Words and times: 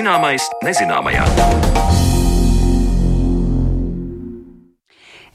Zināmais 0.00 0.46
nezināmajā. 0.64 1.26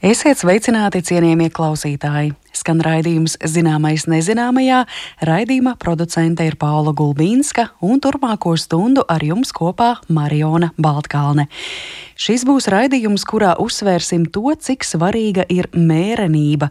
Esiet 0.02 0.40
sveicināti, 0.42 1.04
cienījamie 1.06 1.52
klausītāji! 1.54 2.32
Skan 2.66 2.80
raidījums 2.82 3.36
Zināmais 3.46 4.08
nezināmajā. 4.10 4.80
Raidījuma 5.22 5.76
producente 5.78 6.42
ir 6.48 6.56
Paula 6.58 6.90
Gulbīnska 6.98 7.68
un 7.86 8.00
turpmāko 8.02 8.56
stundu 8.58 9.04
ar 9.06 9.22
jums 9.22 9.54
kopā 9.54 9.92
Mariona 10.10 10.72
Baltkalne. 10.74 11.46
Šis 12.16 12.46
būs 12.48 12.66
raidījums, 12.72 13.26
kurā 13.28 13.52
uzsvērsim 13.60 14.24
to, 14.32 14.48
cik 14.58 14.86
svarīga 14.88 15.44
ir 15.52 15.68
mērenība. 15.76 16.70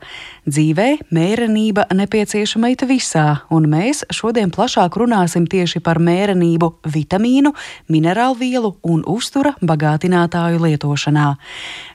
Dzīvē 0.50 0.88
mērenība 1.14 1.86
nepieciešama 1.94 2.72
it 2.74 2.82
visā, 2.90 3.46
un 3.54 3.70
mēs 3.70 4.02
šodien 4.10 4.50
plašāk 4.52 4.98
runāsim 4.98 5.46
tieši 5.48 5.84
par 5.86 6.02
mērenību 6.02 6.72
vitamīnu, 6.90 7.54
minerālvielu 7.94 8.74
un 8.90 9.06
uztura 9.06 9.54
bagātinātāju 9.62 10.66
lietošanā. 10.66 11.28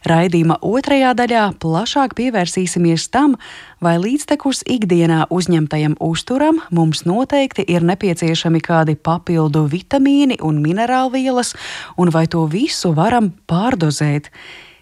Raidījuma 0.07 0.61
otrajā 0.63 1.11
daļā 1.19 1.49
plašāk 1.59 2.15
pievērsīsimies 2.23 3.11
tam, 3.11 3.35
vai 3.81 3.97
līdztekus 4.01 4.63
ikdienā 4.69 5.27
uzņemtajam 5.33 5.97
uzturam 6.05 6.61
mums 6.71 7.05
noteikti 7.09 7.65
ir 7.69 7.85
nepieciešami 7.89 8.61
kādi 8.65 8.97
papildu 8.97 9.65
vitamīni 9.73 10.41
un 10.45 10.61
minerālvielas, 10.65 11.55
un 11.97 12.13
vai 12.13 12.27
to 12.29 12.45
visu 12.51 12.93
varam 12.97 13.33
pārdozēt 13.49 14.29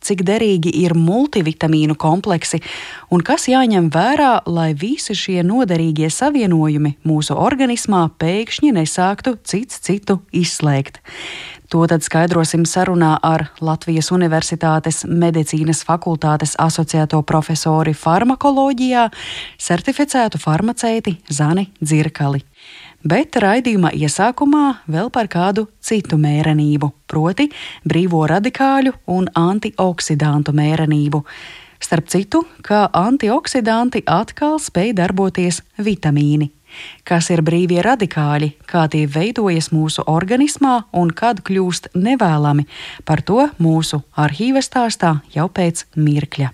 cik 0.04 0.22
derīgi 0.26 0.70
ir 0.82 0.94
multivitamīnu 0.98 1.96
kompleksi 1.98 2.60
un 3.14 3.22
kas 3.26 3.48
jāņem 3.50 3.90
vērā, 3.94 4.32
lai 4.46 4.70
visi 4.78 5.16
šie 5.18 5.42
noderīgie 5.46 6.10
savienojumi 6.12 6.96
mūsu 7.08 7.36
organismā 7.38 8.04
pēkšņi 8.20 8.74
nesāktu 8.78 9.36
cits 9.42 9.82
citu 9.84 10.20
izslēgt. 10.30 11.02
To 11.68 11.82
tad 11.84 12.00
skaidrosim 12.00 12.62
sarunā 12.64 13.18
ar 13.20 13.42
Latvijas 13.60 14.08
Universitātes 14.16 15.02
medicīnas 15.04 15.82
fakultātes 15.84 16.54
asociēto 16.64 17.20
profesori 17.28 17.92
farmakoloģijā, 17.92 19.02
certificētu 19.60 20.40
farmaceiti 20.40 21.18
Zani 21.28 21.66
Dzirkali. 21.82 22.40
Bet 23.04 23.36
raidījuma 23.36 23.92
iesākumā 23.92 24.64
vēl 24.88 25.12
par 25.12 25.28
kādu 25.28 25.68
citu 25.84 26.16
mērenību, 26.16 26.88
proti 27.06 27.50
brīvo 27.84 28.24
radikāļu 28.32 28.96
un 29.12 29.28
antioksidantu 29.36 30.56
mērenību. 30.56 31.24
Starp 31.84 32.08
citu, 32.08 32.46
kā 32.64 32.86
antioksidanti 32.96 34.06
atkal 34.08 34.56
spēj 34.58 34.96
darboties 34.96 35.60
vitamīni 35.76 36.48
kas 37.08 37.30
ir 37.34 37.42
brīvie 37.46 37.80
radikāļi, 37.84 38.52
kā 38.68 38.86
tie 38.92 39.06
veidojas 39.06 39.70
mūsu 39.74 40.04
organismā 40.06 40.82
un 40.92 41.10
kad 41.10 41.42
kļūst 41.46 41.92
nevēlami. 41.96 42.68
Par 43.04 43.22
to 43.22 43.48
mūsu 43.58 44.02
arhīva 44.16 44.64
stāstā 44.64 45.18
jau 45.34 45.48
pēc 45.48 45.86
mirkļa. 45.96 46.52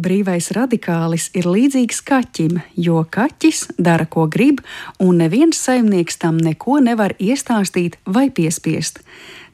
Brīvais 0.00 0.46
radikālis 0.56 1.26
ir 1.36 1.44
līdzīgs 1.44 1.98
kaķim, 2.08 2.60
jo 2.72 3.02
kaķis 3.04 3.66
dara, 3.76 4.06
ko 4.08 4.24
grib, 4.32 4.62
un 4.96 5.20
neviens 5.20 5.60
saimnieks 5.60 6.16
tam 6.22 6.38
neko 6.40 6.78
nevar 6.80 7.12
iestāstīt 7.20 7.98
vai 8.08 8.30
piespiest. 8.32 9.02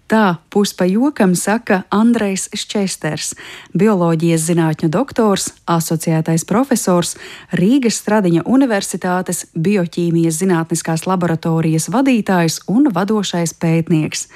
Tā 0.07 0.37
puspa 0.55 0.87
jokam 0.87 1.33
saka 1.35 1.81
Andrejs 1.91 2.45
Šķesters, 2.55 3.33
bioloģijas 3.75 4.45
zinātņu 4.47 4.91
doktors, 4.95 5.49
asociētais 5.67 6.45
profesors, 6.47 7.17
Rīgas 7.59 7.99
Stradiņa 8.05 8.45
Universitātes 8.47 9.49
bioķīmijas 9.59 10.39
zinātniskās 10.45 11.09
laboratorijas 11.11 11.91
vadītājs 11.91 12.61
un 12.71 12.87
vadošais 12.95 13.57
pētnieks. 13.59 14.29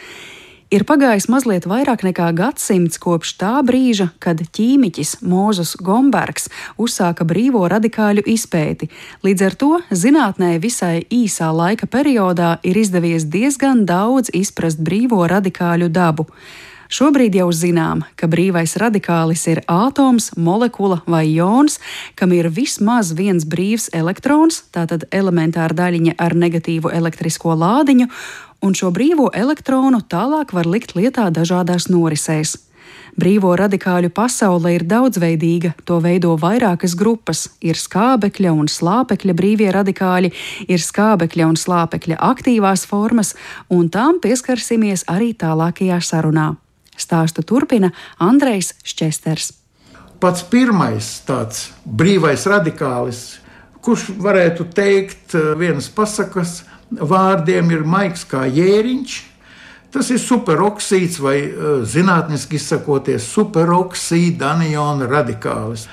Ir 0.71 0.85
pagājis 0.87 1.25
mazliet 1.27 1.65
vairāk 1.67 2.05
nekā 2.07 2.29
gadsimts 2.39 3.01
kopš 3.03 3.33
tā 3.41 3.57
brīža, 3.67 4.13
kad 4.23 4.39
ķīmiķis 4.55 5.17
Mūzes 5.27 5.73
Gombergs 5.83 6.47
uzsāka 6.79 7.27
brīvo 7.27 7.65
radikāļu 7.73 8.23
izpēti. 8.31 8.87
Līdz 9.27 9.47
ar 9.49 9.57
to 9.59 9.71
zinātnē 9.91 10.53
visai 10.63 11.01
īsā 11.11 11.51
laika 11.51 11.91
periodā 11.91 12.61
ir 12.63 12.79
izdevies 12.79 13.27
diezgan 13.27 13.83
daudz 13.83 14.31
izprast 14.31 14.79
brīvo 14.79 15.25
radikāļu 15.27 15.91
dabu. 15.91 16.29
Šobrīd 16.91 17.35
jau 17.39 17.49
zinām, 17.55 18.05
ka 18.19 18.27
brīvais 18.31 18.77
radikālis 18.79 19.45
ir 19.51 19.61
atoms, 19.71 20.33
molekula 20.39 21.01
vai 21.07 21.25
jons, 21.33 21.81
kam 22.19 22.31
ir 22.35 22.47
vismaz 22.51 23.11
viens 23.15 23.47
brīvs 23.47 23.89
elektrons, 23.95 24.65
tātad 24.75 25.07
elementāra 25.15 25.75
daļiņa 25.83 26.17
ar 26.19 26.35
negatīvu 26.35 26.91
elektrisko 26.95 27.55
lādiņu, 27.59 28.11
un 28.63 28.75
šo 28.77 28.91
brīvo 28.95 29.31
elektronu 29.35 30.01
tālāk 30.01 30.55
var 30.57 30.69
likt 30.69 30.97
lietā 30.99 31.31
dažādās 31.35 31.89
norisēs. 31.91 32.57
Brīvo 33.19 33.51
radikāļu 33.59 34.11
pasaule 34.15 34.75
ir 34.77 34.85
daudzveidīga, 34.89 35.73
to 35.85 35.99
veido 36.03 36.37
vairākas 36.41 36.95
grupas. 36.99 37.49
Ir 37.61 37.79
skābekļa 37.79 38.53
un 38.55 38.71
slāpekļa 38.71 39.35
brīvie 39.37 39.71
radikāļi, 39.75 40.31
ir 40.71 40.83
skābekļa 40.85 41.49
un 41.51 41.59
slāpekļa 41.59 42.21
aktīvās 42.31 42.87
formas, 42.89 43.35
un 43.69 43.91
tām 43.91 44.21
pieskarsimies 44.23 45.07
arī 45.11 45.33
tālākajā 45.35 45.99
sarunā. 46.05 46.55
Stāstu 46.97 47.43
turpina 47.47 47.91
Andrejs 48.21 48.75
Šķesters. 48.85 49.55
Pats 50.21 50.45
pirmais 50.45 51.07
tāds 51.25 51.71
brīvais 51.85 52.45
radikālis, 52.51 53.41
kurš 53.81 54.11
varētu 54.21 54.67
teikt 54.77 55.35
eh, 55.35 55.55
vienas 55.57 55.89
pasakas, 55.89 56.61
vārdiem 56.91 57.71
ir 57.75 57.85
maigs 57.87 58.25
kā 58.29 58.47
jēriņš. 58.51 59.19
Tas 59.91 60.11
ir 60.15 60.21
superoksīds 60.23 61.19
vai 61.23 61.37
eh, 61.43 61.69
zinātniski 61.83 62.61
izsakoties 62.61 63.27
superoksīda 63.35 64.55
aniona 64.55 65.11
radikālis. 65.11 65.89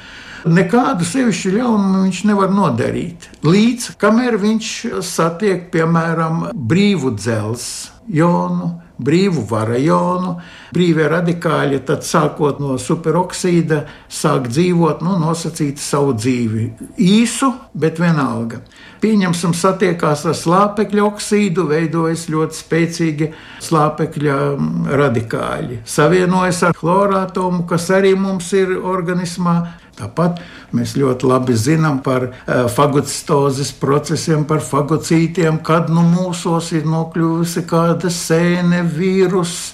Nekādu 0.47 1.03
sevišķu 1.03 1.56
ļaunumu 1.58 2.06
viņš 2.06 2.24
nevar 2.30 2.52
nodarīt. 2.53 3.25
Līdz 3.44 3.97
kamēr 4.00 4.38
viņš 4.40 4.74
satiek, 5.03 5.66
piemēram, 5.74 6.52
brīvu 6.53 7.12
dzelzceļu 7.18 7.97
jonu, 8.08 8.69
brīvu 8.97 9.44
varajonu, 9.50 10.35
brīvie 10.74 11.08
radikāļi, 11.12 11.81
tad 11.88 12.06
sākot 12.08 12.62
no 12.63 12.78
superoksīda, 12.81 13.84
sāk 14.09 14.50
dzīvot, 14.52 15.03
nu, 15.06 15.18
nosacīt 15.22 15.81
savu 15.81 16.16
dzīvi. 16.18 16.68
Īsu, 16.97 17.53
bet 17.78 18.02
vienalga. 18.02 18.62
Pieņemsim, 19.02 19.53
satiekās 19.53 20.25
ar 20.25 20.35
slāpekļa 20.38 21.03
oksīdu, 21.06 21.68
veidojas 21.69 22.25
ļoti 22.34 22.58
spēcīgi 22.58 23.28
slāpekļa 23.68 24.38
mm, 24.56 24.88
radikāļi. 24.97 25.81
Savienojas 25.85 26.64
ar 26.66 26.78
chlorātomu, 26.78 27.68
kas 27.69 27.91
arī 27.94 28.16
mums 28.18 28.50
ir 28.58 28.74
organismā. 28.79 29.58
Tāpat 29.97 30.41
mēs 30.78 30.94
ļoti 30.97 31.25
labi 31.25 31.56
zinām 31.58 32.02
par 32.06 32.28
uh, 32.30 32.68
fagocitozes 32.69 33.72
procesiem, 33.81 34.46
par 34.50 34.62
fagocītiem, 34.62 35.58
kad 35.66 35.90
nu 35.90 36.03
mūsos 36.06 36.69
ir 36.78 36.85
nokļuvusi 36.85 37.66
kāda 37.69 38.12
sēne, 38.13 38.84
vīrus, 38.85 39.74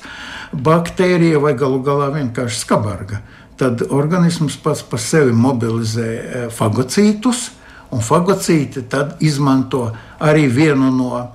baktērija 0.54 1.42
vai 1.44 1.56
galu 1.60 1.82
galā 1.84 2.12
vienkārši 2.16 2.62
skabarga. 2.64 3.20
Tad 3.60 3.84
organisms 3.92 4.56
pats 4.64 4.82
par 4.88 5.02
sevi 5.04 5.36
mobilizē 5.36 6.10
uh, 6.14 6.48
fagocītus, 6.54 7.50
un 7.94 8.02
fagocīti 8.02 8.88
tad 8.90 9.20
izmanto 9.22 9.90
arī 10.24 10.48
vienu 10.48 10.90
no 10.94 11.26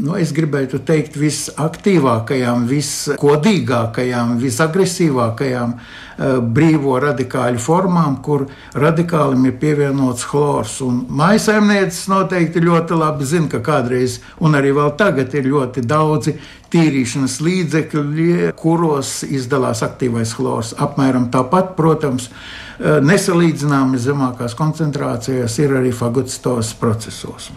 nu, 0.00 0.14
es 0.18 0.32
gribētu 0.34 0.80
teikt, 0.86 1.16
visaktīvākajām, 1.20 2.64
viskodīgākajām, 2.70 4.36
visagresīvākajām 4.40 5.74
uh, 5.74 6.38
brīvo 6.40 6.96
radikāļu 7.02 7.60
formām, 7.62 8.20
kur 8.24 8.46
radikālim 8.74 9.46
ir 9.50 9.58
pievienots 9.60 10.24
chlors. 10.30 10.78
Maisaimnieces 11.20 12.08
noteikti 12.12 12.64
ļoti 12.64 12.98
labi 13.00 13.28
zina, 13.28 13.50
ka 13.52 13.60
kādreiz, 13.66 14.20
un 14.40 14.56
arī 14.58 14.72
vēl 14.76 14.94
tagad, 15.00 15.36
ir 15.36 15.50
ļoti 15.50 15.84
daudzi 15.84 16.36
tīrīšanas 16.70 17.40
līdzekļi, 17.42 18.32
kuros 18.58 19.20
izdalās 19.26 19.84
aktīvais 19.86 20.34
chlors. 20.38 20.74
Apmēram 20.78 21.28
tāpat, 21.34 21.74
protams, 21.78 22.30
uh, 22.30 22.98
nesalīdzināmi 23.04 24.00
zemākās 24.00 24.56
koncentrācijās 24.58 25.60
ir 25.60 25.78
arī 25.82 25.92
fagocitos 25.96 26.72
procesos. 26.80 27.50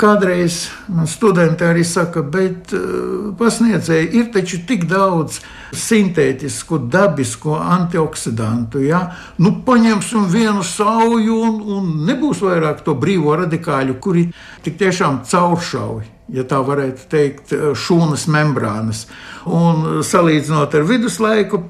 Kādreiz 0.00 0.66
man 0.88 1.06
studenti 1.06 1.64
arī 1.66 1.82
saka, 1.86 2.22
bet 2.24 2.72
uh, 2.74 3.32
pasniedzēji 3.38 4.08
ir 4.18 4.30
taču 4.34 4.62
tik 4.66 4.86
daudz 4.90 5.40
sintētisku, 5.76 6.78
dabisku 6.92 7.54
antioksidantu. 7.56 8.82
Ja? 8.86 9.02
Nu, 9.38 9.54
paņemsim 9.66 10.26
vienu 10.32 10.64
sauju 10.66 11.38
un, 11.46 11.60
un 11.76 11.90
nebūs 12.08 12.42
vairāk 12.44 12.82
to 12.86 12.96
brīvo 12.98 13.36
radikāļu, 13.44 13.98
kuri 14.02 14.26
tik 14.64 14.78
tiešām 14.80 15.22
cauršauj. 15.28 16.08
Ja 16.32 16.46
tā 16.48 16.62
varētu 16.64 17.08
teikt, 17.12 17.50
šūnas 17.76 18.24
membrānas. 18.32 19.04
Un 19.44 20.00
salīdzinot 20.06 20.72
ar 20.78 20.86
viduslaiku 20.88 21.60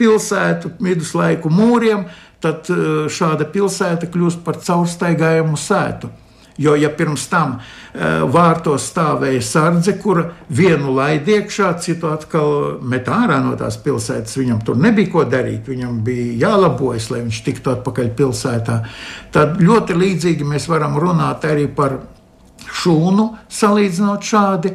pilsētu, 0.00 0.72
viduslaiku 0.82 1.52
mūriem, 1.52 2.08
tad 2.42 2.66
uh, 2.72 3.06
šāda 3.12 3.46
pilsēta 3.52 4.10
kļūst 4.10 4.42
par 4.46 4.58
caurstaigājumu 4.64 5.60
sētu. 5.60 6.10
Jo, 6.58 6.74
ja 6.76 6.90
pirms 6.92 7.26
tam 7.30 7.56
uh, 7.56 8.24
vārtos 8.32 8.88
stāvēja 8.90 9.42
sardze, 9.44 9.94
kura 10.02 10.26
vienu 10.48 10.94
laid 10.96 11.28
iekšā, 11.30 11.72
citu 11.80 12.10
atkal 12.10 12.80
met 12.82 13.08
ārā 13.08 13.38
no 13.44 13.54
tās 13.60 13.78
pilsētas, 13.80 14.36
viņam 14.40 14.62
tur 14.66 14.80
nebija 14.80 15.12
ko 15.12 15.24
darīt, 15.24 15.70
viņam 15.70 16.00
bija 16.04 16.48
jālabojas, 16.48 17.10
lai 17.14 17.22
viņš 17.24 17.42
tiktu 17.46 17.74
atpakaļ 17.74 18.10
pilsētā, 18.18 18.80
tad 19.32 19.60
ļoti 19.62 19.96
līdzīgi 19.96 20.48
mēs 20.48 20.68
varam 20.70 20.98
runāt 21.00 21.46
arī 21.48 21.68
par 21.72 22.00
šūnu, 22.80 23.28
salīdzinot 23.50 24.26
šādi. 24.26 24.74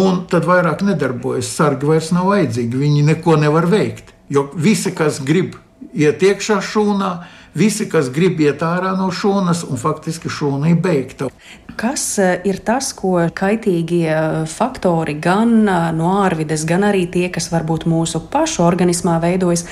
Un 0.00 0.24
tad 0.30 0.46
vairāk 0.46 0.84
nedarbojas. 0.86 1.50
Sargi 1.50 1.88
vairs 1.88 2.12
nav 2.14 2.28
vajadzīgi. 2.30 2.78
Viņi 2.78 3.02
neko 3.08 3.34
nevar 3.40 3.66
veikt. 3.70 4.12
Jo 4.30 4.46
visi, 4.54 4.92
kas 4.94 5.18
grib 5.26 5.56
iet 5.90 6.22
iekšā 6.22 6.60
šūnā, 6.62 7.10
visi, 7.54 7.88
kas 7.90 8.10
grib 8.12 8.40
iet 8.40 8.62
ārā 8.62 8.94
no 8.98 9.10
šūnas, 9.14 9.64
un 9.68 9.80
faktiski 9.80 10.30
šūna 10.30 10.70
ir 10.70 10.80
beigta. 10.82 11.30
Kas 11.80 12.04
eh, 12.20 12.42
ir 12.44 12.58
tas, 12.66 12.90
ko 12.92 13.14
kaitīgie 13.34 14.10
eh, 14.12 14.24
faktori 14.50 15.14
gan 15.22 15.54
eh, 15.64 15.86
no 15.96 16.10
ārvides, 16.20 16.66
gan 16.68 16.84
arī 16.88 17.06
tie, 17.10 17.28
kas 17.32 17.48
varbūt 17.52 17.86
mūsu 17.88 18.20
pašu 18.32 18.64
organismā 18.66 19.16
veidojas, 19.22 19.64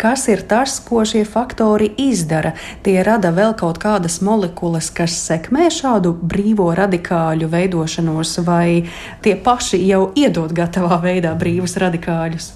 kas 0.00 0.26
ir 0.32 0.42
tas, 0.50 0.78
ko 0.82 1.04
šie 1.06 1.22
faktori 1.28 1.92
izdara? 2.02 2.54
Tie 2.82 2.96
rada 3.06 3.30
vēl 3.36 3.54
kaut 3.60 3.78
kādas 3.82 4.20
molekulas, 4.24 4.90
kas 4.90 5.14
sekmē 5.28 5.70
šādu 5.70 6.16
brīvo 6.18 6.72
radikāļu 6.78 7.50
veidošanos, 7.52 8.36
vai 8.46 8.84
tie 9.22 9.36
paši 9.38 9.82
jau 9.86 10.08
iedod 10.18 10.52
gatavā 10.56 10.98
veidā 11.04 11.36
brīvus 11.38 11.78
radikāļus? 11.80 12.52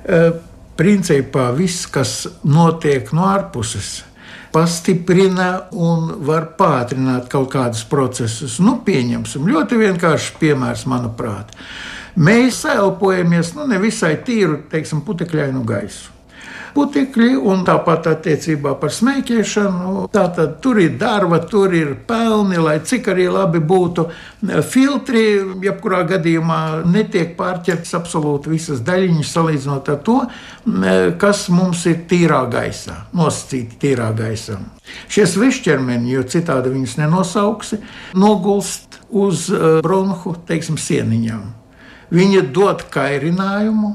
Uh 0.00 0.46
principā 0.80 1.50
viss, 1.52 1.84
kas 1.92 2.24
notiek 2.46 3.10
no 3.12 3.26
ārpuses, 3.28 4.00
pastiprina 4.52 5.50
un 5.72 6.12
var 6.26 6.50
pātrināt 6.58 7.28
kaut 7.32 7.50
kādus 7.54 7.82
procesus. 7.88 8.58
Nu, 8.62 8.78
pieņemsim 8.86 9.48
ļoti 9.50 9.80
vienkāršs 9.80 10.36
piemērs, 10.40 10.86
manuprāt. 10.90 11.52
Mēs 12.20 12.64
elpojamies 12.68 13.54
nu, 13.56 13.68
nevisai 13.70 14.16
tīru, 14.26 14.64
teiksim, 14.70 15.04
putekļainu 15.06 15.62
gaisu 15.66 16.19
putekļi, 16.74 17.34
un 17.50 17.64
tāpat 17.66 18.08
attiecībā 18.14 18.74
par 18.80 18.92
smēķēšanu. 18.94 20.06
Tātad 20.14 20.58
tur 20.64 20.80
ir 20.82 20.96
darba, 21.00 21.40
tur 21.50 21.74
ir 21.76 21.94
pelni, 22.08 22.58
lai 22.60 22.78
cik 22.84 23.10
arī 23.12 23.28
labi 23.32 23.62
būtu. 23.62 24.06
Filtri, 24.70 25.24
jebkurā 25.64 26.02
gadījumā, 26.14 26.60
netiek 26.88 27.36
pārķertas 27.38 27.96
absolūti 27.98 28.52
visas 28.54 28.84
daļiņas, 28.86 29.32
salīdzinot 29.36 29.90
ar 29.94 30.02
to, 30.06 30.18
kas 31.20 31.46
mums 31.52 31.86
ir 31.90 32.04
tīrā 32.10 32.44
gaisā, 32.52 33.04
nosacīti 33.16 33.80
tīrā 33.84 34.10
gaisā. 34.16 34.60
Šie 35.10 35.26
svešķermeņi, 35.28 36.14
jo 36.16 36.26
citādi 36.26 36.72
viņus 36.72 36.96
nenosauksi, 36.98 37.80
nogulst 38.18 39.00
uz 39.10 39.48
eh, 39.50 39.80
bronhu 39.84 40.34
teiksim, 40.48 40.78
sieniņām. 40.80 41.42
Viņi 42.10 42.42
dod 42.54 42.82
kairinājumu, 42.90 43.94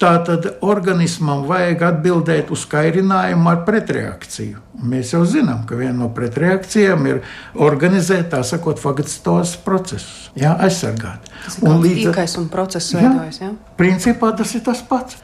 Tātad 0.00 0.46
organismam 0.64 1.42
vajag 1.44 1.82
atbildēt 1.90 2.48
uz 2.54 2.62
kairinājumu 2.70 3.50
ar 3.52 3.58
pretreakciju. 3.66 4.62
Mēs 4.80 5.12
jau 5.12 5.26
zinām, 5.28 5.66
ka 5.68 5.76
viena 5.76 5.98
no 5.98 6.08
pretreakcijām 6.16 7.04
ir 7.10 7.20
organizēt, 7.68 8.30
tā 8.32 8.40
sakot, 8.48 8.80
fagocitos 8.80 9.58
procesus, 9.60 10.30
jā, 10.40 10.54
aizsargāt. 10.56 11.28
Tas 11.44 11.60
ir 11.60 11.68
un 11.68 11.84
līdz 11.84 12.14
ar 12.14 12.22
to 12.32 12.46
process 12.52 12.94
veidojas. 12.96 13.42
Jā, 13.44 13.52
principā 13.76 14.32
tas 14.40 14.56
ir 14.56 14.64
tas 14.64 14.80
pats. 14.88 15.20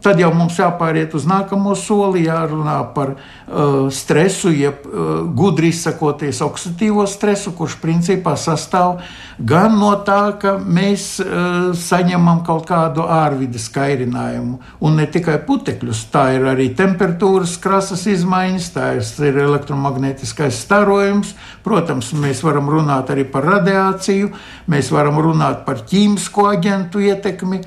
Tad 0.00 0.16
jau 0.16 0.30
mums 0.32 0.56
jāpāriet 0.56 1.12
uz 1.12 1.26
nākamo 1.28 1.74
soli, 1.76 2.22
jārunā 2.24 2.78
par 2.94 3.10
uh, 3.12 3.90
stresu, 3.92 4.48
jeb 4.48 4.86
uh, 4.88 5.26
gudri 5.36 5.68
izsakoties 5.68 6.40
oksidatīvo 6.40 7.04
stresu, 7.04 7.52
kurš 7.58 7.74
principā 7.82 8.32
sastāv 8.40 9.02
gan 9.36 9.76
no 9.76 9.90
tā, 10.06 10.38
ka 10.40 10.54
mēs 10.56 11.04
uh, 11.20 11.74
saņemam 11.76 12.40
kaut 12.48 12.64
kādu 12.70 13.04
ārvides 13.04 13.68
kairinājumu, 13.74 14.56
un 14.80 14.96
ne 14.96 15.04
tikai 15.04 15.36
putekļus, 15.44 16.06
tā 16.14 16.24
ir 16.38 16.48
arī 16.54 16.70
temperatūras 16.78 17.58
krasas 17.60 18.06
izmaiņas, 18.08 18.72
tā 18.72 18.88
ir 19.28 19.44
elektromagnētiskais 19.44 20.64
starojums. 20.64 21.36
Protams, 21.60 22.14
mēs 22.16 22.40
varam 22.40 22.72
runāt 22.72 23.12
arī 23.12 23.28
par 23.28 23.44
radiāciju, 23.58 24.32
mēs 24.72 24.88
varam 24.96 25.20
runāt 25.20 25.66
par 25.68 25.84
ķīmisko 25.92 26.48
aģentu 26.56 27.04
ietekmi 27.12 27.60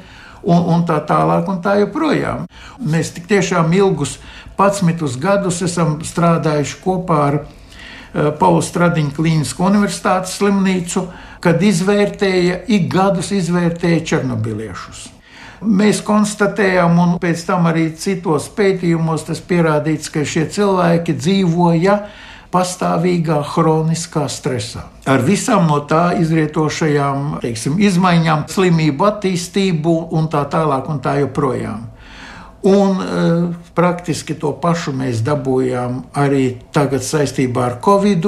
un, 0.45 0.61
un 0.75 0.85
tā 0.87 0.99
tālāk, 1.07 1.49
un 1.49 1.61
tā 1.63 1.77
joprojām. 1.81 2.45
Mēs 2.79 3.13
tik 3.15 3.27
tiešām 3.29 3.73
ilgus 3.75 4.17
11 4.57 5.19
gadus 5.21 5.61
esam 5.65 5.97
strādājuši 6.05 6.77
kopā 6.83 7.19
ar 7.29 7.39
uh, 7.41 8.29
Pauli 8.39 8.63
Stradiņu 8.63 9.15
Klīnisku 9.17 9.65
universitātes 9.67 10.37
slimnīcu, 10.39 11.07
kad 11.43 11.61
izvērtēja, 11.61 12.61
ik 12.71 12.87
gadus 12.93 13.33
izvērtēja 13.35 14.05
černobiliešus. 14.13 15.09
Mēs 15.65 16.01
konstatējām, 16.05 16.97
un 16.99 17.13
pēc 17.21 17.41
tam 17.47 17.65
arī 17.69 17.87
citos 17.97 18.47
pētījumos 18.53 19.25
tas 19.29 19.39
pierādīts, 19.41 20.11
ka 20.13 20.25
šie 20.27 20.45
cilvēki 20.51 21.15
dzīvoja 21.17 21.95
pastāvīgā 22.55 23.41
hroniskā 23.51 24.25
stresā. 24.31 24.85
Ar 25.09 25.23
visām 25.25 25.67
no 25.67 25.81
tā 25.89 26.15
izrietošajām 26.21 27.39
teiksim, 27.43 27.75
izmaiņām, 27.83 28.47
slimību 28.51 29.09
attīstību 29.09 29.95
un 30.15 30.29
tā 30.31 30.45
tālāk 30.51 30.87
un 30.91 31.01
tā 31.03 31.17
joprojām. 31.23 31.83
Un 32.65 33.01
e, 33.01 33.25
praktiski 33.77 34.37
to 34.41 34.55
pašu 34.61 34.95
mēs 34.97 35.21
dabūjām 35.25 35.99
arī 36.17 36.45
tagad 36.73 37.05
saistībā 37.05 37.67
ar 37.67 37.75
Covid, 37.83 38.25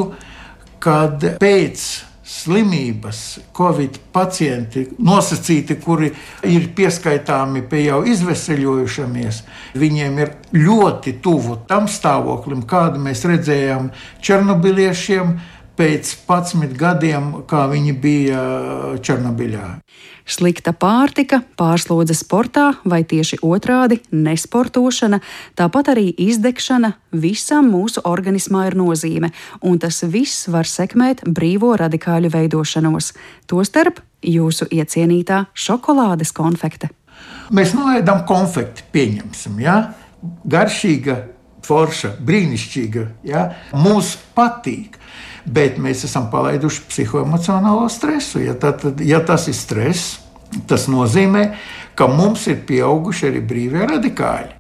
kad 0.84 1.24
pēc 1.42 1.86
slimības, 2.28 3.40
covid 3.56 3.98
pacienti, 4.12 4.84
nosacīti, 5.00 5.78
kuri 5.80 6.10
ir 6.48 6.66
pieskaitāmi 6.76 7.64
pie 7.72 7.86
jau 7.86 8.02
izveseļojušamies, 8.12 9.42
viņiem 9.80 10.20
ir 10.20 10.34
ļoti 10.58 11.16
tuvu 11.24 11.62
tam 11.70 11.88
stāvoklim, 11.88 12.66
kādu 12.68 13.00
mēs 13.04 13.24
redzējām 13.32 13.92
Černobiliešiem 14.20 15.38
pēc 15.78 16.14
11 16.28 16.74
gadiem, 16.78 17.32
kā 17.50 17.68
viņi 17.72 17.94
bija 18.02 18.42
Černobiļā. 19.04 19.68
Slikta 20.28 20.74
pārtika, 20.76 21.40
pārslodze 21.56 22.16
sportā 22.18 22.74
vai 22.84 23.04
tieši 23.08 23.40
otrādi- 23.46 24.02
nesportošana, 24.28 25.22
tāpat 25.56 25.94
arī 25.94 26.12
izdegšana 26.18 26.94
visam 27.14 27.72
mūsu 27.72 28.04
organismā 28.04 28.68
ir 28.68 28.76
nozīme, 28.76 29.32
un 29.62 29.80
tas 29.80 30.02
viss 30.02 30.48
var 30.48 30.66
sekmēt 30.66 31.24
brīvo 31.24 31.78
radikāļu 31.78 32.30
veidošanos, 32.30 33.14
tostarp 33.48 34.00
jūsu 34.22 34.68
iecienītā 34.68 35.48
šokolādes 35.54 36.34
konfekte. 36.34 36.90
Mēs 37.52 37.74
noēdam 37.74 38.26
konfekti, 38.28 38.84
pieņemsim, 38.92 39.60
ja? 39.62 39.94
garšīga, 40.46 41.24
forša, 41.64 42.18
brīnišķīga, 42.26 43.08
ja? 43.24 43.56
mums 43.74 44.18
patīk 44.36 44.98
bet 45.48 45.80
mēs 45.82 46.04
esam 46.08 46.28
palaiduši 46.32 46.86
psihoemocionālo 46.90 47.88
stresu. 47.92 48.42
Ja, 48.44 48.56
tad, 48.60 48.84
ja 49.04 49.22
tas 49.26 49.48
ir 49.48 49.56
stress, 49.58 50.18
tas 50.68 50.88
nozīmē, 50.92 51.48
ka 51.98 52.10
mums 52.12 52.48
ir 52.52 52.62
pieauguši 52.68 53.32
arī 53.32 53.44
brīvie 53.48 53.88
radikāļi. 53.90 54.54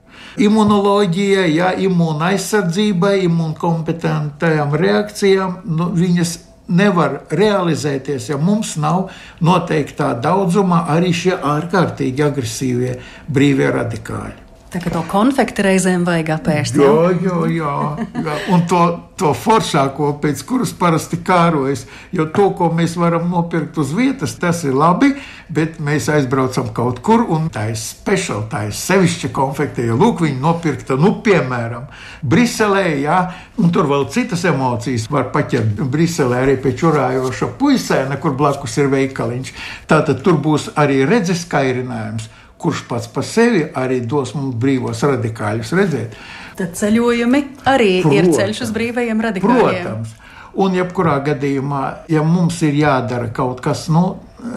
Imunoloģija, 0.48 1.46
ja 1.50 1.72
imūna 1.82 2.32
aizsardzībai, 2.34 3.15
imūnkompetentajām 3.25 4.75
reakcijām, 4.77 5.62
nu, 5.65 5.89
viņas 5.98 6.34
nevar 6.67 7.22
realizēties, 7.34 8.29
ja 8.29 8.38
mums 8.38 8.75
nav 8.77 9.08
noteiktā 9.41 10.12
daudzumā 10.22 10.84
arī 10.94 11.13
šie 11.15 11.38
ārkārtīgi 11.38 12.27
agresīvie 12.27 12.98
brīvie 13.34 13.72
radikāļi. 13.74 14.47
Tā 14.67 14.81
kā 14.83 14.91
to 14.91 15.00
konfekti 15.07 15.63
reizēm 15.63 16.03
vajag 16.03 16.29
apēst. 16.36 16.75
Jā, 16.75 17.12
jā, 17.24 17.36
jā. 17.55 17.74
jā. 18.19 18.33
Un 18.51 18.65
to, 18.67 18.81
to 19.15 19.29
foršāko, 19.31 20.09
pēc 20.19 20.41
kuras 20.50 20.74
parasti 20.75 21.21
kārojas. 21.24 21.86
Jo 22.12 22.25
to, 22.36 22.50
ko 22.57 22.67
mēs 22.75 22.97
varam 23.00 23.29
nopirkt 23.31 23.79
uz 23.79 23.93
vietas, 23.95 24.33
tas 24.36 24.65
ir 24.67 24.75
labi, 24.75 25.13
bet 25.47 25.79
mēs 25.79 26.09
aizbraucam 26.12 26.74
kaut 26.75 27.00
kur, 27.05 27.24
un 27.31 27.47
tā 27.53 27.69
ir 27.71 27.79
speciāla, 27.79 28.43
tā 28.51 28.65
ir 28.67 28.75
sevišķa 28.75 29.31
konfekte. 29.38 29.86
Jo 29.88 29.95
lūk, 30.01 30.25
viņi 30.25 30.41
nopirkta, 30.43 31.00
nu, 31.00 31.13
piemēram, 31.24 31.88
Briselē, 32.27 32.89
jā, 33.05 33.21
un 33.63 33.71
tur 33.71 33.88
vēl 33.88 34.03
citas 34.12 34.43
emocijas 34.51 35.07
var 35.13 35.29
paķert 35.31 35.79
Briselē 35.93 36.43
arī 36.43 36.57
pie 36.59 36.75
čurājoša 36.75 37.53
puisēna, 37.62 38.19
kur 38.19 38.36
blakus 38.36 38.75
ir 38.81 38.91
veikaliņš. 38.91 39.53
Tātad 39.88 40.19
tur 40.27 40.41
būs 40.43 40.74
arī 40.75 41.05
redzes 41.07 41.47
kairinājums 41.47 42.27
kurš 42.61 42.83
pats 42.89 43.09
par 43.13 43.25
sevi 43.27 43.65
arī 43.77 44.01
dos 44.05 44.33
mums 44.37 44.55
brīvos 44.59 45.03
radikāļus 45.05 45.73
redzēt. 45.77 46.15
Tad 46.57 46.73
ceļojumi 46.77 47.43
arī 47.69 47.91
protams, 48.01 48.17
ir 48.17 48.31
ceļš 48.39 48.63
uz 48.65 48.71
brīvajiem 48.73 49.21
radikāļiem. 49.27 49.83
Protams. 49.85 50.15
Un, 50.57 50.73
jebkurā 50.73 51.19
gadījumā, 51.21 51.83
ja 52.09 52.23
mums 52.25 52.63
ir 52.65 52.79
jādara 52.79 53.29
kaut 53.29 53.61
kas 53.61 53.85
nu, 53.93 54.15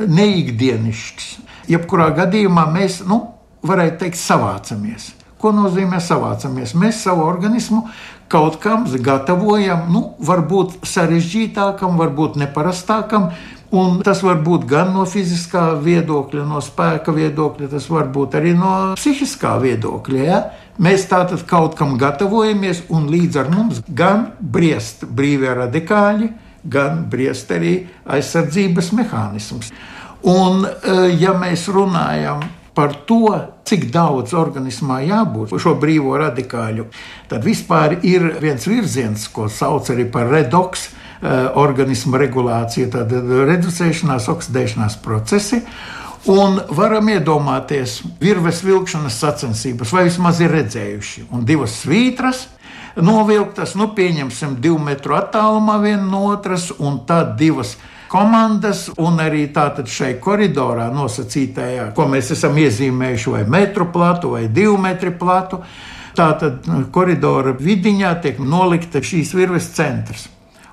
neikdienišķs, 0.09 1.27
jebkurā 1.69 2.09
gadījumā 2.17 2.65
mēs, 2.73 3.03
nu, 3.09 3.21
varētu 3.67 4.01
teikt, 4.05 4.21
savācamies. 4.21 5.11
Ko 5.41 5.53
nozīmē 5.57 6.01
savācamies? 6.05 6.73
Mēs 6.77 7.03
savu 7.05 7.25
organismu 7.29 7.87
kaut 8.31 8.61
kam 8.63 8.85
gatavojam, 8.89 9.89
nu, 9.93 10.03
varbūt 10.25 10.81
sarežģītākam, 10.89 11.97
varbūt 12.01 12.37
neparastākam. 12.41 13.31
Un 13.71 14.01
tas 14.03 14.19
var 14.27 14.41
būt 14.43 14.65
gan 14.67 14.89
no 14.91 15.05
fiziskā 15.07 15.77
viedokļa, 15.79 16.43
no 16.49 16.59
spēka 16.65 17.13
viedokļa, 17.15 17.69
tas 17.71 17.87
var 17.91 18.09
būt 18.11 18.35
arī 18.41 18.51
no 18.59 18.73
psihiskā 18.99 19.53
viedokļa. 19.63 20.25
Ja? 20.27 20.41
Mēs 20.83 21.07
tātad 21.07 21.45
kaut 21.47 21.77
kam 21.79 21.95
gatavojamies, 22.01 22.87
un 22.91 23.07
līdz 23.13 23.39
ar 23.39 23.51
mums 23.55 23.83
gan 23.87 24.33
briest 24.41 25.05
brīvie 25.07 25.55
radikāļi, 25.55 26.33
gan 26.67 27.05
briest 27.13 27.53
arī 27.55 27.77
aizsardzības 28.11 28.91
mehānisms. 28.99 29.71
Un, 30.27 30.67
eh, 30.67 31.15
ja 31.21 31.33
mēs 31.39 31.69
runājam 31.71 32.43
par 32.75 32.95
to, 33.07 33.35
cik 33.65 33.91
daudz 33.93 34.35
organismā 34.35 35.01
jābūt 35.07 35.55
šo 35.61 35.77
brīvo 35.81 36.19
radikāļu, 36.19 36.87
tad 37.29 37.45
vispār 37.45 37.99
ir 38.03 38.41
viens 38.41 38.67
virziens, 38.67 39.29
ko 39.29 39.49
sauc 39.49 39.91
arī 39.91 40.11
par 40.11 40.27
redoks, 40.27 40.89
eh, 40.89 41.10
organisma 41.61 42.21
regulācija, 42.23 42.91
tad 42.95 43.13
reducēšanās, 43.13 44.29
oksidēšanās 44.33 45.01
procesi. 45.05 45.63
Un 46.29 46.59
varam 46.77 47.09
iedomāties, 47.09 48.01
virves 48.21 48.61
vilkšanas 48.65 49.21
sacensības, 49.23 49.93
vai 49.97 50.05
vismaz 50.11 50.41
ir 50.45 50.53
redzējuši, 50.53 51.31
un 51.33 51.47
divas 51.49 51.79
svītras 51.81 52.45
novilktas, 53.01 53.73
nu, 53.79 53.89
pieņemsim, 53.97 54.59
divu 54.61 54.79
metru 54.83 55.17
attālumā 55.17 55.79
viena 55.81 56.05
no 56.05 56.27
otras, 56.33 56.71
un 56.77 57.01
tad 57.09 57.37
divas 57.41 57.77
komandas, 58.11 58.89
un 58.99 59.21
arī 59.23 59.47
tātad 59.55 59.89
šai 59.89 60.17
koridorā 60.23 60.89
nosacītajā, 60.93 61.93
ko 61.95 62.09
mēs 62.11 62.33
esam 62.35 62.59
iezīmējuši, 62.59 63.33
vai 63.37 63.45
metru 63.49 63.87
platu, 63.93 64.35
vai 64.35 64.49
divu 64.51 64.77
metru 64.83 65.15
platu. 65.19 65.63
Tātad 66.19 66.67
koridora 66.93 67.55
vidiņā 67.55 68.11
tiek 68.21 68.41
nolikta 68.43 69.01
šīs 69.01 69.31
virves 69.39 69.71
centrs. 69.77 70.27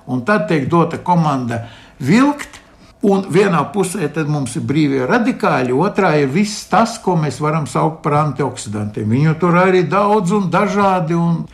Un 0.08 0.24
tad 0.24 0.48
tiek 0.48 0.64
dota 0.70 0.98
komanda 1.04 1.66
vilkt, 2.00 2.60
un 3.02 3.26
vienā 3.30 3.60
pusē 3.72 4.08
mums 4.26 4.56
ir 4.56 4.64
brīvie 4.66 5.04
radikāļi, 5.06 5.72
otrā 5.72 6.16
ir 6.18 6.32
viss 6.32 6.66
tas, 6.70 6.98
ko 6.98 7.16
mēs 7.16 7.38
varam 7.40 7.66
saukt 7.66 8.02
par 8.02 8.18
antioksidantiem. 8.24 9.08
Viņu 9.08 9.36
tur 9.38 9.58
arī 9.60 9.84
daudz 9.86 10.32
un 10.32 10.50
dažādi. 10.50 11.14
Un 11.14 11.44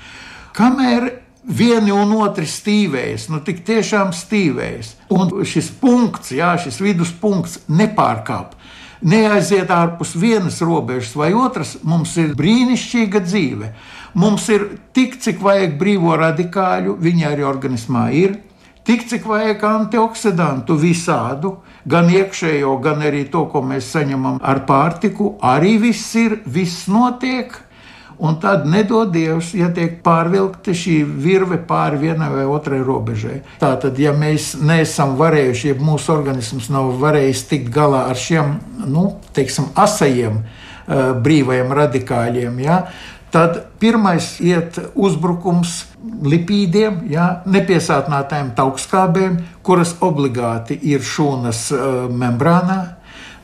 kamēr 0.56 1.10
vieni 1.44 1.92
un 1.92 2.14
otri 2.16 2.46
stīvējas, 2.48 3.28
nu 3.32 3.42
tik 3.44 3.64
tiešām 3.66 4.14
stīvējas. 4.16 4.94
Un 5.12 5.32
šis 5.44 5.70
punkts, 5.80 6.32
jā, 6.32 6.54
šis 6.60 6.80
viduspunkts 6.80 7.60
nepārkāp. 7.68 8.54
Neaiziet 9.04 9.68
ārpus 9.68 10.14
vienas 10.16 10.62
robežas 10.64 11.12
vai 11.18 11.34
otras, 11.36 11.74
mums 11.84 12.14
ir 12.16 12.32
brīnišķīga 12.38 13.20
dzīve. 13.20 13.68
Mums 14.16 14.46
ir 14.54 14.64
tik, 14.96 15.18
cik 15.20 15.42
vajag 15.44 15.74
brīvo 15.76 16.14
radikāļu, 16.16 16.94
viņi 17.02 17.26
arī 17.28 17.44
organismā 17.44 18.06
ir, 18.16 18.38
tik, 18.84 19.06
cik 19.08 19.26
vajag 19.28 19.64
antioksidantu 19.68 20.76
visādu, 20.80 21.56
gan 21.88 22.08
iekšējo, 22.12 22.76
gan 22.84 23.04
arī 23.04 23.26
to, 23.32 23.46
ko 23.52 23.62
mēs 23.64 23.90
saņemam 23.94 24.40
ar 24.42 24.64
pārtiku. 24.68 25.34
Arī 25.44 25.76
viss 25.82 26.14
ir, 26.20 26.40
viss 26.46 26.88
notiek. 26.88 27.60
Un 28.14 28.36
tad 28.38 28.62
nedod 28.70 29.10
Dievs, 29.10 29.50
ja 29.58 29.72
tiek 29.74 29.96
pārvilkta 30.04 30.70
šī 30.76 31.00
virve 31.02 31.58
pāri 31.66 31.98
vienai 32.04 32.28
vai 32.30 32.44
otrai 32.46 32.78
robežai. 32.86 33.40
Tātad, 33.58 33.98
ja 33.98 34.12
mēs 34.14 34.52
neesam 34.62 35.16
varējuši, 35.18 35.72
ja 35.72 35.78
mūsu 35.82 36.12
organisms 36.14 36.70
nav 36.70 36.92
varējis 37.02 37.42
tikt 37.50 37.72
galā 37.74 38.04
ar 38.12 38.20
šiem, 38.20 38.54
nu, 38.86 39.08
teiksim, 39.34 39.72
asajiem 39.74 40.38
uh, 40.38 41.10
brīvajiem 41.26 41.74
radikāļiem, 41.74 42.62
ja, 42.62 42.84
tad 43.34 43.58
pirmais 43.82 44.36
iet 44.38 44.78
uzbrukums 44.94 45.80
lipīdiem, 46.22 47.00
ja, 47.10 47.26
nepiesātinātājiem 47.50 48.52
taukskābēm, 48.54 49.40
kuras 49.66 49.96
obligāti 50.04 50.78
ir 50.94 51.02
šūnas 51.02 51.64
uh, 51.74 51.88
membrānā. 52.14 52.78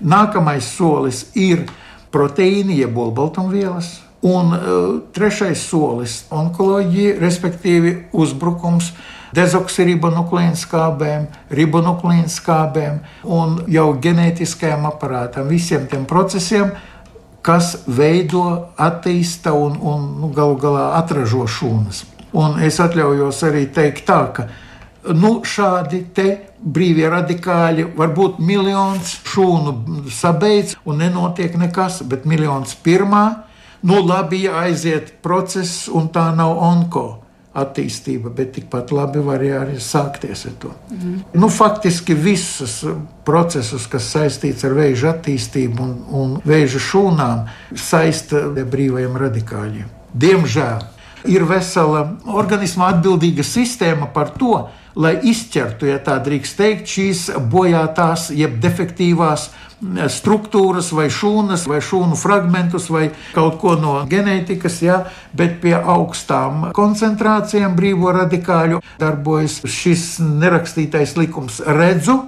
Nākamais 0.01 0.71
solis 0.77 1.27
ir 1.35 1.67
proteīni, 2.15 2.79
jeb 2.81 2.97
olbaltumvielas 2.99 3.99
Un 4.21 4.53
uh, 4.53 5.01
trešais 5.13 5.63
solis- 5.65 6.25
onkoloģija, 6.41 7.17
respektīvi 7.23 7.95
uzbrukums 8.13 8.93
dezoksiribonukleīna 9.33 10.59
skābēm, 10.61 11.25
ribonukleīna 11.49 12.29
skābēm 12.29 12.99
un 13.25 13.63
jau 13.69 13.95
ģenētiskajam 13.97 14.85
aparātam, 14.91 15.49
visiem 15.49 15.87
tiem 15.89 16.05
procesiem, 16.05 16.73
kas 17.43 17.75
veido, 17.87 18.73
attīsta 18.77 19.53
un, 19.57 19.79
un 19.81 20.09
nu, 20.21 20.33
galu 20.37 20.59
galā 20.61 20.91
atražo 20.99 21.47
šūnas. 21.49 22.05
Un 22.37 22.61
es 22.63 22.79
atļaujos 22.83 23.43
arī 23.49 23.67
teikt 23.75 24.07
tā, 24.07 24.21
ka 24.37 24.47
nu, 25.17 25.41
šādi 25.43 26.05
brīvie 26.61 27.09
radikāļi, 27.11 27.89
varbūt 27.97 28.39
miljons 28.45 29.17
šūnu 29.27 30.05
sabeidz 30.13 30.77
un 30.85 31.01
nenotiek 31.01 31.57
nekas, 31.59 32.03
bet 32.07 32.29
miljons 32.29 32.77
pirmā 32.85 33.25
Nu, 33.83 34.07
labi, 34.07 34.43
ja 34.43 34.59
aiziet 34.61 35.15
process, 35.25 35.89
un 35.89 36.11
tā 36.13 36.27
nav 36.37 36.59
onko 36.61 37.20
attīstība, 37.51 38.31
bet 38.31 38.53
tikpat 38.55 38.93
labi 38.95 39.23
var 39.27 39.43
arī 39.43 39.79
sākties 39.83 40.45
ar 40.47 40.55
to. 40.63 40.71
Mm. 40.95 41.17
Nu, 41.35 41.49
faktiski 41.51 42.15
visus 42.15 42.85
procesus, 43.27 43.89
kas 43.91 44.07
saistīts 44.15 44.63
ar 44.67 44.77
vēža 44.79 45.17
attīstību 45.17 45.83
un, 45.83 45.97
un 46.15 46.37
vēža 46.47 46.83
šūnām, 46.87 47.49
saista 47.75 48.45
brīvajiem 48.55 49.19
radikāļiem. 49.19 49.89
Diemžēl 50.15 50.87
ir 51.31 51.45
vesela 51.49 52.05
organisma 52.31 52.93
atbildīga 52.95 53.45
sistēma 53.47 54.09
par 54.15 54.31
to, 54.39 54.69
lai 54.95 55.17
izķertu, 55.31 55.89
ja 55.91 55.99
tā 56.03 56.19
drīkst 56.23 56.57
teikt, 56.59 56.91
šīs 56.91 57.27
bojātās, 57.51 58.31
jeb 58.35 58.59
defektīvās 58.63 59.51
struktūras, 60.13 60.91
vai 60.93 61.09
šūnas, 61.13 61.65
vai 61.71 61.81
šūnu 61.81 62.17
fragmentus, 62.21 62.91
vai 62.93 63.11
kaut 63.35 63.59
ko 63.63 63.77
no 63.81 63.95
ģenētikas, 64.11 64.81
ja, 64.85 64.99
bet 65.33 65.61
pie 65.63 65.75
augstām 65.79 66.71
koncentrācijām 66.77 67.77
brīvo 67.79 68.13
radikāļu 68.13 68.83
darbojas 69.01 69.61
šis 69.65 70.19
nerakstītais 70.21 71.17
likums. 71.17 71.63
Redzu, 71.65 72.21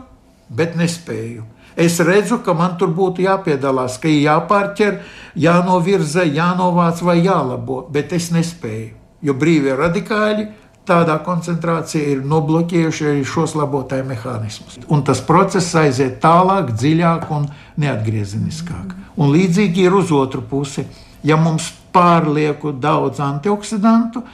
bet 0.48 0.78
nespēju. 0.80 1.44
Es 1.76 1.98
redzu, 2.04 2.42
ka 2.44 2.52
man 2.56 2.76
tur 2.80 2.92
būtu 2.92 3.24
jāpiedalās, 3.24 3.96
ka 4.00 4.08
ir 4.08 4.26
jāpārķer, 4.26 4.98
jānovirza, 5.40 6.24
jānovāc 6.28 7.00
vai 7.04 7.22
jālabo, 7.22 7.86
bet 7.92 8.12
es 8.12 8.28
nespēju. 8.32 8.98
Jo 9.22 9.36
brīvie 9.38 9.76
radikāļi 9.78 10.48
tādā 10.88 11.16
koncentrācija 11.24 12.14
ir 12.14 12.22
nobloķējuši 12.26 13.08
arī 13.10 13.24
šos 13.26 13.54
labotāju 13.58 14.06
mehānismus. 14.08 14.80
Un 14.90 15.04
tas 15.06 15.22
process 15.24 15.74
aiziet 15.78 16.18
tālāk, 16.22 16.74
dziļāk 16.78 17.28
un 17.34 17.46
neatgriezeniskāk. 17.82 18.96
Un 19.16 19.32
līdzīgi 19.34 19.86
ir 19.86 19.94
uz 19.94 20.12
otru 20.14 20.42
pusi. 20.42 20.86
Ja 21.22 21.36
mums 21.38 21.68
pārlieku 21.94 22.72
daudz 22.82 23.20
antioksidantu, 23.22 24.24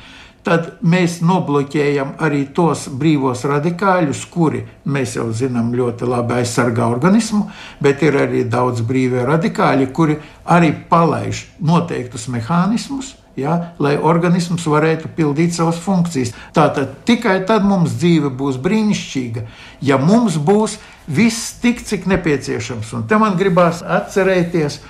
tad 0.46 0.78
mēs 0.80 1.18
nobloķējam 1.26 2.14
arī 2.24 2.46
tos 2.56 2.86
brīvos 2.88 3.44
radikāļus, 3.50 4.24
kuri 4.32 4.62
mēs 4.88 5.18
jau 5.18 5.26
zinām 5.36 5.74
ļoti 5.76 6.08
labi 6.08 6.38
aizsargā 6.38 6.86
organismu, 6.88 7.50
bet 7.84 8.02
ir 8.06 8.16
arī 8.22 8.46
daudz 8.48 8.80
brīvie 8.86 9.26
radikāļi, 9.28 9.90
kuri 9.92 10.16
arī 10.48 10.72
palaiž 10.88 11.44
noteiktus 11.60 12.28
mehānismus, 12.32 13.16
ja, 13.38 13.54
lai 13.78 13.96
organisms 13.96 14.66
varētu 14.68 15.10
pildīt 15.16 15.56
savas 15.56 15.78
funkcijas. 15.82 16.34
Tātad 16.56 17.00
tikai 17.08 17.40
tad 17.48 17.66
mums 17.66 17.96
dzīve 17.98 18.30
būs 18.34 18.60
brīnišķīga, 18.62 19.46
ja 19.80 19.98
mums 20.02 20.36
būs 20.36 20.78
viss 21.06 21.54
tik, 21.62 21.82
cik 21.86 22.06
nepieciešams. 22.10 22.92
Un 22.98 23.08
te 23.08 23.18
man 23.20 23.38
gribās 23.40 23.82
atcerēties 23.82 24.80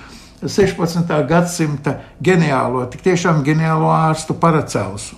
16. 0.43 1.09
gadsimta 1.27 1.97
ģeniālo, 2.23 2.85
tik 2.91 3.03
tiešām 3.07 3.41
ģeniālo 3.43 3.89
ārstu 3.91 4.35
Paracelsu, 4.39 5.17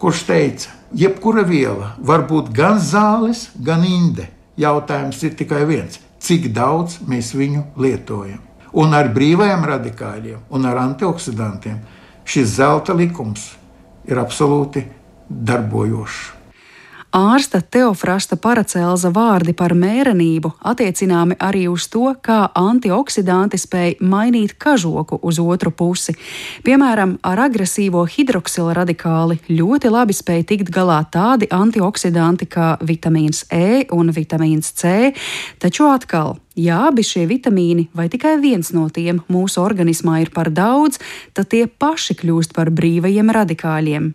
kurš 0.00 0.24
teica, 0.28 0.74
jebkura 0.92 1.44
viela 1.48 1.94
var 1.98 2.26
būt 2.28 2.52
gan 2.52 2.80
zāles, 2.80 3.48
gan 3.56 3.84
inde. 3.84 4.28
Jautājums 4.58 5.22
ir 5.22 5.36
tikai 5.38 5.64
viens- 5.66 6.00
cik 6.24 6.52
daudz 6.52 6.98
mēs 7.06 7.32
viņu 7.34 7.64
lietojam. 7.76 8.40
Un 8.72 8.92
ar 8.94 9.08
brīvajiem 9.08 9.64
radikāļiem 9.64 10.38
un 10.50 10.66
ar 10.66 10.76
antioksidantiem 10.76 11.78
šis 12.28 12.56
zelta 12.58 12.92
likums 12.96 13.54
ir 14.08 14.20
absolūti 14.20 14.84
darbojošs. 15.28 16.37
Ārsta 17.18 17.58
Teofrasta 17.60 18.36
Paracelza 18.38 19.10
vārdi 19.10 19.50
par 19.56 19.72
mērenību 19.74 20.52
attiecināmi 20.70 21.34
arī 21.42 21.64
uz 21.66 21.88
to, 21.90 22.12
kā 22.22 22.36
antioksidanti 22.54 23.58
spēj 23.58 23.96
mainīt 24.06 24.54
kažoku 24.62 25.18
uz 25.26 25.40
otru 25.42 25.72
pusi. 25.74 26.14
Piemēram, 26.62 27.16
ar 27.26 27.42
agresīvo 27.48 28.04
hidroksila 28.06 28.76
radikāli 28.78 29.40
ļoti 29.48 29.90
labi 29.90 30.14
spēj 30.14 30.44
tikt 30.52 30.70
galā 30.74 31.00
tādi 31.10 31.48
antioksidanti 31.50 32.46
kā 32.46 32.76
vitamīns 32.86 33.48
E 33.50 33.88
un 33.98 34.14
vitamīns 34.14 34.70
C, 34.78 35.10
taču 35.58 35.90
atkal 35.90 36.36
Ja 36.58 36.80
abi 36.88 37.04
šie 37.06 37.22
vitamīni 37.30 37.88
vai 37.94 38.08
tikai 38.10 38.36
viens 38.42 38.72
no 38.74 38.88
tiem 38.90 39.20
mūsu 39.30 39.62
organismā 39.62 40.20
ir 40.24 40.32
par 40.34 40.50
daudz, 40.50 40.98
tad 41.30 41.50
tie 41.54 41.66
paši 41.66 42.18
kļūst 42.18 42.54
par 42.54 42.74
brīvajiem 42.74 43.30
radikāļiem. 43.30 44.10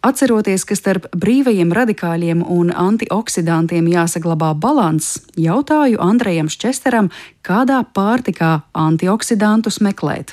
Atceroties, 0.00 0.62
ka 0.64 0.72
starp 0.78 1.10
brīvajiem 1.12 1.74
radikāļiem 1.76 2.40
un 2.48 2.70
antioksidantiem 2.72 3.84
jāsaglabā 3.92 4.54
līdzsvars, 4.56 5.26
jautāju 5.36 6.00
Andrejam 6.00 6.48
Šķesteram, 6.48 7.10
kādā 7.44 7.82
pārtikā 7.84 8.62
antioksidantus 8.72 9.82
meklēt. 9.84 10.32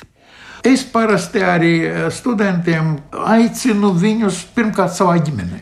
Es 0.64 0.86
parasti 0.88 1.44
arī 1.44 1.74
eh, 1.84 2.08
studentiem 2.10 2.96
aicinu 3.12 3.92
viņus 3.92 4.40
pirmkārt 4.56 4.96
savā 4.96 5.18
ģimenē. 5.20 5.60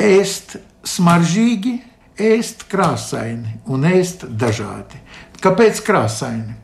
Ēst 0.00 0.56
smaržīgi, 0.88 1.76
ēst 2.16 2.64
krāsaini 2.72 3.60
un 3.68 3.84
ēst 3.84 4.24
dažādi. 4.32 4.96
Kāpēc 5.44 5.84
krāsaini? 5.84 6.56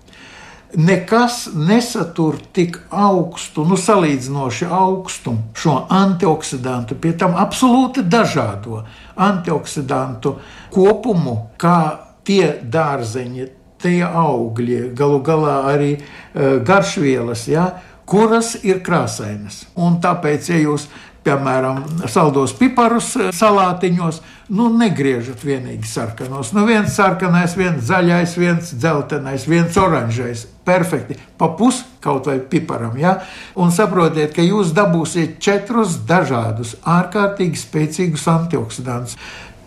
Nekas 0.75 1.49
nesatur 1.55 2.39
tik 2.53 2.79
augstu, 2.91 3.65
nu, 3.69 3.77
salīdzinoši 3.77 4.69
augstu 4.71 5.37
šo 5.59 5.77
antioksidantu, 5.93 6.97
pie 7.01 7.13
tam 7.19 7.37
absolūti 7.39 8.05
dažādo 8.09 8.83
antioksidantu 9.17 10.37
kopumu, 10.73 11.37
kā 11.61 11.79
tie 12.25 12.55
dārzeņi, 12.63 13.49
tie 13.83 14.01
augļi, 14.07 14.83
galu 14.97 15.23
galā 15.27 15.57
arī 15.73 15.95
uh, 15.99 16.61
garšvielas, 16.65 17.47
ja, 17.51 17.67
kuras 18.07 18.55
ir 18.63 18.83
krāsainas. 18.85 19.65
Un 19.77 19.99
tāpēc, 20.03 20.53
ja 20.53 20.61
jūs 20.63 20.87
piemēram, 21.25 21.83
saldos 22.11 22.55
piparus 22.59 23.13
eh, 23.17 23.31
salātiņos, 23.35 24.21
nu, 24.57 24.69
negriežat 24.79 25.45
vienīgi 25.47 25.89
sarkanos. 25.89 26.53
Nu, 26.57 26.67
viens 26.69 26.95
sarkanais, 26.97 27.55
viens 27.59 27.85
zaļais, 27.89 28.35
viens 28.41 28.73
dzeltenais, 28.75 29.47
viens 29.49 29.79
oranžais. 29.81 30.47
Perfekti. 30.63 31.17
Pa 31.39 31.49
pus 31.59 31.81
kaut 32.03 32.29
vai 32.31 32.37
piparam. 32.39 32.95
Ja? 33.01 33.17
Un 33.59 33.73
saprotiet, 33.75 34.35
ka 34.37 34.45
jūs 34.47 34.75
dabūsiet 34.77 35.41
četrus 35.43 35.97
dažādus, 36.07 36.77
ārkārtīgi 36.87 37.59
spēcīgus 37.59 38.29
antioksidantus. 38.31 39.19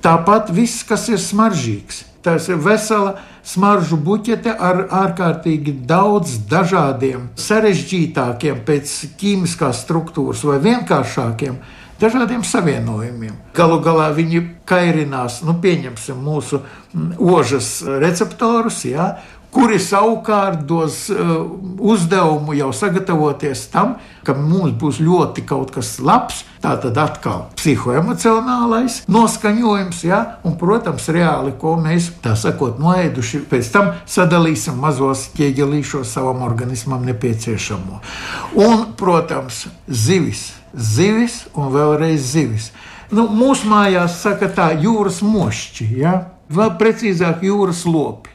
Tāpat 0.05 0.51
viss, 0.53 0.83
kas 0.85 1.07
ir 1.09 1.17
smaržīgs. 1.17 2.03
Tas 2.21 2.45
ir 2.49 2.59
vesela 2.61 3.15
smaržu 3.45 3.97
buķete 4.01 4.53
ar 4.53 4.83
ārkārtīgi 5.03 5.73
daudz 5.89 6.35
dažādiem, 6.49 7.31
sarežģītākiem 7.41 8.61
pēc 8.67 8.93
ķīmiskās 9.17 9.81
struktūras 9.85 10.43
vai 10.45 10.59
vienkāršākiem. 10.61 11.57
Dažādiem 11.97 12.43
savienojumiem. 12.45 13.33
Galu 13.55 13.79
galā 13.81 14.09
viņi 14.13 14.41
kairinās, 14.67 15.39
nu, 15.47 15.55
pieņemsim 15.63 16.17
mūsu 16.21 16.59
mm, 16.59 17.13
ožas 17.23 17.69
receptorus, 18.03 18.81
jā, 18.85 19.13
kuri 19.55 19.77
savukārt 19.79 20.65
dos 20.67 21.05
uh, 21.09 21.45
uzdevumu 21.79 22.53
jau 22.57 22.73
sagatavoties 22.75 23.61
tam, 23.71 23.93
ka 24.27 24.35
mums 24.35 24.73
būs 24.75 24.99
ļoti 24.99 25.45
kaut 25.47 25.71
kas 25.75 25.95
labs. 26.03 26.43
Tā 26.65 26.73
tad 26.81 26.97
atkal 26.97 27.43
psihoemocionālais 27.59 29.03
noskaņojums, 29.11 29.99
ja? 30.07 30.19
un, 30.47 30.57
protams, 30.59 31.07
reāli, 31.13 31.53
ko 31.61 31.75
mēs 31.79 32.09
tā 32.23 32.33
sakot, 32.39 32.79
noēduši, 32.81 33.43
pēc 33.51 33.69
tam 33.71 33.93
sadalīsim 34.09 34.79
mazos 34.81 35.27
ķieģelīšos 35.37 36.15
savam 36.17 36.41
organismam 36.47 37.05
nepieciešamo. 37.05 38.01
Un, 38.65 38.87
protams, 38.97 39.67
zivis, 39.87 40.49
zivis 40.73 41.43
un 41.53 41.69
vēlreiz 41.75 42.31
zivis. 42.33 42.71
Nu, 43.13 43.29
mūsu 43.29 43.69
mājās 43.69 44.19
saka 44.25 44.49
tā 44.49 44.71
jūras 44.81 45.21
mošķi, 45.23 45.91
ja? 46.01 46.17
vēl 46.49 46.75
precīzāk 46.81 47.45
jūras 47.45 47.85
lopi 47.85 48.34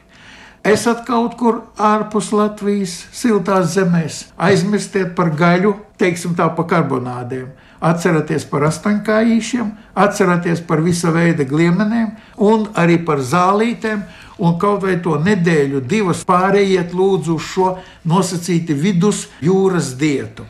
esat 0.63 1.05
kaut 1.07 1.35
kur 1.39 1.61
ārpus 1.81 2.31
Latvijas, 2.35 2.93
siltās 3.15 3.73
zemēs, 3.75 4.25
aizmirstiet 4.37 5.15
par 5.17 5.33
gaļu, 5.37 5.73
teiksim 6.01 6.35
tā, 6.37 6.49
par 6.55 6.69
karbonādiem. 6.69 7.49
Atcerieties 7.81 8.45
par 8.45 8.67
astoņkājīšiem, 8.67 9.71
atcerieties 9.97 10.61
par 10.67 10.83
visa 10.85 11.09
veida 11.13 11.47
gliemenēm 11.49 12.11
un 12.37 12.67
arī 12.77 12.99
par 13.05 13.23
zālītēm. 13.25 14.03
Un 14.41 14.55
kaut 14.61 14.81
vai 14.85 14.95
to 15.01 15.19
nedēļu, 15.21 15.83
divas 15.85 16.23
pārējiet 16.25 16.95
lūdzu 16.97 17.35
uz 17.37 17.45
šo 17.45 17.67
nosacīti 18.09 18.73
vidus 18.73 19.27
jūras 19.41 19.91
dietu. 19.97 20.47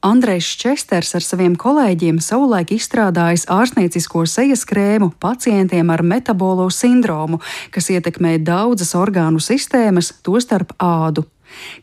Andrejs 0.00 0.52
Česters 0.54 1.08
ar 1.18 1.24
saviem 1.26 1.56
kolēģiem 1.58 2.20
savulaik 2.22 2.70
izstrādājis 2.76 3.48
ārstniecisko 3.50 4.22
sejas 4.30 4.62
krēmu 4.68 5.08
pacientiem 5.18 5.90
ar 5.90 6.04
metabolo 6.06 6.68
sindromu, 6.70 7.40
kas 7.74 7.90
ietekmē 7.90 8.36
daudzas 8.38 8.94
orgānu 8.94 9.42
sistēmas, 9.42 10.12
tostarp 10.22 10.76
ādu. 10.78 11.26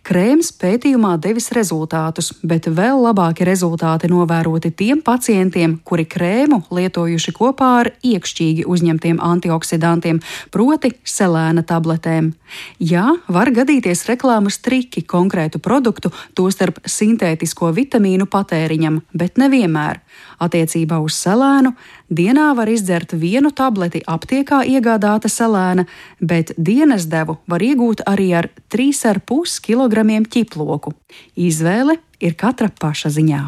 Krēms 0.05 0.51
pētījumā 0.61 1.15
devis 1.21 1.49
rezultātus, 1.55 2.31
bet 2.45 2.67
vēl 2.69 3.01
labāki 3.07 3.47
rezultāti 3.47 4.09
novēroti 4.11 4.71
tiem 4.71 5.01
pacientiem, 5.05 5.79
kuri 5.83 6.05
krēmu 6.09 6.61
lietojuši 6.73 7.33
kopā 7.35 7.71
ar 7.81 7.91
iekšķīgi 8.05 8.67
uzņemtiem 8.69 9.21
antioksidantiem, 9.23 10.21
proti 10.53 10.93
selēna 11.03 11.65
tabletēm. 11.67 12.31
Jā, 12.79 13.07
var 13.27 13.51
gadīties 13.55 14.05
reklāmas 14.09 14.59
triki 14.63 15.01
konkrētu 15.01 15.59
produktu, 15.63 16.13
tostarp 16.37 16.79
sintētisko 16.85 17.71
vitamīnu 17.75 18.29
patēriņam, 18.31 19.01
bet 19.13 19.41
nevienmēr. 19.41 20.01
Attiecībā 20.39 20.99
uz 21.03 21.15
selēnu 21.15 21.73
dienā 22.11 22.51
var 22.57 22.69
izdzert 22.71 23.15
vienu 23.15 23.51
tableti 23.55 24.01
aptiekā 24.05 24.61
iegādāta 24.67 25.31
selēna, 25.31 25.85
bet 26.19 26.53
dienas 26.57 27.07
devu 27.11 27.37
var 27.47 27.63
iegūt 27.63 28.03
arī 28.09 28.29
ar 28.41 28.49
3,5 28.73 29.54
kg 29.63 30.07
ķiploku. 30.31 30.95
Izvēle 31.35 31.99
ir 32.19 32.35
katra 32.39 32.71
paša 32.71 33.13
ziņā. 33.19 33.43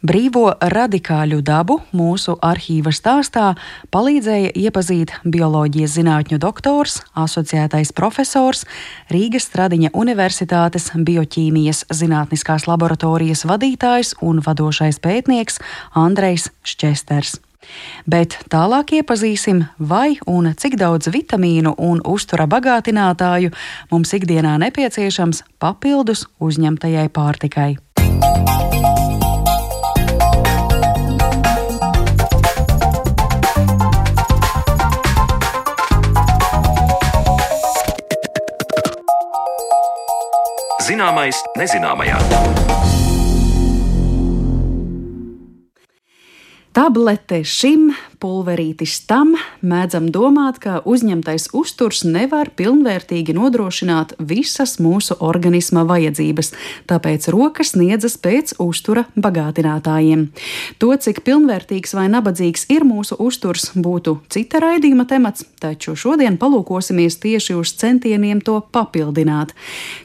Brīvo 0.00 0.46
radikāļu 0.56 1.42
dabu 1.44 1.76
mūsu 1.92 2.32
arhīva 2.40 2.92
stāstā 2.94 3.50
palīdzēja 3.92 4.54
iepazīt 4.56 5.12
bioloģijas 5.28 5.96
zinātņu 5.98 6.38
doktors, 6.40 7.02
asociētais 7.12 7.92
profesors, 7.92 8.64
Rīgas 9.12 9.50
Stradiņa 9.50 9.92
Universitātes 9.92 10.88
bioķīmijas 10.96 11.84
zinātniskās 11.92 12.64
laboratorijas 12.70 13.44
vadītājs 13.50 14.16
un 14.24 14.40
vadošais 14.46 15.02
pētnieks 15.04 15.60
Andrejs 15.92 16.48
Šķesters. 16.64 17.36
Bet 18.10 18.38
tālāk 18.52 18.94
iepazīsim, 19.00 19.64
vai 19.78 20.16
un 20.26 20.52
cik 20.56 20.78
daudz 20.80 21.10
vitamīnu 21.12 21.74
un 21.78 22.00
uztura 22.04 22.48
bagātinātāju 22.50 23.52
mums 23.92 24.14
ikdienā 24.16 24.56
nepieciešams 24.64 25.44
papildus 25.60 26.26
uzņemtajai 26.40 27.08
pārtikai. 27.12 27.70
Zināmais 40.90 41.38
nezināmajā. 41.54 42.69
Tablete 46.72 47.44
šim 47.44 47.92
pulverītis 48.20 49.00
tam, 49.08 49.32
mēdzam 49.64 50.10
domāt, 50.12 50.60
ka 50.62 50.80
uzņemtais 50.84 51.48
uzturs 51.56 52.02
nevar 52.04 52.50
pilnvērtīgi 52.56 53.34
nodrošināt 53.36 54.14
visas 54.18 54.76
mūsu 54.82 55.16
organisma 55.24 55.86
vajadzības, 55.88 56.52
tāpēc 56.90 57.28
rokas 57.32 57.72
sniedzas 57.74 58.18
pēc 58.20 58.54
uztura 58.60 59.06
bagātinātājiem. 59.16 60.26
To, 60.82 60.90
cik 60.96 61.22
pilnvērtīgs 61.26 61.96
vai 61.96 62.08
nabadzīgs 62.12 62.66
ir 62.74 62.84
mūsu 62.88 63.16
uzturs, 63.22 63.70
būtu 63.74 64.18
cita 64.32 64.60
raidījuma 64.62 65.06
temats, 65.08 65.46
taču 65.62 65.96
šodien 65.96 66.36
palūkosimies 66.40 67.18
tieši 67.22 67.56
uz 67.56 67.72
centieniem 67.80 68.42
to 68.44 68.58
papildināt. 68.74 69.54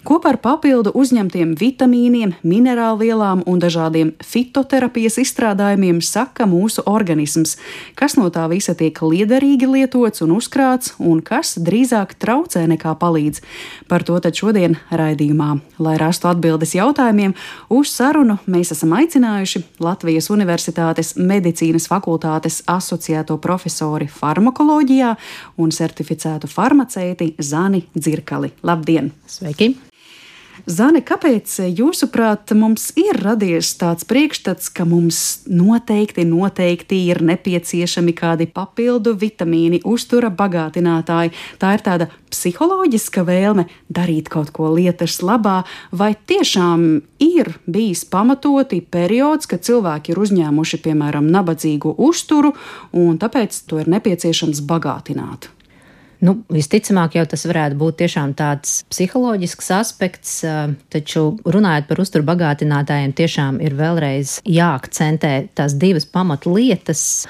Kopā 0.08 0.36
ar 0.36 0.40
papildu 0.44 0.94
uzņemtiem 0.96 1.56
vitamīniem, 1.60 2.36
minerālvielām 2.48 3.44
un 3.50 3.60
dažādiem 3.64 4.14
fitoterapijas 4.24 5.20
izstrādājumiem 5.24 6.02
saka 6.06 6.48
mūsu 6.50 6.86
organisms, 6.90 7.58
kas 8.06 8.14
no 8.20 8.28
tā 8.30 8.44
visa 8.52 8.76
tiek 8.78 9.00
liederīgi 9.02 9.66
lietots 9.66 10.22
un 10.22 10.36
uzkrāts, 10.36 10.92
un 11.02 11.24
kas 11.26 11.56
drīzāk 11.58 12.14
traucē 12.22 12.62
nekā 12.70 12.92
palīdz. 13.02 13.42
Par 13.90 14.06
to 14.06 14.20
tad 14.22 14.38
šodien 14.38 14.76
raidījumā. 14.94 15.56
Lai 15.82 15.96
rastu 15.98 16.30
atbildes 16.30 16.76
jautājumiem, 16.78 17.34
uz 17.74 17.96
sarunu 17.96 18.38
mēs 18.46 18.76
esam 18.76 18.94
aicinājuši 19.00 19.64
Latvijas 19.82 20.30
Universitātes 20.36 21.16
medicīnas 21.18 21.90
fakultātes 21.90 22.62
asociēto 22.70 23.40
profesori 23.42 24.06
farmakoloģijā 24.22 25.16
un 25.58 25.74
certificētu 25.74 26.52
farmaceiti 26.52 27.34
Zani 27.42 27.88
Dzirkali. 27.98 28.54
Labdien! 28.70 29.14
Sveiki! 29.26 29.74
Zane, 30.66 31.04
kāpēc 31.06 31.60
jūsuprāt 31.78 32.50
mums 32.58 32.88
ir 32.98 33.20
radies 33.22 33.70
tāds 33.78 34.02
priekšstats, 34.10 34.72
ka 34.74 34.82
mums 34.90 35.46
noteikti, 35.46 36.24
noteikti 36.26 37.04
ir 37.06 37.22
nepieciešami 37.22 38.16
kādi 38.18 38.48
papildu 38.50 39.14
vitamīni, 39.14 39.84
uztura 39.86 40.32
bagātinātāji? 40.34 41.36
Tā 41.62 41.76
ir 41.78 41.84
tāda 41.86 42.08
psiholoģiska 42.34 43.22
vēlme 43.28 43.68
darīt 43.94 44.32
kaut 44.34 44.50
ko 44.56 44.72
lietas 44.74 45.20
labā, 45.22 45.60
vai 45.94 46.16
tiešām 46.18 46.88
ir 47.22 47.52
bijis 47.70 48.02
pamatoti 48.10 48.82
periods, 48.82 49.46
kad 49.46 49.62
cilvēki 49.70 50.16
ir 50.16 50.24
uzņēmuši, 50.26 50.82
piemēram, 50.82 51.30
nabadzīgu 51.30 51.94
uzturu, 52.10 52.56
un 52.98 53.22
tāpēc 53.22 53.62
to 53.70 53.86
ir 53.86 53.94
nepieciešams 54.00 54.66
bagātināt? 54.66 55.52
Nu, 56.24 56.38
visticamāk, 56.54 57.18
jau 57.18 57.26
tas 57.28 57.44
varētu 57.50 57.76
būt 57.80 58.00
tiešām 58.04 58.36
tāds 58.40 58.78
psiholoģisks 58.92 59.72
aspekts, 59.76 60.38
taču 60.94 61.26
runājot 61.44 61.90
par 61.90 62.02
uzturu 62.02 62.28
bagātinātājiem, 62.30 63.16
tiešām 63.18 63.60
ir 63.66 63.76
vēlreiz 63.76 64.40
jāakcentē 64.48 65.36
tās 65.58 65.76
divas 65.82 66.08
pamatlietas 66.08 67.26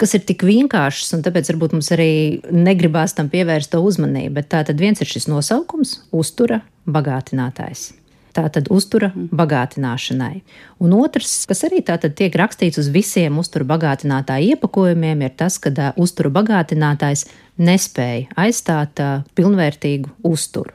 kas 0.00 0.16
ir 0.16 0.24
tik 0.24 0.44
vienkāršs, 0.48 1.12
un 1.16 1.24
tāpēc 1.26 1.52
varbūt 1.52 1.76
mums 1.76 1.90
arī 1.92 2.12
negribās 2.48 3.12
tam 3.16 3.28
pievērst 3.32 3.74
to 3.74 3.82
uzmanību. 3.84 4.38
Bet 4.38 4.48
tā 4.54 4.64
tad 4.64 4.80
viens 4.80 5.00
ir 5.02 5.10
šis 5.10 5.28
nosaukums- 5.28 5.98
uztura 6.22 6.62
bagātinātājs. 6.88 7.90
Tā 8.30 8.44
tad 8.54 8.68
uztura 8.70 9.10
bagātināšanai. 9.16 10.42
Un 10.78 10.92
otrs, 10.94 11.46
kas 11.50 11.64
arī 11.66 11.82
tātad 11.82 12.14
tiek 12.14 12.32
rakstīts 12.32 12.78
uz 12.78 12.88
visiem 12.88 13.38
uztura 13.42 13.66
bagātinātāju 13.66 14.54
iepakojumiem, 14.54 15.24
ir 15.26 15.30
tas, 15.36 15.58
ka 15.58 15.92
uztura 15.96 16.30
bagātinātājs 16.30 17.26
nespēja 17.60 18.30
aizstāt 18.40 19.02
uh, 19.02 19.24
pilnvērtīgu 19.38 20.16
uzturu. 20.26 20.74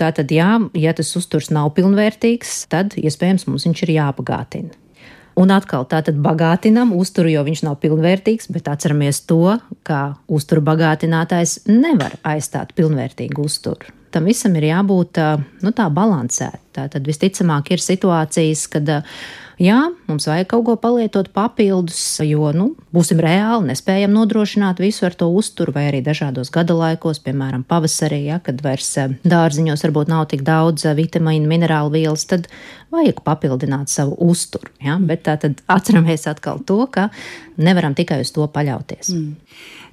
Tātad, 0.00 0.30
jā, 0.32 0.54
ja 0.80 0.92
tas 0.96 1.10
uzturs 1.18 1.50
nav 1.52 1.74
pilnvērtīgs, 1.76 2.62
tad 2.72 2.96
iespējams 2.96 3.44
mums 3.50 3.66
viņš 3.68 3.82
ir 3.84 3.96
jāpagātina. 3.98 4.72
Un 5.40 5.52
atkal 5.54 5.84
tātad 5.88 6.16
bagātinam 6.20 6.94
uzturu, 6.96 7.30
jo 7.32 7.44
viņš 7.46 7.62
nav 7.66 7.78
pilnvērtīgs, 7.84 8.48
bet 8.52 8.68
atceramies 8.72 9.22
to, 9.28 9.58
ka 9.86 10.00
uzturu 10.28 10.64
bagātinātājs 10.66 11.62
nevar 11.70 12.16
aizstāt 12.26 12.74
pilnvērtīgu 12.76 13.48
uzturu 13.48 13.96
tam 14.10 14.26
visam 14.26 14.56
ir 14.58 14.66
jābūt 14.70 15.20
nu, 15.62 15.70
tā 15.70 15.86
balansētam. 15.94 16.58
Tad 16.90 17.06
visticamāk 17.06 17.72
ir 17.74 17.82
situācijas, 17.82 18.64
kad 18.72 18.90
jā, 19.60 19.78
mums 20.08 20.26
vajag 20.28 20.48
kaut 20.50 20.64
ko 20.66 20.74
palietot 20.80 21.28
papildus, 21.36 22.00
jo 22.24 22.50
nu, 22.56 22.70
būsim 22.94 23.20
reāli, 23.22 23.68
nespējam 23.70 24.14
nodrošināt 24.16 24.80
visu 24.82 25.06
ar 25.08 25.16
to 25.18 25.28
uzturu, 25.36 25.74
vai 25.76 25.86
arī 25.90 26.00
dažādos 26.06 26.52
gada 26.54 26.76
laikos, 26.76 27.20
piemēram, 27.24 27.64
pavasarī, 27.68 28.22
ja, 28.30 28.40
kad 28.44 28.62
vairs 28.64 28.88
dārziņos 29.22 29.84
varbūt 29.86 30.12
nav 30.12 30.26
tik 30.32 30.44
daudz 30.46 30.88
vitamīnu, 30.96 31.48
minerālu 31.50 31.94
vielas, 31.98 32.26
tad 32.30 32.48
vajag 32.94 33.22
papildināt 33.26 33.92
savu 33.92 34.16
uzturu. 34.30 34.72
Ja? 34.82 34.98
Bet 34.98 35.26
tā 35.28 35.36
tad 35.40 35.62
atceramies 35.70 36.26
atkal 36.30 36.64
to, 36.66 36.82
ka 36.90 37.10
nevaram 37.60 37.94
tikai 37.98 38.22
uz 38.24 38.32
to 38.34 38.48
paļauties. 38.50 39.12
Mm. 39.14 39.36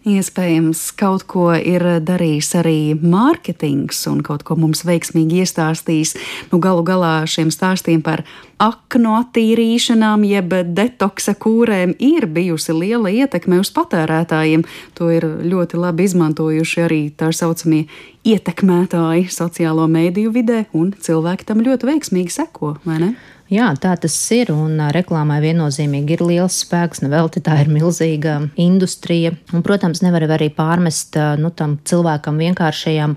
Iespējams, 0.08 0.82
kaut 0.96 1.26
ko 1.28 1.50
ir 1.52 1.84
darījis 2.08 2.54
arī 2.62 2.78
mārketings 2.96 4.06
un 4.08 4.22
kaut 4.24 4.46
ko 4.48 4.56
mums 4.56 4.86
veiksmīgi 4.88 5.41
iestāstījis. 5.43 6.13
Nu, 6.54 6.62
galu 6.63 6.86
galā 6.88 7.26
šiem 7.28 7.52
stāstiem 7.52 8.00
par 8.06 8.24
aknu 8.63 9.17
attīrīšanām, 9.20 10.24
jeb 10.30 10.56
detoksa 10.78 11.36
kūrēm 11.36 11.98
ir 12.00 12.30
bijusi 12.32 12.78
liela 12.78 13.12
ietekme 13.12 13.60
uz 13.60 13.74
patērētājiem. 13.76 14.63
To 14.96 15.12
ir 15.12 15.28
ļoti 15.43 15.82
labi 15.82 16.08
izmantojuši 16.08 16.86
arī 16.86 17.02
tā 17.12 17.34
saucamie 17.36 17.84
ietekmētāji 18.28 19.28
sociālo 19.34 19.89
mēdīju 19.91 20.32
vidē, 20.39 20.62
un 20.72 20.93
cilvēki 20.96 21.52
tam 21.52 21.65
ļoti 21.67 21.91
veiksmīgi 21.91 22.39
seko, 22.39 22.78
vai 22.88 23.02
ne? 23.04 23.15
Jā, 23.48 23.70
tā 23.80 23.94
tas 23.96 24.16
ir. 24.36 24.52
Un 24.52 24.82
reklāmai 24.92 25.38
viennozīmīgi 25.44 26.18
ir 26.18 26.24
liels 26.28 26.62
spēks. 26.66 27.04
Nevelti 27.06 27.44
tā 27.44 27.62
ir 27.64 27.72
milzīga 27.72 28.40
industrija. 28.60 29.32
Un, 29.56 29.64
protams, 29.64 30.04
nevar 30.04 30.28
arī 30.36 30.50
pārmest 30.54 31.16
nu, 31.40 31.54
tam 31.56 31.78
cilvēkam 31.88 32.42
vienkāršajam 32.44 33.16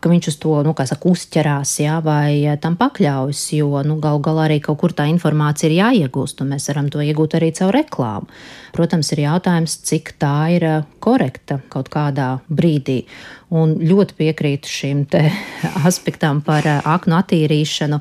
ka 0.00 0.08
viņš 0.08 0.28
uz 0.30 0.36
to, 0.40 0.54
nu, 0.64 0.72
saka, 0.72 1.10
uzķerās, 1.10 1.74
jā, 1.82 1.98
vai 2.04 2.56
tam 2.62 2.76
pakļaujas, 2.80 3.42
jo, 3.58 3.82
nu, 3.84 3.98
gal 4.00 4.20
galā 4.24 4.46
arī 4.48 4.56
kaut 4.64 4.80
kur 4.80 4.94
tā 4.96 5.04
informācija 5.12 5.68
ir 5.68 5.76
jāiegūst, 5.76 6.40
un 6.40 6.54
mēs 6.54 6.70
varam 6.70 6.88
to 6.92 7.02
iegūt 7.04 7.36
arī 7.36 7.50
caur 7.56 7.74
reklāmu. 7.76 8.30
Protams, 8.72 9.12
ir 9.12 9.24
jautājums, 9.26 9.76
cik 9.84 10.14
tā 10.22 10.34
ir 10.56 10.66
korekta 11.04 11.60
kaut 11.72 11.92
kādā 11.92 12.30
brīdī. 12.48 13.02
Un 13.52 13.76
ļoti 13.82 14.16
piekrītu 14.16 14.72
šim 14.72 15.04
aspektam 15.88 16.40
par 16.46 16.64
aknu 16.80 17.20
attīrīšanu. 17.20 18.00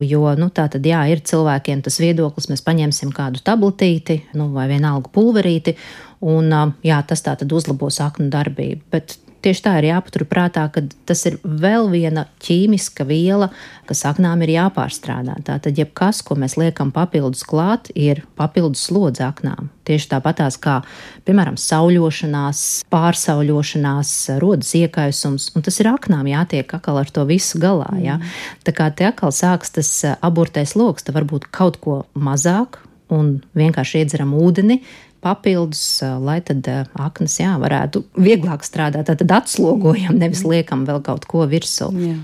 Jo 0.00 0.34
nu, 0.40 0.48
tā 0.48 0.64
tad 0.72 0.86
jā, 0.86 1.02
ir 1.12 1.20
cilvēkiem 1.28 1.82
tas 1.84 1.98
viedoklis, 2.00 2.48
mēs 2.48 2.62
paņemsim 2.64 3.10
kādu 3.12 3.42
tabletīti 3.44 4.22
nu, 4.38 4.48
vai 4.54 4.64
vienalga 4.70 5.12
pulverīti, 5.12 5.76
un 6.24 6.48
jā, 6.86 7.02
tas 7.06 7.20
tā 7.26 7.34
tad 7.36 7.52
uzlabos 7.52 8.00
aknu 8.00 8.30
darbību. 8.32 8.86
Bet 8.92 9.18
Tieši 9.40 9.62
tā 9.64 9.74
ir 9.80 9.86
jāpaturprātā, 9.88 10.66
ka 10.72 10.82
tas 11.08 11.22
ir 11.28 11.38
vēl 11.42 11.88
viena 11.92 12.26
ķīmiska 12.44 13.06
viela, 13.08 13.48
kas 13.88 14.02
aknām 14.08 14.42
ir 14.44 14.52
jāpārstrādā. 14.52 15.38
Tātad, 15.46 15.78
jebkas, 15.80 16.20
ko 16.26 16.36
mēs 16.36 16.58
liekam 16.60 16.92
papildus 16.92 17.46
klāt, 17.48 17.88
ir 17.96 18.20
papildus 18.36 18.82
slodze 18.90 19.24
aknām. 19.24 19.70
Tieši 19.88 20.10
tāpatās 20.12 20.60
kā, 20.60 20.76
piemēram, 21.24 21.56
sauļošanās, 21.60 22.60
pārsauļošanās, 22.92 24.12
rodas 24.44 24.74
iekaisums, 24.76 25.48
un 25.56 25.64
tas 25.64 25.80
ir 25.80 25.88
aknām 25.90 26.28
jātiek 26.28 26.76
atkal 26.76 27.00
ar 27.00 27.08
to 27.08 27.24
visu 27.28 27.62
galā. 27.62 27.88
Ja? 28.04 28.20
Mm. 28.20 28.36
Tā 28.68 28.76
kā 28.76 28.90
te 28.92 29.08
atkal 29.08 29.32
sāks 29.34 29.72
tas 29.80 29.94
aburtais 30.20 30.76
lokus, 30.76 31.08
tad 31.08 31.16
varbūt 31.16 31.48
kaut 31.48 31.80
ko 31.80 32.02
mazāk 32.12 32.82
un 33.10 33.38
vienkārši 33.58 34.04
iedzeram 34.04 34.36
ūdeni, 34.38 34.80
papildus, 35.22 35.82
lai 36.22 36.40
tad 36.44 36.66
aknas 36.94 37.38
jā, 37.40 37.54
varētu 37.60 38.04
vieglāk 38.20 38.64
strādāt. 38.66 39.12
Tad 39.12 39.36
atslogojam, 39.40 40.18
nevis 40.20 40.44
liekam 40.46 40.86
vēl 40.88 41.02
kaut 41.06 41.28
ko 41.30 41.46
virsū. 41.50 41.90
Jā 42.00 42.18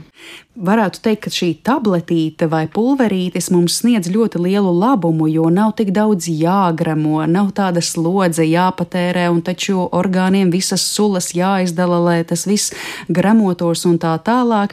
varētu 0.57 1.01
teikt, 1.05 1.27
ka 1.27 1.31
šī 1.33 1.49
tabletīte 1.65 2.49
vai 2.49 2.65
pulverītis 2.73 3.51
mums 3.53 3.79
sniedz 3.83 4.09
ļoti 4.13 4.41
lielu 4.41 4.73
labumu, 4.73 5.29
jo 5.29 5.51
nav 5.53 5.75
tik 5.77 5.93
daudz 5.95 6.29
jāgramo, 6.31 7.21
nav 7.29 7.53
tāda 7.57 7.83
slodze 7.85 8.47
jāpatērē, 8.47 9.27
un 9.33 9.43
taču 9.45 9.85
orgāniem 9.97 10.51
visas 10.53 10.85
sulas 10.89 11.33
jāizdala, 11.37 12.01
lai 12.03 12.19
tas 12.29 12.47
viss 12.49 12.73
gramotos 13.13 13.85
un 13.89 13.99
tā 14.01 14.15
tālāk. 14.25 14.73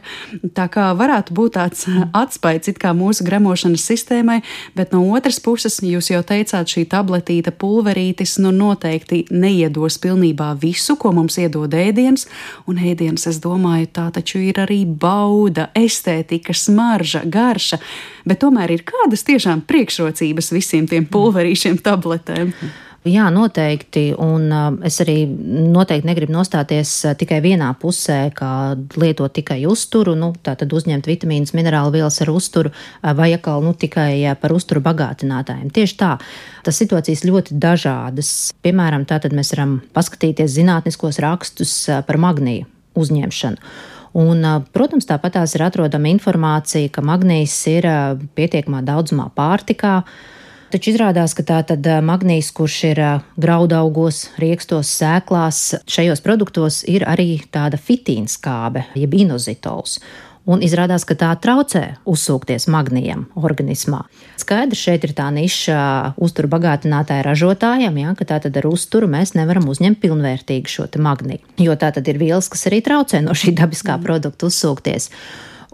Tā 0.56 0.70
kā 0.72 0.90
varētu 0.98 1.36
būt 1.36 1.58
tāds 1.58 1.86
atspējs 2.24 2.74
it 2.74 2.80
kā 2.82 2.94
mūsu 2.96 3.28
gramošanas 3.28 3.84
sistēmai, 3.92 4.40
bet 4.78 4.96
no 4.96 5.04
otras 5.12 5.42
puses, 5.44 5.82
jūs 5.84 6.12
jau 6.14 6.24
teicāt, 6.24 6.72
šī 6.72 6.86
tabletīte 6.90 7.52
pulverītis 8.14 8.40
nu 8.42 8.52
noteikti 8.52 9.26
neiedos 9.32 9.98
pilnībā 10.00 10.54
visu, 10.62 10.96
ko 10.96 11.12
mums 11.12 11.38
iedod 11.38 11.74
ēdiens, 11.74 12.28
un 12.68 12.78
ēdiens, 12.78 13.28
es 13.28 13.40
domāju, 13.40 13.88
tā 13.92 14.12
taču 14.12 14.40
ir 14.40 14.60
arī 14.60 14.86
bauda 14.86 15.72
estētika, 15.74 16.54
smarža, 16.54 17.24
garša, 17.26 17.80
bet 18.26 18.40
tomēr 18.40 18.72
ir 18.72 18.84
kādas 18.84 19.24
tiešām 19.24 19.66
priekšrocības 19.66 20.52
visiem 20.54 20.88
tiem 20.88 21.06
pulverīšiem, 21.06 21.82
tabletēm. 21.82 22.54
Jā, 23.04 23.26
noteikti. 23.36 24.14
Un 24.16 24.46
uh, 24.48 24.78
es 24.88 24.96
arī 25.04 25.26
noteikti 25.28 26.08
negribu 26.08 26.32
nostāties 26.32 26.92
uh, 27.04 27.12
tikai 27.20 27.42
vienā 27.44 27.68
pusē, 27.76 28.30
kā 28.32 28.78
lietot 28.96 29.34
tikai 29.36 29.58
uzturu, 29.68 30.14
nu, 30.16 30.30
tātad 30.40 30.72
uzņemt 30.72 31.10
vitamīnus, 31.12 31.52
minerālu 31.52 31.92
vielas 31.98 32.22
ar 32.24 32.32
uzturu, 32.32 32.72
uh, 32.72 33.12
vai 33.18 33.34
atkal 33.36 33.60
nu, 33.66 33.74
tikai 33.76 34.22
uh, 34.22 34.38
par 34.40 34.56
uzturu 34.56 34.80
bagātinātājiem. 34.86 35.68
Tieši 35.76 35.98
tā, 36.00 36.14
tas 36.64 36.80
situācijas 36.80 37.26
ļoti 37.28 37.60
dažādas. 37.60 38.54
Piemēram, 38.64 39.04
tātad 39.10 39.36
mēs 39.36 39.52
varam 39.52 39.82
paskatīties 39.92 40.56
zinātniskos 40.56 41.20
rakstus 41.20 41.76
uh, 41.92 42.00
par 42.08 42.22
magniju 42.24 42.70
uzņemšanu. 42.96 43.76
Un, 44.24 44.46
protams, 44.72 45.10
tāpat 45.10 45.42
tās 45.42 45.58
ir 45.58 45.66
atrodama 45.66 46.08
informācija, 46.14 46.88
ka 46.94 47.02
magnīs 47.04 47.56
ir 47.68 47.88
pietiekamā 48.38 48.84
daudzumā 48.86 49.32
pārtikā. 49.36 50.04
Taču 50.74 50.90
izrādās, 50.90 51.36
ka 51.38 51.44
tā 51.46 51.60
tad 51.70 51.86
magnīs, 52.02 52.48
kurš 52.58 52.76
ir 52.88 53.00
graudaugos, 53.38 54.24
riekstos, 54.42 54.90
sēklās, 54.90 55.60
šajos 55.86 56.24
produktos 56.26 56.82
ir 56.90 57.06
arī 57.06 57.44
tāda 57.54 57.78
fitīnskābe, 57.78 58.88
jeb 58.98 59.14
inozitols 59.22 60.00
un 60.50 60.64
izrādās, 60.66 61.06
ka 61.08 61.16
tā 61.16 61.30
traucē 61.40 61.84
uzsūkties 62.10 62.68
magnijam 62.72 63.28
organismā. 63.40 64.02
Skaidrs, 64.42 64.82
šeit 64.82 65.06
ir 65.08 65.14
tā 65.16 65.30
niša 65.34 65.78
uzturu 66.20 66.50
bagātinātāja 66.52 67.24
ražotājiem, 67.30 68.02
ja, 68.04 68.18
ka 68.18 68.28
tā 68.34 68.42
tad 68.44 68.60
ar 68.60 68.68
uzturu 68.68 69.08
mēs 69.12 69.36
nevaram 69.38 69.70
uzņemt 69.72 70.02
pilnvērtīgi 70.04 70.76
šo 70.76 70.90
magniju, 71.00 71.46
jo 71.64 71.78
tā 71.80 71.94
tad 71.96 72.10
ir 72.12 72.20
vielas, 72.22 72.52
kas 72.52 72.68
arī 72.72 72.84
traucē 72.84 73.24
no 73.24 73.38
šī 73.38 73.56
dabiskā 73.62 73.96
mm. 73.98 74.06
produkta 74.10 74.50
uzsūkties. 74.50 75.10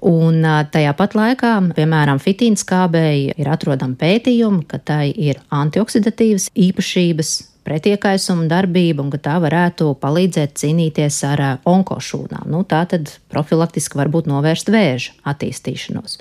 Un 0.06 0.46
tajā 0.72 0.94
pat 0.96 1.16
laikā, 1.18 1.54
piemēram, 1.76 2.22
fitīnas 2.24 2.64
kābēji 2.68 3.34
ir 3.36 3.50
atrodami 3.52 3.98
pētījumi, 4.00 4.64
ka 4.70 4.80
tai 4.80 5.10
ir 5.12 5.42
antioksidatīvas 5.52 6.48
īpašības, 6.56 7.32
pretiekaisuma 7.68 8.48
darbība 8.50 9.04
un 9.04 9.12
ka 9.14 9.20
tā 9.22 9.36
varētu 9.44 9.92
palīdzēt 10.00 10.56
cīnīties 10.62 11.20
ar 11.28 11.44
onkošūnām. 11.68 12.48
Nu, 12.50 12.64
tā 12.64 12.86
tad 12.90 13.12
profilaktiski 13.34 14.00
varbūt 14.00 14.32
novērst 14.32 14.72
vēža 14.72 15.20
attīstīšanos. 15.34 16.18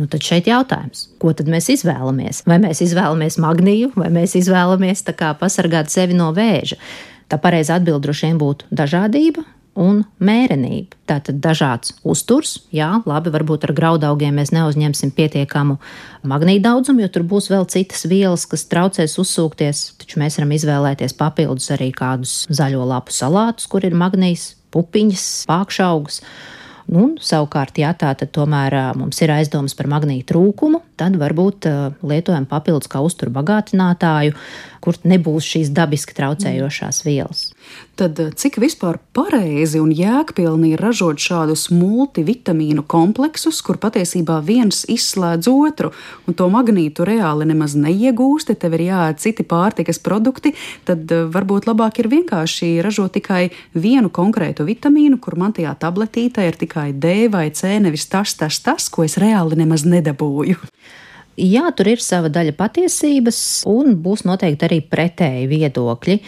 Nu, 0.00 0.08
tad 0.08 0.24
šeit 0.24 0.48
jautājums, 0.48 1.06
ko 1.20 1.34
tad 1.36 1.50
mēs 1.52 1.68
izvēlamies? 1.76 2.42
Vai 2.48 2.58
mēs 2.62 2.80
izvēlamies 2.84 3.38
magniju, 3.44 3.92
vai 3.94 4.08
mēs 4.12 4.34
izvēlamies 4.40 5.04
pasargāt 5.38 5.92
sevi 5.92 6.16
no 6.16 6.30
vēža? 6.34 6.80
Tā 7.28 7.38
pareizā 7.40 7.78
atbilde 7.78 8.08
droši 8.08 8.30
vien 8.30 8.40
būtu 8.40 8.68
dažādība, 8.72 9.44
un 9.78 10.02
mērenība. 10.20 10.98
Tātad 11.08 11.40
dažāds 11.42 11.94
uzturs, 12.04 12.58
jā, 12.74 12.90
labi, 13.08 13.32
varbūt 13.32 13.66
ar 13.66 13.74
graudaugiem 13.76 14.36
mēs 14.40 14.52
neuzņemsim 14.54 15.12
pietiekamu 15.16 15.78
magnītu 16.28 16.64
daudzumu, 16.66 17.04
jo 17.04 17.10
tur 17.12 17.26
būs 17.28 17.48
vēl 17.52 17.66
citas 17.72 18.06
vielas, 18.08 18.46
kas 18.48 18.66
traucēs 18.70 19.18
uzsūkties, 19.22 19.84
taču 20.02 20.20
mēs 20.22 20.38
varam 20.38 20.56
izvēlēties 20.56 21.16
papildus 21.18 21.70
arī 21.74 21.92
kādus 21.96 22.42
zaļo 22.52 22.84
lapu 22.88 23.14
salātus, 23.16 23.68
kur 23.70 23.86
ir 23.88 23.96
magnīs, 23.96 24.52
pupiņas, 24.72 25.28
pākšaugus. 25.48 26.22
Un, 26.92 27.14
savukārt, 27.22 27.78
ja 27.78 27.92
tā 27.96 28.10
tomēr 28.18 28.74
mums 28.98 29.20
ir 29.22 29.30
aizdomas 29.32 29.76
par 29.78 29.86
magnītu 29.88 30.32
trūkumu, 30.32 30.82
tad 30.98 31.14
varbūt 31.20 31.68
lietojam 32.02 32.44
papildus 32.50 32.90
kā 32.90 33.00
uzturbagātinātāju, 33.06 34.34
kur 34.82 34.98
nebūs 35.06 35.46
šīs 35.54 35.70
dabiski 35.72 36.16
traucējošās 36.18 37.04
vielas. 37.06 37.52
Tad 37.96 38.16
cik 38.40 38.56
vispār 38.62 38.96
pareizi 39.12 39.76
un 39.82 39.90
jēgpilni 39.92 40.72
ir 40.72 40.80
ražot 40.80 41.20
šādus 41.20 41.66
multivitamīnu 41.74 42.86
kompleksus, 42.88 43.60
kur 43.62 43.76
patiesībā 43.82 44.38
viens 44.46 44.82
izslēdz 44.90 45.50
otru, 45.52 45.90
un 46.26 46.36
to 46.38 46.48
magnītu 46.52 47.04
reāli 47.06 47.46
nemaz 47.50 47.76
neiegūsti, 47.76 48.56
tev 48.56 48.78
ir 48.78 48.86
jāēd 48.86 49.20
citi 49.22 49.46
pārtikas 49.48 50.00
produkti, 50.02 50.54
tad 50.88 51.12
varbūt 51.34 51.68
labāk 51.68 52.00
ir 52.00 52.08
vienkārši 52.14 52.72
ražot 52.84 53.12
tikai 53.18 53.44
vienu 53.76 54.08
konkrētu 54.08 54.64
vitamīnu, 54.68 55.20
kur 55.20 55.36
man 55.36 55.52
tajā 55.52 55.76
tabletītē 55.84 56.48
ir 56.48 56.58
tikai 56.64 56.88
D 56.96 57.28
vai 57.32 57.50
C, 57.52 57.76
nevis 57.84 58.08
tas, 58.08 58.32
tas, 58.40 58.62
tas, 58.64 58.88
ko 58.88 59.04
es 59.04 59.18
reāli 59.20 59.60
nemaz 59.60 59.84
nedabūju. 59.84 60.58
Jā, 61.40 61.70
tur 61.72 61.88
ir 61.88 62.00
sava 62.04 62.28
daļa 62.28 62.52
patiesības, 62.58 63.38
un 63.68 63.94
būs 64.04 64.26
noteikti 64.28 64.68
arī 64.68 64.82
pretēji 64.84 65.46
viedokļi. 65.48 66.18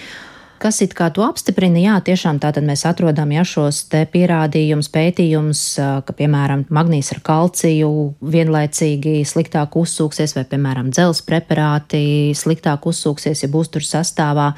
Kas 0.65 0.79
it 0.81 0.95
kā 0.97 1.11
to 1.13 1.21
apstiprina, 1.21 1.77
jā, 1.77 1.95
tiešām 2.07 2.39
tā 2.41 2.49
tad 2.57 2.65
mēs 2.65 2.87
atrodam 2.89 3.29
ja 3.35 3.43
šos 3.45 3.83
te 3.93 3.99
pierādījumus, 4.09 4.87
pētījumus, 4.95 5.61
ka, 6.09 6.15
piemēram, 6.17 6.63
magnīs 6.73 7.13
ar 7.13 7.21
kalciju 7.27 7.91
vienlaicīgi 8.33 9.19
sliktāk 9.29 9.77
uzsūksies, 9.77 10.33
vai, 10.39 10.47
piemēram, 10.49 10.89
dzels 10.89 11.21
preparāti 11.29 12.33
sliktāk 12.33 12.89
uzsūksies, 12.89 13.45
ja 13.45 13.53
būs 13.53 13.75
tur 13.77 13.85
sastāvā. 13.85 14.55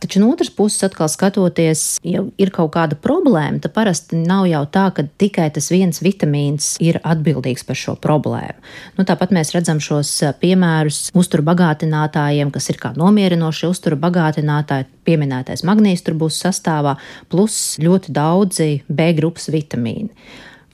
Taču 0.00 0.22
no 0.22 0.30
otras 0.32 0.48
puses, 0.50 0.80
atkal 0.86 1.10
skatoties, 1.12 1.98
ja 2.06 2.22
ir 2.40 2.50
kaut 2.54 2.72
kāda 2.72 2.96
problēma, 2.96 3.60
tad 3.60 3.74
parasti 3.76 4.16
nav 4.16 4.46
jau 4.48 4.62
tā, 4.72 4.86
ka 4.96 5.04
tikai 5.20 5.50
tas 5.52 5.68
viens 5.68 6.00
vitamīns 6.00 6.72
ir 6.80 7.02
atbildīgs 7.04 7.66
par 7.68 7.76
šo 7.76 7.98
problēmu. 8.00 8.56
Nu, 8.96 9.04
tāpat 9.04 9.34
mēs 9.36 9.52
redzam 9.52 9.82
šos 9.84 10.14
piemērus 10.40 11.10
uzturbagātinātājiem, 11.12 12.48
kas 12.54 12.70
ir 12.72 12.80
kā 12.80 12.94
nomierinošie 12.96 13.68
uzturbagātinātāji. 13.68 14.88
Pieminētais 15.04 15.64
magnīs 15.68 16.04
tur 16.06 16.16
būs 16.20 16.38
sastāvā, 16.46 16.96
plus 17.32 17.76
ļoti 17.82 18.12
daudzi 18.16 18.70
B 18.88 19.12
grupas 19.16 19.50
vitamīni. 19.52 20.14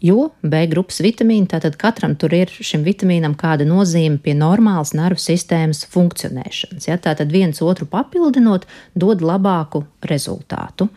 Jo 0.04 0.30
B 0.44 0.66
grupas 0.68 0.98
vitamīni, 1.00 1.48
tātad 1.48 1.78
katram 1.80 2.16
tur 2.20 2.34
ir 2.36 2.50
šim 2.52 2.82
vitamīnam 2.84 3.32
kāda 3.38 3.64
nozīme 3.68 4.20
pie 4.22 4.34
normālas 4.36 4.92
nervu 4.96 5.22
sistēmas 5.22 5.86
funkcionēšanas. 5.92 6.88
Ja? 6.90 6.98
Tātad 7.00 7.32
viens 7.32 7.62
otru 7.64 7.88
papildinot, 7.88 8.66
dod 8.94 9.24
labāku 9.24 9.86
rezultātu. 10.04 10.90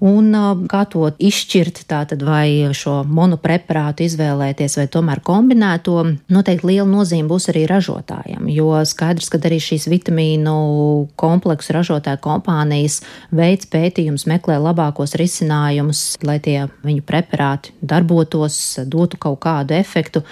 Un 0.00 0.32
kā 0.70 0.80
to 0.88 1.10
izšķirt, 1.20 1.82
tātad 1.90 2.22
vai 2.24 2.72
šo 2.76 3.02
monopreparātu 3.04 4.06
izvēlēties, 4.06 4.78
vai 4.80 4.86
tomēr 4.88 5.20
kombinēto, 5.24 5.98
noteikti 6.32 6.70
liela 6.70 6.88
nozīme 6.88 7.28
būs 7.28 7.50
arī 7.52 7.66
ražotājiem. 7.68 8.48
Jo 8.48 8.80
skaidrs, 8.88 9.28
ka 9.28 9.40
arī 9.44 9.58
šīs 9.60 9.84
vitamīnu 9.92 10.54
kompleksu 11.20 11.76
ražotāju 11.76 12.22
kompānijas 12.24 13.02
veids 13.28 13.68
pētījums, 13.68 14.24
meklē 14.30 14.56
labākos 14.62 15.18
risinājumus, 15.20 16.16
lai 16.24 16.38
tie 16.40 16.64
viņu 16.80 17.04
preparāti 17.04 17.76
darbotos, 17.84 18.56
dotu 18.88 19.20
kaut 19.20 19.42
kādu 19.44 19.76
efektu. 19.76 20.24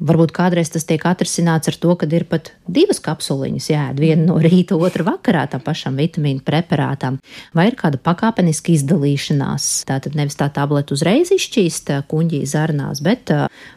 Varbūt 0.00 0.32
kādreiz 0.32 0.70
tas 0.72 0.86
tiek 0.88 1.02
atrisināts 1.04 1.68
ar 1.68 1.76
to, 1.76 1.92
ka 2.00 2.06
ir 2.08 2.24
pat 2.28 2.54
divas 2.64 3.02
kapsuliņas 3.04 3.66
jāēd, 3.68 3.98
viena 4.00 4.24
no 4.30 4.38
rīta, 4.40 4.78
otra 4.80 5.04
vakarā 5.04 5.42
tam 5.52 5.60
pašam 5.60 5.98
vitamīnu 6.00 6.40
preparātam, 6.46 7.18
vai 7.52 7.66
ir 7.68 7.76
kāda 7.76 8.00
pakāpeniska 8.00 8.72
izdalīšanās. 8.78 9.68
Tātad 9.90 10.16
nevis 10.16 10.38
tā 10.40 10.48
tableta 10.56 10.96
uzreiz 10.96 11.34
izšķīst 11.36 11.92
kuņģī 12.08 12.40
zarnās, 12.48 13.04
bet 13.04 13.28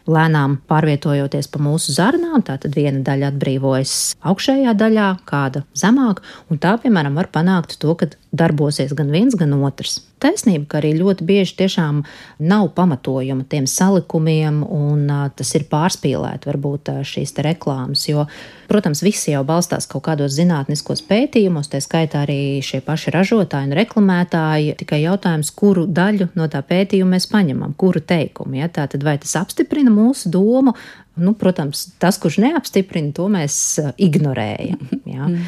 lēnām 0.08 0.62
pārvietojoties 0.72 1.52
pa 1.52 1.64
mūsu 1.68 1.98
zarnām, 1.98 2.40
tātad 2.48 2.72
viena 2.80 3.04
daļa 3.04 3.34
atbrīvojas 3.34 3.98
augšējā 4.24 4.78
daļā, 4.80 5.10
kāda 5.28 5.66
zemāk, 5.76 6.24
un 6.48 6.64
tā, 6.64 6.78
piemēram, 6.80 7.20
var 7.20 7.34
panākt 7.36 7.76
to, 7.84 7.98
ka 8.00 8.14
darbosies 8.34 8.94
gan 8.98 9.12
viens, 9.14 9.36
gan 9.38 9.54
otrs 9.62 10.00
taisnība, 10.24 10.66
ka 10.72 10.80
arī 10.80 10.94
ļoti 10.98 11.26
bieži 11.28 11.58
tiešām 11.60 12.02
nav 12.44 12.70
pamatojuma 12.78 13.46
tiem 13.50 13.68
salikumiem, 13.70 14.62
un 14.64 15.06
tas 15.38 15.52
ir 15.58 15.68
pārspīlēti 15.72 16.50
varbūt 16.50 16.92
šīs 17.08 17.36
reklāmas. 17.46 18.06
Jo, 18.10 18.26
protams, 18.72 19.04
visi 19.06 19.34
jau 19.34 19.44
balstās 19.48 19.88
kaut 19.92 20.06
kādos 20.08 20.34
zinātniskos 20.38 21.04
pētījumos, 21.10 21.70
tā 21.72 21.84
skaitā 21.84 22.24
arī 22.24 22.62
šie 22.66 22.82
paši 22.86 23.14
ražotāji 23.14 23.70
un 23.70 23.78
reklamētāji. 23.82 24.74
Tikai 24.82 25.04
jautājums, 25.04 25.54
kuru 25.54 25.86
daļu 25.86 26.32
no 26.40 26.50
tā 26.50 26.64
pētījuma 26.66 27.18
mēs 27.18 27.30
paņemam, 27.32 27.78
kuru 27.78 28.02
teikumu. 28.02 28.62
Ja? 28.64 28.72
Tātad 28.74 29.06
vai 29.06 29.20
tas 29.22 29.36
apstiprina 29.40 29.94
mūsu 29.94 30.32
domu? 30.34 30.78
Nu, 31.20 31.36
protams, 31.38 31.92
tas, 32.02 32.18
kurš 32.18 32.40
neapstiprina, 32.42 33.14
to 33.14 33.30
mēs 33.30 33.56
ignorējam. 34.02 34.88
Ja? 35.06 35.28
Mm. 35.28 35.48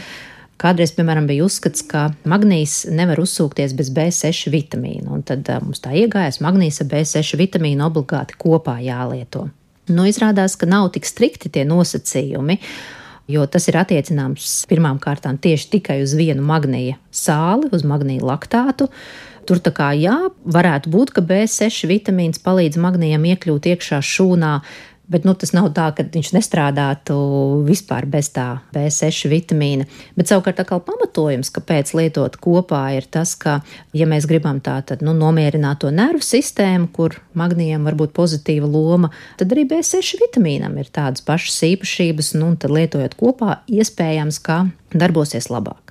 Kādreiz, 0.62 0.94
piemēram, 0.96 1.26
bija 1.28 1.44
uzskats, 1.44 1.84
ka 1.84 2.08
magnīs 2.24 2.86
nevar 2.88 3.20
uzsūkties 3.20 3.74
bez 3.76 3.90
B6 3.92 4.48
vitamīna, 4.54 5.10
un 5.18 5.26
tad 5.28 5.50
mums 5.66 5.84
tā 5.84 5.92
iegājas 6.00 6.40
magnīsa 6.44 6.88
B6 6.88 7.36
vitamīna 7.42 7.90
obligāti 7.90 8.38
kopā 8.40 8.78
jālieto. 8.86 9.50
Nu, 9.92 10.08
izrādās, 10.08 10.56
ka 10.58 10.70
nav 10.70 10.94
tik 10.96 11.06
strikti 11.06 11.52
tie 11.52 11.66
nosacījumi, 11.68 12.58
jo 13.30 13.44
tas 13.52 13.68
ir 13.68 13.82
attiecināms 13.82 14.64
pirmām 14.72 14.98
kārtām 15.04 15.38
tieši 15.44 15.74
tikai 15.76 16.00
uz 16.06 16.16
vienu 16.18 16.46
magnīja 16.48 16.96
sāli, 17.12 17.70
uz 17.76 17.84
magnīja 17.86 18.24
laktātu. 18.26 18.88
Tur 19.46 19.60
tā 19.62 19.76
kā 19.76 19.92
jā, 19.94 20.16
varētu 20.42 20.90
būt, 20.90 21.12
ka 21.14 21.22
B6 21.22 21.86
vitamīns 21.92 22.42
palīdz 22.42 22.80
magnijam 22.82 23.28
iekļūt 23.30 23.68
iekšā 23.76 24.00
šūnā, 24.02 24.56
Bet 25.12 25.26
nu, 25.28 25.36
tas 25.38 25.52
nav 25.54 25.68
tā, 25.78 25.92
ka 25.94 26.06
viņš 26.10 26.32
nestrādātu 26.34 27.16
vispār 27.68 28.08
bez 28.10 28.32
tā 28.34 28.48
B6 28.74 29.30
vitamīna. 29.30 29.86
Bet 30.18 30.32
savukārt 30.32 30.64
atkal 30.64 30.82
pamatojums, 30.86 31.52
kāpēc 31.54 31.94
lietot 31.98 32.40
kopā, 32.42 32.82
ir 32.98 33.06
tas, 33.14 33.36
ka, 33.38 33.60
ja 33.94 34.10
mēs 34.10 34.26
gribam 34.30 34.64
tā 34.66 34.80
tad, 34.88 35.06
nu, 35.06 35.14
nomierināt 35.18 35.84
to 35.86 35.94
nervu 35.94 36.26
sistēmu, 36.26 36.90
kur 36.96 37.20
magnijam 37.38 37.86
var 37.86 38.00
būt 38.00 38.16
pozitīva 38.18 38.66
loma, 38.66 39.14
tad 39.38 39.54
arī 39.54 39.68
B6 39.70 40.18
vitamīnam 40.26 40.82
ir 40.82 40.90
tādas 40.90 41.22
pašas 41.26 41.62
īpašības, 41.70 42.34
nu, 42.40 42.56
un 42.56 42.60
tad 42.62 42.74
lietojot 42.74 43.18
kopā, 43.20 43.60
iespējams, 43.70 44.42
ka 44.42 44.64
darbosies 44.96 45.52
labāk. 45.54 45.85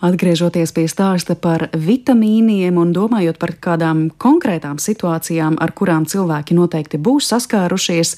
Atgriežoties 0.00 0.70
pie 0.72 0.86
stāsta 0.88 1.34
par 1.36 1.66
vitamīniem 1.76 2.78
un 2.80 2.94
domājot 2.96 3.36
par 3.36 3.50
kādām 3.60 4.06
konkrētām 4.16 4.78
situācijām, 4.80 5.58
ar 5.60 5.74
kurām 5.76 6.06
cilvēki 6.08 6.56
noteikti 6.56 6.96
būs 6.96 7.28
saskārušies, 7.34 8.14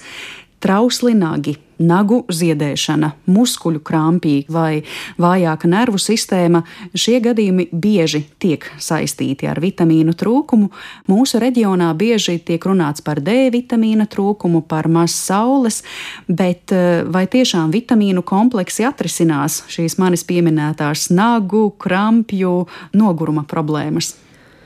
trausli 0.63 1.15
nagi, 1.19 1.57
nagu 1.83 2.21
ziedēšana, 2.31 3.11
muskuļu 3.33 3.81
krampji 3.83 4.45
vai 4.53 4.83
vājāka 5.21 5.69
nervu 5.71 5.99
sistēma, 6.01 6.63
šie 6.95 7.19
gadījumi 7.25 7.69
bieži 7.73 8.23
tiek 8.43 8.69
saistīti 8.79 9.49
ar 9.51 9.59
vitamīnu 9.63 10.15
trūkumu. 10.19 10.71
Mūsu 11.11 11.41
reģionā 11.43 11.91
bieži 11.99 12.39
tiek 12.47 12.63
runāts 12.69 13.03
par 13.05 13.21
D 13.25 13.51
vitamīna 13.55 14.07
trūkumu, 14.11 14.63
par 14.69 14.89
maz 14.93 15.17
saules, 15.19 15.83
bet 16.29 16.75
eh, 16.75 17.03
vai 17.03 17.27
tiešām 17.31 17.75
vitamīnu 17.75 18.23
kompleksi 18.23 18.87
atrisinās 18.87 19.65
šīs 19.73 19.99
manis 19.99 20.27
pieminētās 20.29 21.11
nagu, 21.15 21.71
krampju, 21.83 22.61
noguruma 22.95 23.47
problēmas? 23.49 24.15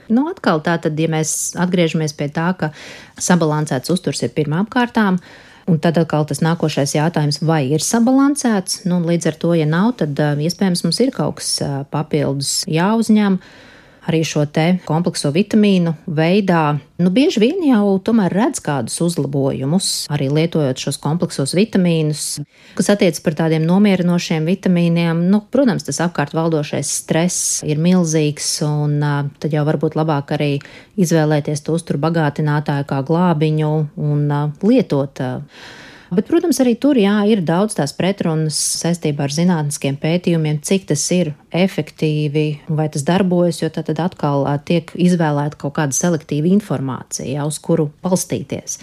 Nu, 0.07 0.29
atkal 0.31 0.61
tā 0.63 0.77
tad, 0.83 0.99
ja 1.01 1.09
mēs 1.11 1.57
atgriežamies 1.59 2.15
pie 2.15 2.29
tā, 2.31 2.53
ka 2.59 2.71
sabalansēts 3.19 3.91
uzturs 3.91 4.23
ir 4.23 4.31
pirmām 4.37 4.69
kārtām, 4.71 5.19
Un 5.67 5.81
tad 5.83 5.97
atkal 5.99 6.27
tas 6.29 6.39
nākošais 6.45 6.95
jautājums, 6.95 7.41
vai 7.43 7.65
ir 7.75 7.83
sabalansēts. 7.83 8.85
Nu, 8.87 9.01
līdz 9.03 9.33
ar 9.33 9.39
to, 9.43 9.55
ja 9.59 9.67
nav, 9.67 9.97
tad 9.99 10.19
iespējams 10.19 10.85
mums 10.87 11.01
ir 11.03 11.11
kaut 11.15 11.41
kas 11.41 11.57
papildus 11.91 12.61
jāuzņem. 12.71 13.41
Arī 14.07 14.23
šo 14.27 14.45
te 14.47 14.67
komplekso 14.87 15.31
vitamīnu 15.35 15.93
veidā, 16.07 16.79
nu, 17.03 17.11
bieži 17.15 17.43
vien 17.43 17.63
jau 17.67 17.97
tomēr 18.07 18.35
redz 18.35 18.63
kādus 18.65 18.99
uzlabojumus, 19.05 19.91
arī 20.13 20.29
lietojot 20.33 20.81
šos 20.87 21.01
kompleksos 21.03 21.55
vitamīnus, 21.59 22.25
kas 22.79 22.91
attiec 22.95 23.19
par 23.25 23.37
tādiem 23.39 23.67
nomierinošiem 23.67 24.47
vitamīniem. 24.49 25.27
Nu, 25.31 25.43
protams, 25.53 25.87
tas 25.89 26.01
apkārt 26.07 26.37
valdošais 26.37 26.93
stress 27.03 27.65
ir 27.67 27.81
milzīgs, 27.83 28.51
un 28.67 29.01
tad 29.41 29.55
jau 29.55 29.65
varbūt 29.67 29.99
labāk 29.99 30.37
arī 30.39 30.53
izvēlēties 31.01 31.67
to 31.67 31.77
uzturu 31.77 32.01
bagātinātāju 32.07 32.87
kā 32.89 33.03
glābiņu 33.07 33.75
un 34.07 34.31
lietot. 34.63 35.27
Bet, 36.07 36.29
protams, 36.31 36.61
arī 36.63 36.77
tur 36.79 36.99
jā, 37.01 37.17
ir 37.27 37.41
daudz 37.47 37.75
tās 37.81 37.91
pretrunas 37.97 38.59
saistībā 38.79 39.27
ar 39.27 39.35
zinātniskiem 39.35 39.97
pētījumiem, 39.99 40.61
cik 40.63 40.87
tas 40.93 41.03
ir 41.17 41.33
efektīvi, 41.51 42.47
vai 42.71 42.87
tas 42.95 43.03
darbojas, 43.07 43.59
jo 43.65 43.71
tad 43.75 43.91
atkal 43.99 44.47
tiek 44.69 44.93
izvēlēta 44.95 45.59
kaut 45.59 45.75
kāda 45.81 45.97
selektīva 45.97 46.53
informācija, 46.53 47.27
jā, 47.39 47.47
uz 47.49 47.59
kuru 47.59 47.89
balstīties. 48.07 48.79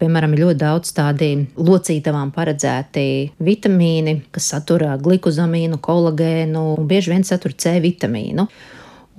Piemēram, 0.00 0.34
ir 0.34 0.42
ļoti 0.42 0.58
daudz 0.58 0.90
tādi 0.96 1.28
locītavām 1.54 2.32
paredzēti 2.34 3.06
vitamīni, 3.46 4.18
kas 4.34 4.50
satur 4.50 4.82
glikozamīnu, 5.04 5.78
kolagēnu 5.78 6.64
un 6.74 6.88
bieži 6.90 7.14
vien 7.14 7.26
satur 7.26 7.54
C 7.54 7.76
vitamīnu. 7.84 8.48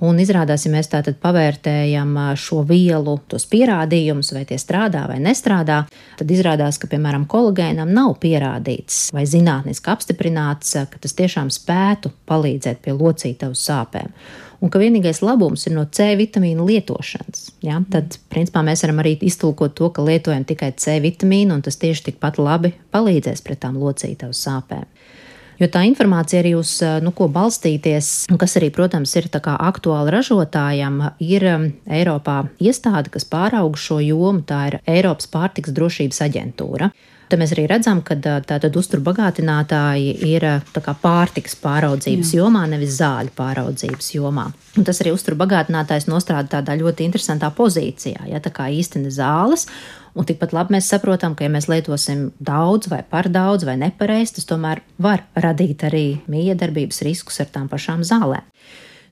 Un 0.04 0.18
izrādās, 0.20 0.66
ja 0.66 0.70
mēs 0.74 0.90
tātad 0.92 1.16
pavērtējam 1.22 2.10
šo 2.36 2.60
vielu, 2.68 3.14
tos 3.32 3.46
pierādījumus, 3.48 4.34
vai 4.36 4.42
tie 4.44 4.58
strādā 4.60 5.06
vai 5.08 5.16
nestrādā, 5.24 5.78
tad 6.18 6.32
izrādās, 6.34 6.76
ka, 6.82 6.90
piemēram, 6.92 7.24
kolagēnam 7.32 7.94
nav 7.96 8.18
pierādīts 8.20 9.06
vai 9.16 9.24
zinātniski 9.24 9.88
apstiprināts, 9.88 10.74
ka 10.90 11.00
tas 11.00 11.16
tiešām 11.16 11.48
spētu 11.54 12.12
palīdzēt 12.28 12.84
pie 12.84 12.92
locītavu 12.92 13.56
sāpēm. 13.56 14.12
Un 14.60 14.72
ka 14.72 14.80
vienīgais 14.80 15.22
labums 15.24 15.66
ir 15.68 15.74
no 15.76 15.86
C 15.92 16.10
vitamīna 16.16 16.64
lietošanas. 16.64 17.50
Ja? 17.64 17.80
Tad, 17.92 18.18
principā, 18.32 18.60
mēs 18.64 18.84
varam 18.84 19.00
arī 19.00 19.14
iztulkot 19.24 19.76
to, 19.76 19.88
ka 19.96 20.04
lietojam 20.04 20.44
tikai 20.48 20.74
C 20.76 20.98
vitamīnu, 21.04 21.56
un 21.56 21.64
tas 21.64 21.76
tieši 21.80 22.10
tikpat 22.10 22.40
labi 22.40 22.72
palīdzēs 22.92 23.44
pret 23.44 23.64
tām 23.64 23.80
locītavu 23.80 24.36
sāpēm. 24.36 24.84
Jo 25.56 25.68
tā 25.72 25.86
informācija 25.88 26.42
arī 26.42 26.52
uz 26.58 26.76
nu, 27.02 27.12
ko 27.16 27.30
balstīties, 27.32 28.26
kas 28.40 28.56
arī, 28.60 28.68
protams, 28.74 29.14
ir 29.16 29.28
aktuāli 29.32 30.12
ražotājam, 30.12 31.00
ir 31.24 31.46
Eiropā 31.86 32.42
iestāde, 32.60 33.12
kas 33.14 33.24
pārauga 33.24 33.80
šo 33.80 34.00
jomu. 34.04 34.44
Tā 34.46 34.62
ir 34.70 34.80
Eiropas 34.84 35.30
pārtiks 35.32 35.72
drošības 35.76 36.24
aģentūra. 36.28 36.90
Tad 37.26 37.40
mēs 37.40 37.56
arī 37.56 37.64
redzam, 37.66 38.04
ka 38.06 38.14
tātad 38.22 38.76
uzturbagātinātāji 38.78 40.12
ir 40.28 40.44
pārtikas 41.02 41.56
pāraudzības 41.58 42.30
Jā. 42.30 42.42
jomā, 42.44 42.62
nevis 42.70 43.00
zāļu 43.00 43.32
pāraudzības 43.34 44.12
jomā. 44.14 44.46
Un 44.78 44.86
tas 44.86 45.02
arī 45.02 45.10
uzturbagātinātājs 45.16 46.06
nostrādā 46.06 46.60
tādā 46.60 46.76
ļoti 46.78 47.08
interesantā 47.08 47.50
pozīcijā, 47.50 48.28
ja 48.30 48.42
tā 48.42 48.52
kā 48.54 48.68
īstenībā 48.70 49.16
zāles. 49.18 49.66
Un 50.16 50.24
tikpat 50.24 50.54
labi 50.56 50.76
mēs 50.76 50.88
saprotam, 50.88 51.34
ka, 51.36 51.44
ja 51.44 51.52
mēs 51.52 51.68
lietosim 51.68 52.30
daudz 52.40 52.88
vai 52.88 53.02
par 53.04 53.28
daudz 53.32 53.66
vai 53.68 53.76
nepareizi, 53.80 54.38
tas 54.38 54.48
tomēr 54.48 54.80
var 55.02 55.26
radīt 55.36 55.84
arī 55.84 56.06
miedarbības 56.32 57.02
riskus 57.04 57.42
ar 57.44 57.50
tām 57.52 57.68
pašām 57.68 58.04
zālēm. 58.06 58.46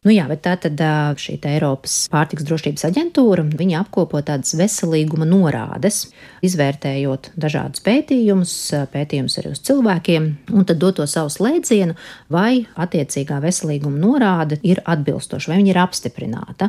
Nu 0.04 0.12
jā, 0.12 0.26
bet 0.28 0.42
tā 0.44 0.52
tad 0.60 0.80
šī 1.16 1.38
Eiropas 1.48 1.94
pārtiks 2.12 2.44
drošības 2.44 2.82
aģentūra, 2.90 3.46
viņa 3.56 3.78
apkopo 3.80 4.18
tādas 4.20 4.52
veselīguma 4.58 5.24
norādes, 5.24 6.02
izvērtējot 6.44 7.30
dažādus 7.40 7.80
pētījumus, 7.86 8.52
pētījumus 8.92 9.38
arī 9.40 9.52
uz 9.54 9.62
cilvēkiem, 9.64 10.26
un 10.52 10.66
tad 10.68 10.82
dot 10.82 10.98
to 11.00 11.06
savu 11.08 11.32
slēdzienu, 11.32 11.96
vai 12.28 12.66
attiecīgā 12.76 13.38
veselīguma 13.40 13.96
norāde 14.02 14.58
ir 14.60 14.82
atbilstoša, 14.84 15.48
vai 15.50 15.62
viņa 15.62 15.72
ir 15.72 15.80
apstiprināta. 15.86 16.68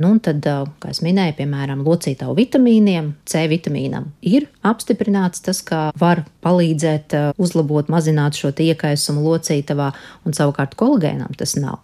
Nu, 0.00 0.14
un 0.14 0.22
tad, 0.24 0.48
kā 0.80 0.94
es 0.94 1.02
minēju, 1.04 1.36
piemēram, 1.42 1.84
locītavu 1.84 2.32
vitamīniem, 2.38 3.12
C 3.28 3.44
vitamīnam 3.52 4.08
ir 4.24 4.48
apstiprināts 4.64 5.44
tas, 5.44 5.60
ka 5.60 5.90
var 6.00 6.24
palīdzēt 6.40 7.36
uzlabot, 7.36 7.92
mazināt 7.92 8.40
šo 8.40 8.54
iekaisumu 8.56 9.20
locītavā, 9.28 9.92
un 10.24 10.40
savukārt 10.40 10.80
kolagēnam 10.80 11.36
tas 11.36 11.58
nav. 11.60 11.82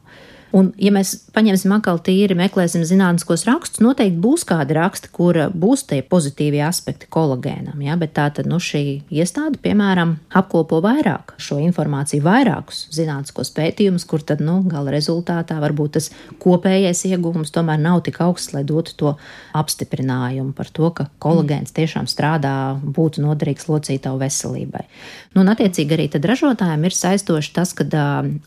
Un, 0.57 0.71
ja 0.81 0.89
mēs 0.95 1.11
paņemsim 1.37 1.73
atkal 1.77 1.99
tīri, 2.01 2.37
meklēsim 2.39 2.85
zinātniskos 2.87 3.45
rakstus, 3.49 3.83
noteikti 3.85 4.17
būs 4.23 4.47
kādi 4.49 4.77
raksti, 4.79 5.11
kur 5.13 5.37
būs 5.53 5.85
tie 5.91 5.99
pozitīvie 6.07 6.63
aspekti 6.65 7.09
kolagēnam. 7.13 7.83
Ja? 7.85 7.99
Bet 8.01 8.15
tā 8.17 8.29
tad 8.33 8.49
nu, 8.49 8.57
šī 8.63 8.83
iestāde, 9.13 9.61
piemēram, 9.61 10.17
apkopo 10.37 10.81
vairāk 10.85 11.35
šo 11.43 11.59
informāciju, 11.61 12.25
vairākus 12.25 12.87
zinātniskos 12.97 13.53
pētījumus, 13.57 14.07
kur 14.09 14.25
tad 14.25 14.41
nu, 14.45 14.63
gala 14.71 14.95
rezultātā 14.95 15.59
varbūt 15.61 15.99
tas 15.99 16.09
kopējais 16.43 17.05
ieguvums 17.11 17.53
tomēr 17.53 17.83
nav 17.83 18.01
tik 18.07 18.23
augsts, 18.25 18.55
lai 18.57 18.65
dotu 18.65 18.97
to 18.97 19.15
apstiprinājumu 19.57 20.57
par 20.57 20.73
to, 20.73 20.89
ka 20.97 21.11
kolagēns 21.23 21.77
tiešām 21.77 22.09
strādā, 22.09 22.55
būtu 22.81 23.25
noderīgs 23.25 23.69
locītavu 23.69 24.25
veselībai. 24.25 24.87
Nu, 25.37 25.43
un, 25.45 25.51
attiecīgi, 25.53 25.93
arī 25.93 26.07
ražotājiem 26.17 26.87
ir 26.89 26.95
saistoši 26.97 27.51
tas, 27.53 27.75
ka 27.77 27.85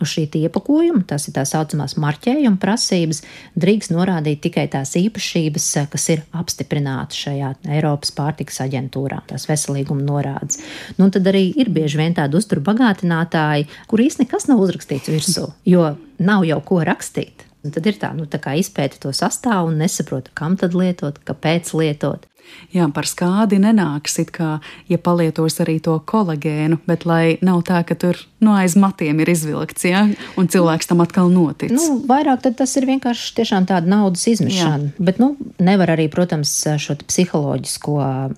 uz 0.02 0.10
šī 0.10 0.23
iepakojuma, 0.39 1.04
tas 1.06 1.28
ir 1.30 1.36
tā 1.36 1.43
saucamās 1.45 1.93
marķējuma 2.02 2.58
prasības 2.58 3.21
drīkst 3.62 3.93
norādīt 3.93 4.41
tikai 4.47 4.65
tās 4.73 4.95
īpašības, 4.97 5.67
kas 5.93 6.08
ir 6.15 6.23
apstiprinātas 6.34 7.19
šajā 7.28 7.52
Eiropas 7.78 8.10
pārtikas 8.17 8.58
aģentūrā, 8.65 9.21
tās 9.30 9.45
veselīguma 9.52 10.02
norādes. 10.02 10.58
Nu, 10.97 11.12
tad 11.13 11.30
arī 11.30 11.52
ir 11.62 11.69
bieži 11.75 12.02
vien 12.02 12.17
tādi 12.17 12.41
uzturbagātinātāji, 12.41 13.69
kur 13.86 14.02
īstenībā 14.02 14.25
nekas 14.25 14.49
nav 14.49 14.60
uzrakstīts 14.65 15.10
virsū, 15.13 15.45
jo 15.69 15.86
nav 16.17 16.43
jau 16.49 16.60
ko 16.65 16.82
rakstīt. 16.86 17.45
Un 17.63 17.73
tad 17.75 17.88
ir 17.89 17.97
tā, 17.99 18.12
nu, 18.15 18.25
tā 18.30 18.39
kā 18.41 18.54
izpēta 18.60 18.99
to 19.04 19.13
sastāvu 19.15 19.71
un 19.71 19.80
nesaprota, 19.82 20.32
kam 20.34 20.58
tad 20.60 20.73
lietot, 20.78 21.17
kāpēc 21.28 21.73
lietot. 21.75 22.25
Jā, 22.69 22.86
par 22.93 23.08
skādi 23.10 23.58
nenāks, 23.62 24.19
it 24.21 24.30
kā, 24.36 24.60
ja 24.91 24.99
palietos 25.02 25.58
arī 25.63 25.80
to 25.82 25.95
kolagēnu, 26.06 26.78
bet 26.89 27.06
lai 27.10 27.39
nav 27.45 27.63
tā, 27.65 27.82
ka 27.88 27.97
tur 27.97 28.19
no 28.43 28.54
aiz 28.56 28.75
matiem 28.80 29.19
ir 29.23 29.32
izvilkts, 29.34 29.88
jā, 29.89 30.04
un 30.39 30.49
cilvēks 30.52 30.89
tam 30.89 31.02
atkal 31.04 31.32
notic. 31.34 31.73
Nu, 31.73 31.99
vairāk 32.08 32.45
tas 32.60 32.75
ir 32.80 32.88
vienkārši 32.88 33.34
tiešām 33.39 33.65
tāda 33.69 33.89
naudas 33.89 34.23
izmešana. 34.30 34.91
Jā. 34.91 35.06
Bet, 35.10 35.19
nu, 35.21 35.34
nevar 35.62 35.95
arī, 35.95 36.08
protams, 36.13 36.52
šo 36.80 36.95
psiholoģisko 37.10 37.95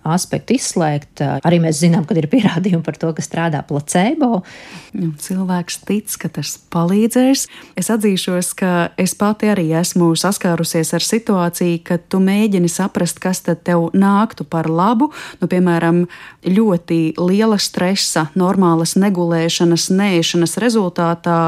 aspektu 0.08 0.56
izslēgt. 0.58 1.22
Arī 1.44 1.62
mēs 1.64 1.82
zinām, 1.84 2.08
ka 2.08 2.18
ir 2.18 2.30
pierādījumi 2.32 2.84
par 2.86 2.98
to, 3.02 3.12
ka 3.18 3.26
strādā 3.26 3.62
placebo. 3.68 4.42
Nu, 4.96 5.12
cilvēks 5.22 5.82
tic, 5.88 6.16
ka 6.22 6.32
tas 6.40 6.56
palīdzēs. 6.74 7.46
Es 7.80 7.92
atzīšos, 7.94 8.54
ka 8.58 8.74
es 9.02 9.14
pati 9.18 9.52
arī 9.52 9.70
esmu 9.80 10.12
saskārusies 10.20 10.96
ar 10.98 11.06
situāciju, 11.06 11.84
kad 11.88 12.08
tu 12.12 12.24
mēģini 12.24 12.72
saprast, 12.72 13.22
kas 13.22 13.44
tad 13.46 13.64
tev 13.68 13.91
nāktu 13.94 14.46
par 14.48 14.70
labu. 14.70 15.12
Nu, 15.42 15.50
piemēram, 15.52 16.04
ļoti 16.46 17.00
liela 17.20 17.58
stresa, 17.62 18.28
normālas 18.38 18.96
negulēšanas, 19.00 19.90
nēšanas 19.96 20.58
rezultātā 20.62 21.40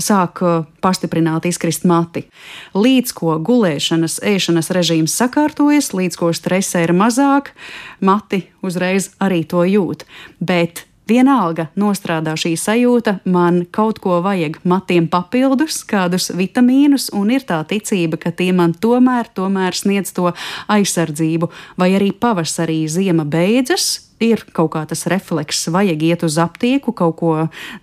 sāk 0.00 0.42
uh, 0.44 0.66
pastiprināt 0.82 1.48
izkrist 1.50 1.86
mati. 1.88 2.26
Līdz 2.74 3.14
ko 3.16 3.38
gulēšanas, 3.44 4.20
ēšanas 4.26 4.72
režīms 4.74 5.16
sakārtojas, 5.20 5.92
līdz 5.96 6.20
ko 6.20 6.32
stresa 6.36 6.84
ir 6.84 6.94
mazāk, 6.96 7.54
mati 8.00 8.46
uzreiz 8.64 9.12
arī 9.20 9.44
to 9.48 9.64
jūt. 9.68 10.06
Bet 10.40 10.86
Vienalga 11.10 11.66
nostrādā 11.80 12.36
šī 12.38 12.52
sajūta, 12.60 13.16
man 13.26 13.64
kaut 13.74 13.98
ko 14.02 14.20
vajag. 14.22 14.60
Matiem 14.68 15.08
papildus, 15.10 15.80
kādus 15.88 16.30
vitamīnus, 16.36 17.08
un 17.16 17.32
ir 17.34 17.46
tā 17.48 17.58
ticība, 17.66 18.20
ka 18.20 18.30
tie 18.30 18.52
man 18.54 18.76
tomēr, 18.78 19.32
tomēr 19.34 19.74
sniedz 19.74 20.14
to 20.14 20.30
aizsardzību, 20.70 21.50
vai 21.80 21.90
arī 21.98 22.12
pavasarī 22.14 22.84
ziema 22.90 23.26
beidzas, 23.26 24.09
ir 24.20 24.44
kaut 24.52 24.74
kā 24.74 24.84
tas 24.88 25.06
refleks, 25.10 25.64
vajag 25.72 26.02
iet 26.04 26.24
uz 26.26 26.36
aptieku, 26.40 26.92
kaut 26.96 27.16
ko 27.20 27.34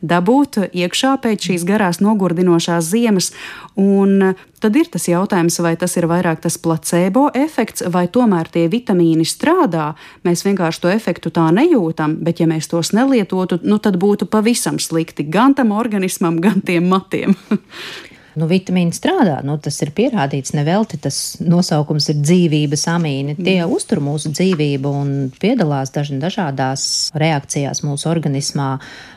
dabūt 0.06 0.62
iekšā 0.70 1.18
pēc 1.24 1.50
šīs 1.50 1.66
garās 1.68 2.00
nogurdinošās 2.04 2.92
ziemas. 2.92 3.32
Un 3.78 4.34
tad 4.62 4.78
ir 4.78 4.90
tas 4.94 5.06
jautājums, 5.10 5.60
vai 5.62 5.76
tas 5.78 5.94
ir 5.98 6.08
vairāk 6.10 6.42
tas 6.46 6.58
placebo 6.62 7.28
efekts, 7.38 7.86
vai 7.94 8.08
tomēr 8.10 8.50
tie 8.54 8.66
vitamīni 8.72 9.26
strādā. 9.28 9.92
Mēs 10.26 10.46
vienkārši 10.48 10.84
to 10.84 10.94
efektu 10.94 11.34
tā 11.34 11.50
nejūtam, 11.54 12.18
bet 12.26 12.42
ja 12.42 12.50
mēs 12.50 12.70
tos 12.72 12.94
nelietotu, 12.98 13.60
nu 13.66 13.82
tad 13.82 14.00
būtu 14.02 14.30
pavisam 14.30 14.80
slikti 14.82 15.28
gan 15.30 15.58
tam 15.58 15.74
organismam, 15.78 16.42
gan 16.42 16.62
tiem 16.66 16.90
matiem. 16.90 17.38
nu, 18.38 18.48
vitamīni 18.50 18.96
strādā. 18.96 19.40
Nu, 19.46 19.58
tas 19.62 19.80
ir 19.84 19.92
pierādīts, 19.98 20.54
nevelti 20.58 21.00
tas 21.02 21.18
nosaukums 21.42 22.10
ir 22.14 22.22
dzīvības 22.22 22.86
amīni. 22.94 23.38
Tie 23.40 23.58
mm. 23.60 23.74
uztur 23.74 24.02
mūsu 24.04 24.32
dzīvību 24.36 24.94
un 25.02 25.12
piedalās 25.42 25.94
daži, 25.96 26.20
dažādās 26.22 26.86
reakcijās 27.18 27.84
mūsu 27.86 28.10
organismā. 28.12 28.76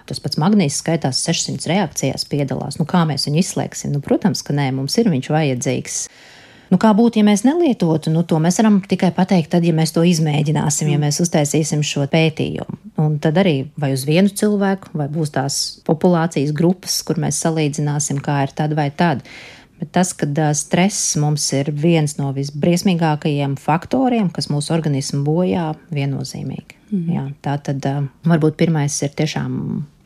Tas 0.08 0.22
pats 0.22 0.40
magnīts 0.40 0.80
skaitās 0.82 1.22
600 1.28 1.70
reakcijās 1.70 2.26
piedalās. 2.30 2.80
Nu, 2.80 2.88
kā 2.88 3.04
mēs 3.08 3.28
viņu 3.28 3.42
izslēgsim? 3.44 3.94
Nu, 3.94 4.02
protams, 4.04 4.42
ka 4.46 4.56
nē, 4.56 4.70
mums 4.76 4.96
ir 5.00 5.12
viņš 5.12 5.32
vajadzīgs. 5.36 6.02
Nu, 6.70 6.78
kā 6.78 6.92
būtu, 6.94 7.18
ja 7.18 7.26
mēs 7.26 7.42
nelietotu, 7.42 8.12
nu, 8.14 8.22
to 8.22 8.38
mēs 8.42 8.60
varam 8.60 8.78
tikai 8.86 9.10
pateikt, 9.14 9.50
tad, 9.56 9.64
ja 9.66 9.74
mēs 9.74 9.90
to 9.94 10.04
izmēģināsim, 10.06 10.92
ja 10.92 11.00
mm. 11.00 11.06
mēs 11.08 11.18
uztaisīsim 11.24 11.82
šo 11.86 12.06
pētījumu. 12.10 12.78
Un 13.02 13.16
tad 13.22 13.40
arī 13.42 13.56
vai 13.80 13.90
uz 13.96 14.04
vienu 14.06 14.30
cilvēku, 14.30 14.92
vai 15.00 15.08
būs 15.10 15.34
tās 15.34 15.56
populācijas 15.86 16.54
grupas, 16.54 17.00
kur 17.06 17.18
mēs 17.22 17.42
salīdzināsim, 17.42 18.22
kā 18.22 18.44
ir 18.46 18.54
tad 18.54 18.76
vai 18.78 18.86
tad. 18.94 19.24
Bet 19.80 19.90
tas, 19.96 20.12
ka 20.14 20.28
stress 20.54 21.16
mums 21.18 21.46
ir 21.56 21.72
viens 21.72 22.18
no 22.20 22.30
visbriesmīgākajiem 22.36 23.56
faktoriem, 23.58 24.28
kas 24.30 24.50
mūsu 24.52 24.74
organismu 24.76 25.24
bojā, 25.26 25.72
viennozīmīgi. 25.90 26.76
Mm. 26.92 27.06
Jā, 27.16 27.24
tā 27.42 27.56
tad 27.64 27.88
varbūt 28.28 28.60
pirmais 28.60 28.94
ir 29.02 29.16
tiešām 29.16 29.56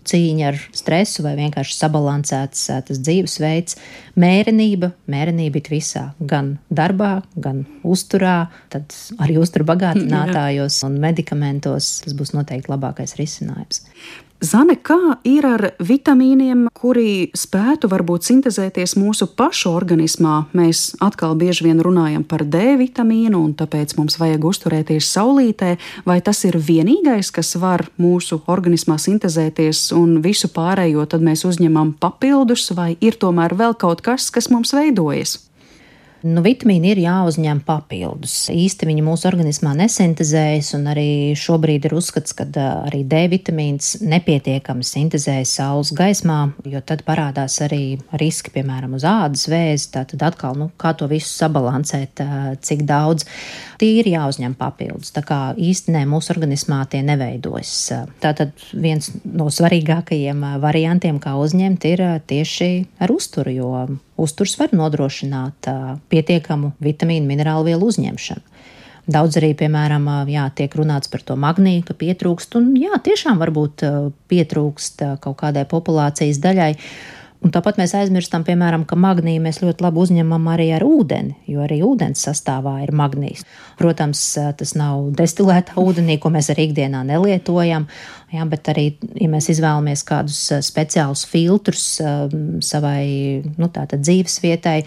cīņa 0.08 0.46
ar 0.50 0.60
stresu 0.76 1.24
vai 1.24 1.34
vienkārši 1.38 1.76
sabalansēts 1.78 2.66
tas 2.88 3.00
dzīvesveids, 3.00 3.78
mērenība, 4.20 4.92
mērenība 5.10 5.60
ir 5.60 5.70
visā, 5.72 6.04
gan 6.20 6.54
darbā, 6.70 7.16
gan 7.34 7.64
uzturā, 7.82 8.50
tad 8.74 8.94
arī 9.24 9.38
uzturu 9.42 9.68
bagātinātājos 9.72 10.82
un 10.88 11.00
medikamentos. 11.02 11.96
Tas 12.04 12.16
būs 12.16 12.34
noteikti 12.36 12.72
labākais 12.72 13.16
risinājums. 13.20 13.84
Zane, 14.44 14.74
kā 14.76 15.16
ir 15.24 15.46
ar 15.48 15.62
vitamīniem, 15.80 16.66
kuri 16.76 17.30
spētu 17.38 17.88
varbūt 17.88 18.26
sintēzēties 18.26 18.92
mūsu 19.00 19.30
pašu 19.38 19.70
organismā? 19.72 20.34
Mēs 20.52 20.90
atkal 21.04 21.32
bieži 21.40 21.64
vien 21.68 21.80
runājam 21.84 22.26
par 22.28 22.44
D 22.44 22.74
vitamīnu, 22.80 23.40
un 23.40 23.54
tāpēc 23.56 23.94
mums 23.96 24.18
vajag 24.20 24.44
uzturēties 24.50 25.08
saulītē. 25.16 25.70
Vai 26.04 26.18
tas 26.24 26.42
ir 26.44 26.58
vienīgais, 26.60 27.32
kas 27.32 27.54
var 27.62 27.86
mūsu 27.96 28.42
organismā 28.50 28.98
sintēzēties, 29.00 29.86
un 29.96 30.18
visu 30.24 30.52
pārējo 30.52 31.06
tad 31.08 31.24
mēs 31.24 31.46
uzņemam 31.48 31.94
papildus, 32.02 32.68
vai 32.76 32.92
ir 33.00 33.16
tomēr 33.16 33.56
vēl 33.56 33.78
kaut 33.80 34.04
kas, 34.04 34.28
kas 34.34 34.52
mums 34.52 34.76
veidojas? 34.76 35.38
Nu, 36.24 36.40
vitamīni 36.40 36.88
ir 36.94 37.02
jāuzņem 37.02 37.58
papildus. 37.66 38.46
Īsti 38.48 38.86
viņi 38.88 39.02
mūsu 39.04 39.26
organismā 39.28 39.74
nesintēzējas, 39.76 40.70
un 40.78 40.86
arī 40.88 41.08
šobrīd 41.36 41.84
ir 41.84 41.94
uzskats, 41.98 42.32
ka 42.38 42.46
arī 42.56 43.02
D 43.04 43.26
vitamīns 43.28 43.98
nepietiekami 44.00 44.86
sintēzējas 44.88 45.52
saules 45.58 45.92
gaismā, 45.92 46.38
jo 46.64 46.80
tad 46.80 47.04
parādās 47.04 47.58
arī 47.66 47.98
riski, 48.16 48.54
piemēram, 48.56 48.96
uz 48.96 49.04
ādas 49.04 49.44
vēzi. 49.52 49.90
Tātad 49.98 50.24
atkal, 50.30 50.56
nu, 50.62 50.70
kā 50.80 50.94
to 50.96 51.10
visu 51.12 51.28
sabalansēt, 51.28 52.24
cik 52.64 52.86
daudz 52.88 53.28
ir 54.00 54.08
jāuzņem 54.10 54.54
papildus. 54.58 55.12
Tā 55.14 55.22
kā 55.26 55.38
īstenībā 55.56 56.06
mūsu 56.10 56.32
organismā 56.34 56.80
tie 56.90 57.02
neveidojas. 57.06 57.74
Tātad 58.22 58.52
viens 58.72 59.10
no 59.24 59.50
svarīgākajiem 59.52 60.42
variantiem, 60.62 61.20
kā 61.22 61.36
uzņemt, 61.40 61.86
ir 61.90 62.04
tieši 62.30 62.70
ar 63.04 63.12
uzturu, 63.14 63.54
jo 63.54 63.70
uzturs 64.20 64.56
var 64.60 64.74
nodrošināt 64.76 65.68
pietiekamu 66.12 66.74
vitamīnu, 66.84 67.28
minerālu 67.28 67.70
vielu 67.72 67.92
uzņemšanu. 67.92 68.50
Daudz 69.04 69.36
arī, 69.36 69.50
piemēram, 69.52 70.06
jā, 70.32 70.46
tiek 70.56 70.72
runāts 70.80 71.10
par 71.12 71.20
to 71.28 71.34
magnītu, 71.36 71.90
ka 71.90 71.98
pietrūkst, 72.00 72.54
un 72.56 72.70
jā, 72.80 72.96
tiešām 73.04 73.36
varbūt 73.42 73.84
pietrūkst 74.32 75.04
kaut 75.20 75.36
kādai 75.42 75.66
populācijas 75.68 76.40
daļai. 76.40 76.70
Un 77.44 77.52
tāpat 77.52 77.76
mēs 77.76 77.92
aizmirstam, 77.98 78.40
piemēram, 78.46 78.86
ka 78.88 78.96
magnīju 78.96 79.42
mēs 79.44 79.58
ļoti 79.60 79.84
labi 79.84 80.00
uzņemam 80.00 80.46
arī 80.48 80.70
ar 80.78 80.84
ūdeni, 80.86 81.34
jo 81.50 81.60
arī 81.60 81.82
ūdens 81.84 82.22
sastāvā 82.24 82.78
ir 82.86 82.92
magnīs. 82.96 83.42
Protams, 83.76 84.22
tas 84.56 84.72
nav 84.78 85.10
destilēta 85.18 85.76
ūdenī, 85.82 86.16
ko 86.22 86.32
mēs 86.32 86.48
arī 86.54 86.70
ikdienā 86.70 87.02
nelietojam, 87.04 87.84
jā, 88.32 88.46
bet 88.48 88.70
arī, 88.72 88.86
ja 89.20 89.28
mēs 89.28 89.50
izvēlamies 89.52 90.06
kādus 90.08 90.40
speciālus 90.64 91.26
filtrus 91.28 91.84
savai 92.64 93.04
nu, 93.44 93.68
dzīves 93.92 94.40
vietai, 94.40 94.78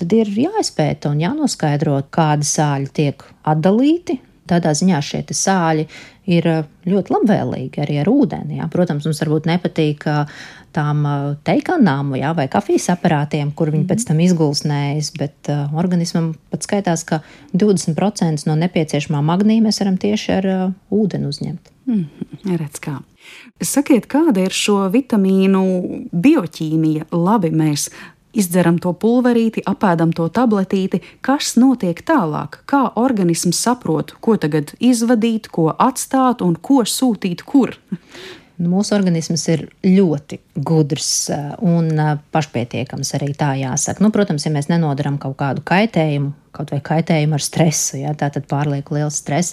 tad 0.00 0.16
ir 0.16 0.32
jāizpēta 0.46 1.12
un 1.12 1.20
jānoskaidro, 1.20 2.00
kādi 2.08 2.48
sāļi 2.48 2.94
tiek 2.96 3.28
atdalīti. 3.44 4.22
Tādā 4.46 4.70
ziņā 4.78 5.00
šie 5.02 5.24
sāļi 5.34 5.88
ir 6.26 6.46
ļoti 6.86 7.14
labvēlīgi 7.14 7.82
arī 7.82 8.00
ar 8.02 8.10
ūdeni. 8.10 8.60
Jā. 8.60 8.68
Protams, 8.72 9.06
mums 9.06 9.22
varbūt 9.22 9.48
nepatīk 9.50 10.06
tām 10.76 11.06
teikanām 11.46 12.12
jā, 12.18 12.32
vai 12.36 12.48
kafijas 12.52 12.90
aparātiem, 12.92 13.52
kur 13.56 13.70
viņi 13.72 13.86
pēc 13.88 14.04
tam 14.10 14.20
izgulsnējas, 14.20 15.12
bet 15.16 15.50
uh, 15.52 15.72
organismam 15.78 16.34
pat 16.52 16.66
skaitās, 16.66 17.06
ka 17.08 17.22
20% 17.56 18.44
no 18.50 18.58
nepieciešamā 18.60 19.22
magnīja 19.24 19.64
mēs 19.64 19.80
varam 19.80 19.96
tieši 20.02 20.34
ar 20.36 20.50
uh, 20.52 20.66
ūdeni 20.92 21.30
uzņemt. 21.30 21.72
Mm, 21.86 22.04
redz 22.58 22.82
kā. 22.82 22.98
Sakiet, 23.62 24.08
kāda 24.10 24.44
ir 24.46 24.54
šo 24.54 24.84
vitamīnu 24.92 25.62
bioķīmija? 26.12 27.08
Labi, 27.14 27.50
mēs 27.54 27.88
izdzeram 28.38 28.80
to 28.82 28.92
pulverīti, 28.96 29.64
apēdam 29.66 30.14
to 30.16 30.28
tabletīti. 30.32 31.02
Kas 31.24 31.54
notiek 31.60 32.02
tālāk? 32.06 32.62
Kā 32.70 32.86
organisms 33.00 33.60
saprot, 33.66 34.16
ko 34.20 34.38
tagad 34.40 34.74
izvadīt, 34.78 35.50
ko 35.52 35.70
atstāt 35.72 36.44
un 36.44 36.58
ko 36.60 36.82
sūtīt 36.86 37.46
kur? 37.46 37.76
Nu, 38.56 38.70
mūsu 38.72 38.94
organisms 38.96 39.42
ir 39.52 39.66
ļoti 39.84 40.38
gudrs 40.64 41.10
eh, 41.28 41.48
un 41.68 41.90
eh, 41.92 42.14
pašpietiekams 42.32 43.10
arī 43.18 43.34
tā 43.36 43.50
jāsaka. 43.60 44.00
Nu, 44.00 44.08
protams, 44.14 44.46
ja 44.46 44.52
mēs 44.54 44.70
nenodaram 44.70 45.18
kaut 45.20 45.36
kādu 45.42 45.64
kaitējumu, 45.68 46.32
kaut 46.56 46.72
vai 46.72 46.80
kaitējumu 46.80 47.36
ar 47.36 47.44
stresu, 47.44 47.98
ja, 48.00 48.14
tā 48.16 48.30
tad 48.32 48.48
pārlieku 48.48 48.96
liels 48.96 49.18
stress, 49.20 49.52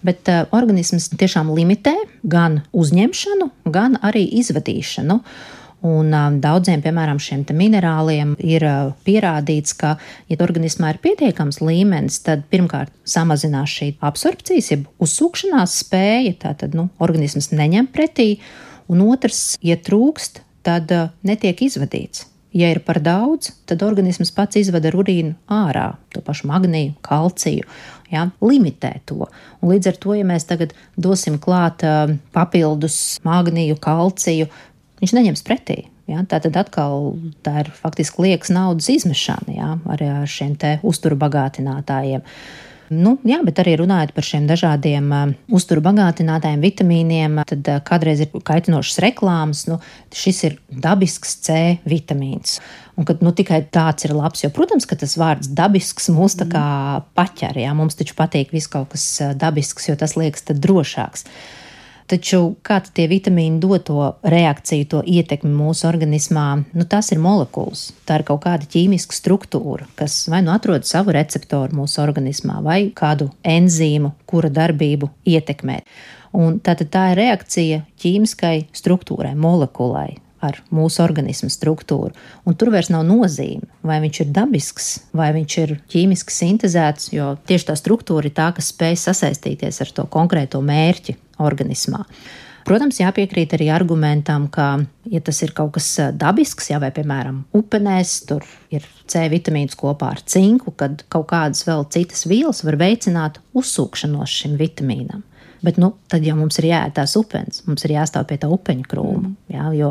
bet 0.00 0.30
uh, 0.32 0.46
organisms 0.56 1.10
tiešām 1.12 1.50
limitē 1.52 1.92
gan 2.24 2.62
uzņemšanu, 2.72 3.50
gan 3.68 3.98
arī 4.00 4.24
izvadīšanu. 4.40 5.18
Un 5.86 6.10
um, 6.10 6.38
daudziem, 6.42 6.80
piemēram, 6.82 7.20
šiem 7.22 7.44
minerāliem 7.54 8.32
ir 8.42 8.64
uh, 8.66 8.88
pierādīts, 9.06 9.76
ka, 9.78 9.92
ja 10.26 10.38
organismā 10.42 10.90
ir 10.90 10.98
pietiekams 11.04 11.60
līmenis, 11.62 12.18
tad 12.26 12.42
pirmkārt 12.50 12.90
samazinās 13.06 13.76
šī 13.78 13.92
absorpcijas, 14.02 14.72
jeb 14.72 14.88
uzsūkšanās 14.98 15.76
spēja, 15.84 16.34
tātad 16.48 16.74
nu, 16.74 16.88
organisms 16.98 17.52
neņem 17.54 17.86
pretī, 17.94 18.40
un 18.90 19.04
otrs, 19.06 19.54
ja 19.62 19.78
trūkst, 19.78 20.42
tad 20.66 20.90
uh, 20.90 21.12
netiek 21.22 21.62
izvadīts. 21.68 22.26
Ja 22.58 22.72
ir 22.72 22.80
par 22.82 22.98
daudz, 23.04 23.52
tad 23.68 23.84
organisms 23.86 24.32
pats 24.34 24.58
izvada 24.58 24.90
urīnu 24.96 25.36
ārā, 25.52 25.92
to 26.10 26.24
pašu 26.24 26.48
magnīju, 26.48 26.96
kalciju, 27.06 27.68
ja, 28.10 28.24
limitē 28.42 28.96
to. 29.06 29.28
Un 29.60 29.70
līdz 29.76 29.92
ar 29.92 29.98
to, 30.02 30.16
ja 30.18 30.26
mēs 30.26 30.48
tagad 30.48 30.74
dosim 30.98 31.38
klāt 31.38 31.86
uh, 31.86 32.16
papildus 32.34 33.20
magnīju, 33.22 33.78
kalciju, 33.84 34.48
viņš 35.02 35.14
neņems 35.16 35.44
pretī. 35.46 35.82
Ja? 36.10 36.22
Tā 36.28 36.40
tad 36.44 36.56
atkal 36.60 37.12
tā 37.46 37.64
ir 37.64 37.72
faktiski 37.74 38.28
liekas 38.28 38.52
naudas 38.54 38.88
izmešana 38.92 39.58
ja? 39.58 39.74
arī 39.92 40.10
ar 40.20 40.30
šiem 40.30 40.56
uzturu 40.86 41.18
bagātinātājiem. 41.20 42.24
Nu, 42.88 43.18
jā, 43.28 43.36
bet 43.44 43.58
arī 43.60 43.74
runājot 43.76 44.14
par 44.16 44.24
šiem 44.24 44.46
dažādiem 44.48 45.10
uh, 45.12 45.32
uzturu 45.52 45.82
bagātinātājiem, 45.84 46.62
vitamīniem, 46.64 47.36
tad 47.50 47.68
uh, 47.68 47.82
kādreiz 47.84 48.22
ir 48.24 48.32
kaitinošas 48.32 49.02
reklāmas. 49.04 49.66
Nu, 49.68 49.76
šis 50.16 50.40
ir 50.48 50.56
dabisks 50.72 51.36
C 51.44 51.58
vitamīns. 51.88 52.56
Un 52.96 53.04
kad 53.08 53.20
nu, 53.22 53.34
tikai 53.36 53.60
tāds 53.68 54.08
ir 54.08 54.16
labs, 54.16 54.40
jo, 54.42 54.50
protams, 54.56 54.88
ka 54.88 54.96
tas 54.98 55.18
vārds 55.20 55.52
dabisks 55.52 56.08
mūs 56.16 56.38
tā 56.40 56.48
kā 56.48 56.64
paķer. 57.18 57.60
Jā, 57.60 57.76
mums 57.76 57.98
taču 57.98 58.16
patīk 58.18 58.56
viss 58.56 58.72
kaut 58.72 58.94
kas 58.96 59.04
dabisks, 59.36 59.90
jo 59.90 59.98
tas 60.00 60.16
liekas 60.16 60.48
drošāks. 60.48 61.28
Taču 62.08 62.54
kā 62.64 62.78
tie 62.96 63.04
vitamīni 63.10 63.58
dod 63.60 63.82
to 63.84 64.04
reakciju, 64.24 64.86
to 64.88 65.00
ietekmi 65.04 65.50
mūsu 65.52 65.84
organismā, 65.90 66.46
nu, 66.72 66.86
tas 66.88 67.10
ir 67.12 67.20
molekulas. 67.20 67.90
Tā 68.08 68.16
ir 68.20 68.24
kaut 68.30 68.40
kāda 68.46 68.64
ķīmiska 68.64 69.16
struktūra, 69.16 69.84
kas 69.98 70.22
vai 70.32 70.40
nu 70.46 70.54
atrod 70.54 70.88
savu 70.88 71.12
receptoru 71.12 71.82
mūsu 71.82 72.00
organismā, 72.00 72.62
vai 72.64 72.78
kādu 72.96 73.28
enzīmu, 73.44 74.14
kura 74.28 74.48
darbību 74.48 75.10
ietekmē. 75.28 75.82
Un 76.38 76.56
tātad 76.64 76.88
tā 76.94 77.04
ir 77.12 77.20
reakcija 77.20 77.82
ķīmiskai 78.00 78.70
struktūrai, 78.76 79.34
molekulai, 79.36 80.16
ar 80.40 80.62
mūsu 80.72 81.02
organismu 81.04 81.50
struktūru. 81.52 82.16
Un 82.48 82.56
tur 82.56 82.72
vairs 82.72 82.88
nav 82.94 83.04
nozīme, 83.04 83.68
vai 83.84 84.00
viņš 84.04 84.24
ir 84.24 84.32
dabisks, 84.32 84.90
vai 85.12 85.28
viņš 85.36 85.60
ir 85.66 85.78
ķīmiski 85.92 86.40
sintēzēts, 86.40 87.12
jo 87.12 87.34
tieši 87.48 87.68
tā 87.68 87.76
struktūra 87.76 88.30
ir 88.30 88.36
tā, 88.36 88.48
kas 88.56 88.72
spēj 88.72 89.00
sasaistīties 89.04 89.82
ar 89.84 89.96
to 89.96 90.08
konkrēto 90.08 90.64
mērķi 90.64 91.18
organismā. 91.38 92.04
Protams, 92.68 92.98
jāpiekrīt 93.00 93.54
arī 93.56 93.70
argumentam, 93.72 94.44
ka, 94.52 94.82
ja 95.08 95.22
tas 95.24 95.38
ir 95.40 95.54
kaut 95.56 95.72
kas 95.78 95.86
dabisks, 96.20 96.66
jā, 96.68 96.76
vai, 96.82 96.90
piemēram, 96.92 97.40
upenēs, 97.56 98.10
tur 98.28 98.44
ir 98.74 98.84
C 99.08 99.22
vitamīns 99.32 99.78
kopā 99.78 100.10
ar 100.12 100.20
cinku, 100.28 100.74
kad 100.76 101.00
kaut 101.08 101.30
kādas 101.30 101.64
vēl 101.64 101.86
citas 101.94 102.26
vielas 102.28 102.60
var 102.66 102.76
veicināt 102.80 103.40
uzsūkšanos 103.56 104.34
šim 104.42 104.58
vitamīnam. 104.60 105.24
Bet 105.64 105.78
nu, 105.80 105.94
tad 106.12 106.26
jau 106.26 106.36
mums 106.38 106.60
ir 106.60 106.68
jāēd 106.68 106.92
tās 106.98 107.16
upeņas, 107.18 107.64
mums 107.66 107.86
ir 107.86 107.96
jāstāv 107.96 108.28
pie 108.28 108.36
tā 108.42 108.50
upeņu 108.52 108.84
krūma. 108.90 109.22
Mm. 109.24 109.38
Jā, 109.54 109.70
jo 109.74 109.88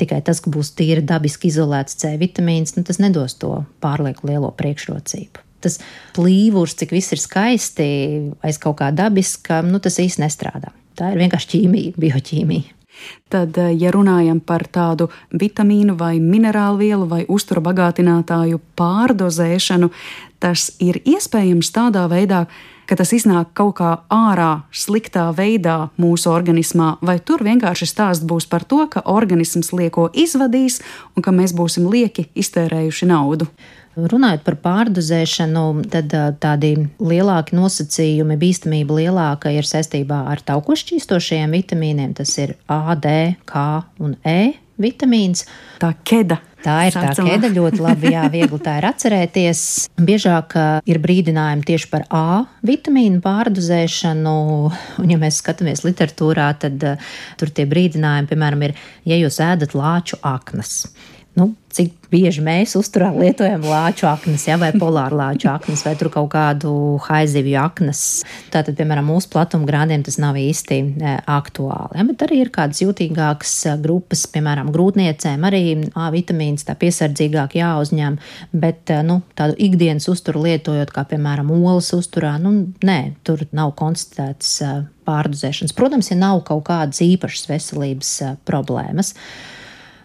tikai 0.00 0.22
tas, 0.26 0.40
ka 0.42 0.50
būs 0.54 0.72
tīri 0.78 1.04
dabiski 1.06 1.52
izolēts 1.52 2.00
C 2.00 2.14
vitamīns, 2.18 2.74
nu, 2.78 2.86
tas 2.88 2.98
nedos 3.02 3.36
to 3.38 3.60
pārlieku 3.84 4.30
lielo 4.30 4.50
priekšrocību 4.56 5.44
tas 5.64 5.78
plīvurs, 6.12 6.74
cik 6.76 6.90
viss 6.92 7.14
ir 7.16 7.20
skaisti, 7.22 7.86
aiz 8.44 8.58
kaut 8.60 8.76
kā 8.82 8.90
dabiska, 8.92 9.62
nu, 9.64 9.80
tas 9.80 9.96
īsti 10.02 10.20
nestrādā. 10.20 10.74
Tā 10.94 11.10
ir 11.12 11.20
vienkārši 11.24 11.50
ķīmija, 11.54 11.98
bioķīmija. 11.98 12.74
Tad, 13.28 13.58
eh, 13.58 13.72
ja 13.74 13.90
runājam 13.90 14.40
par 14.40 14.66
tādu 14.70 15.08
vitamīnu 15.32 15.96
vai 15.98 16.18
minerālu 16.20 16.78
vielu 16.78 17.08
vai 17.10 17.24
uzturu 17.28 17.60
bagātinātāju 17.60 18.60
pārdozēšanu, 18.78 19.90
tas 20.38 20.70
ir 20.78 21.00
iespējams 21.04 21.72
tādā 21.74 22.06
veidā, 22.08 22.46
ka 22.86 22.96
tas 22.96 23.12
iznāk 23.16 23.54
kaut 23.54 23.76
kā 23.80 23.90
ārā, 24.12 24.62
sliktā 24.70 25.34
veidā 25.34 25.90
mūsu 25.98 26.30
organismā, 26.30 26.98
vai 27.02 27.18
tur 27.18 27.42
vienkārši 27.42 27.88
stāsts 27.88 28.24
būs 28.24 28.46
par 28.46 28.64
to, 28.64 28.86
ka 28.86 29.02
organisms 29.04 29.72
lieko 29.72 30.10
izvadīs 30.12 30.80
un 31.16 31.22
ka 31.22 31.32
mēs 31.32 31.56
būsim 31.56 31.88
lieki 31.90 32.28
iztērējuši 32.34 33.06
naudu. 33.06 33.48
Runājot 33.94 34.42
par 34.42 34.56
pārdozēšanu, 34.58 35.64
tad 35.92 36.14
tādi 36.42 36.72
lielāki 36.98 37.54
nosacījumi, 37.54 38.38
bīstamība 38.40 38.98
lielāka 38.98 39.52
ir 39.54 39.68
saistībā 39.68 40.24
ar 40.32 40.42
taukošķīstošajiem 40.48 41.54
vitamīniem. 41.54 42.16
Tas 42.18 42.34
ir 42.42 42.56
A, 42.66 42.96
D, 42.98 43.36
K 43.46 43.62
un 44.02 44.16
E 44.26 44.56
vitamīns. 44.82 45.44
Tā 45.78 45.92
keda. 46.06 46.40
Tā 46.64 46.78
ir 46.88 46.94
tā 46.96 47.10
ķēde 47.12 47.50
ļoti 47.52 47.82
labi, 47.84 48.10
jā, 48.14 48.24
viegli 48.32 48.58
tā 48.64 48.78
ir 48.80 48.86
atcerēties. 48.88 49.62
Biežāk 50.00 50.56
ir 50.88 51.00
brīdinājumi 51.02 51.66
tieši 51.68 51.90
par 51.92 52.06
A 52.08 52.26
vitamīnu 52.64 53.20
pārdozēšanu, 53.24 54.36
un 55.04 55.12
ja 55.12 55.20
mēs 55.20 55.42
skatāmies 55.44 55.84
literatūrā, 55.84 56.48
tad 56.64 56.80
tur 57.38 57.52
tie 57.52 57.68
brīdinājumi, 57.68 58.30
piemēram, 58.32 58.64
ir, 58.70 58.78
ja 59.04 59.20
jūs 59.20 59.42
ēdat 59.44 59.76
lāču 59.76 60.18
aknas 60.24 60.86
nu, 61.34 61.50
cik 61.74 61.90
bieži 62.12 62.42
mēs 62.44 62.76
uzturā 62.78 63.08
lietojam 63.14 63.64
lāču 63.66 64.06
aknas, 64.06 64.44
ja, 64.46 64.54
vai 64.60 64.70
polāru 64.78 65.18
lāču 65.18 65.48
aknas, 65.50 65.82
vai 65.86 65.94
kaut 65.98 66.28
kādu 66.30 66.72
haizivju 67.02 67.56
aknas. 67.58 68.02
Tātad, 68.54 68.76
piemēram, 68.78 69.08
mūsu 69.10 69.32
platuma 69.32 69.66
grādiem 69.66 70.04
tas 70.06 70.20
nav 70.22 70.38
īsti 70.38 70.78
e, 70.78 71.14
aktuāli. 71.34 71.98
Ja, 71.98 72.04
bet 72.06 72.22
arī 72.26 72.38
ir 72.44 72.52
kādas 72.54 72.84
jūtīgākas 72.84 73.54
e, 73.66 73.74
grupas, 73.82 74.26
piemēram, 74.30 74.70
grūtniecēm, 74.74 75.46
arī 75.48 75.62
A 75.98 76.10
vitamīns 76.14 76.66
tā 76.66 76.76
piesardzīgāk 76.78 77.56
jāuzņem, 77.58 78.18
bet 78.54 78.92
e, 78.94 79.00
nu, 79.06 79.20
tādu 79.38 79.58
ikdienas 79.66 80.06
uzturu 80.12 80.44
lietojot, 80.46 80.92
kā 80.94 81.02
piemēram 81.10 81.50
olas 81.56 81.90
uzturā, 81.96 82.36
nu, 82.42 82.54
nē, 82.86 82.98
tur 83.26 83.42
nav 83.54 83.74
konstatētas 83.78 84.60
pārdozēšanas. 85.08 85.74
Protams, 85.76 86.12
ja 86.12 86.20
nav 86.20 86.44
kaut 86.46 86.64
kādas 86.70 87.02
īpašas 87.04 87.50
veselības 87.50 88.14
problēmas. 88.48 89.14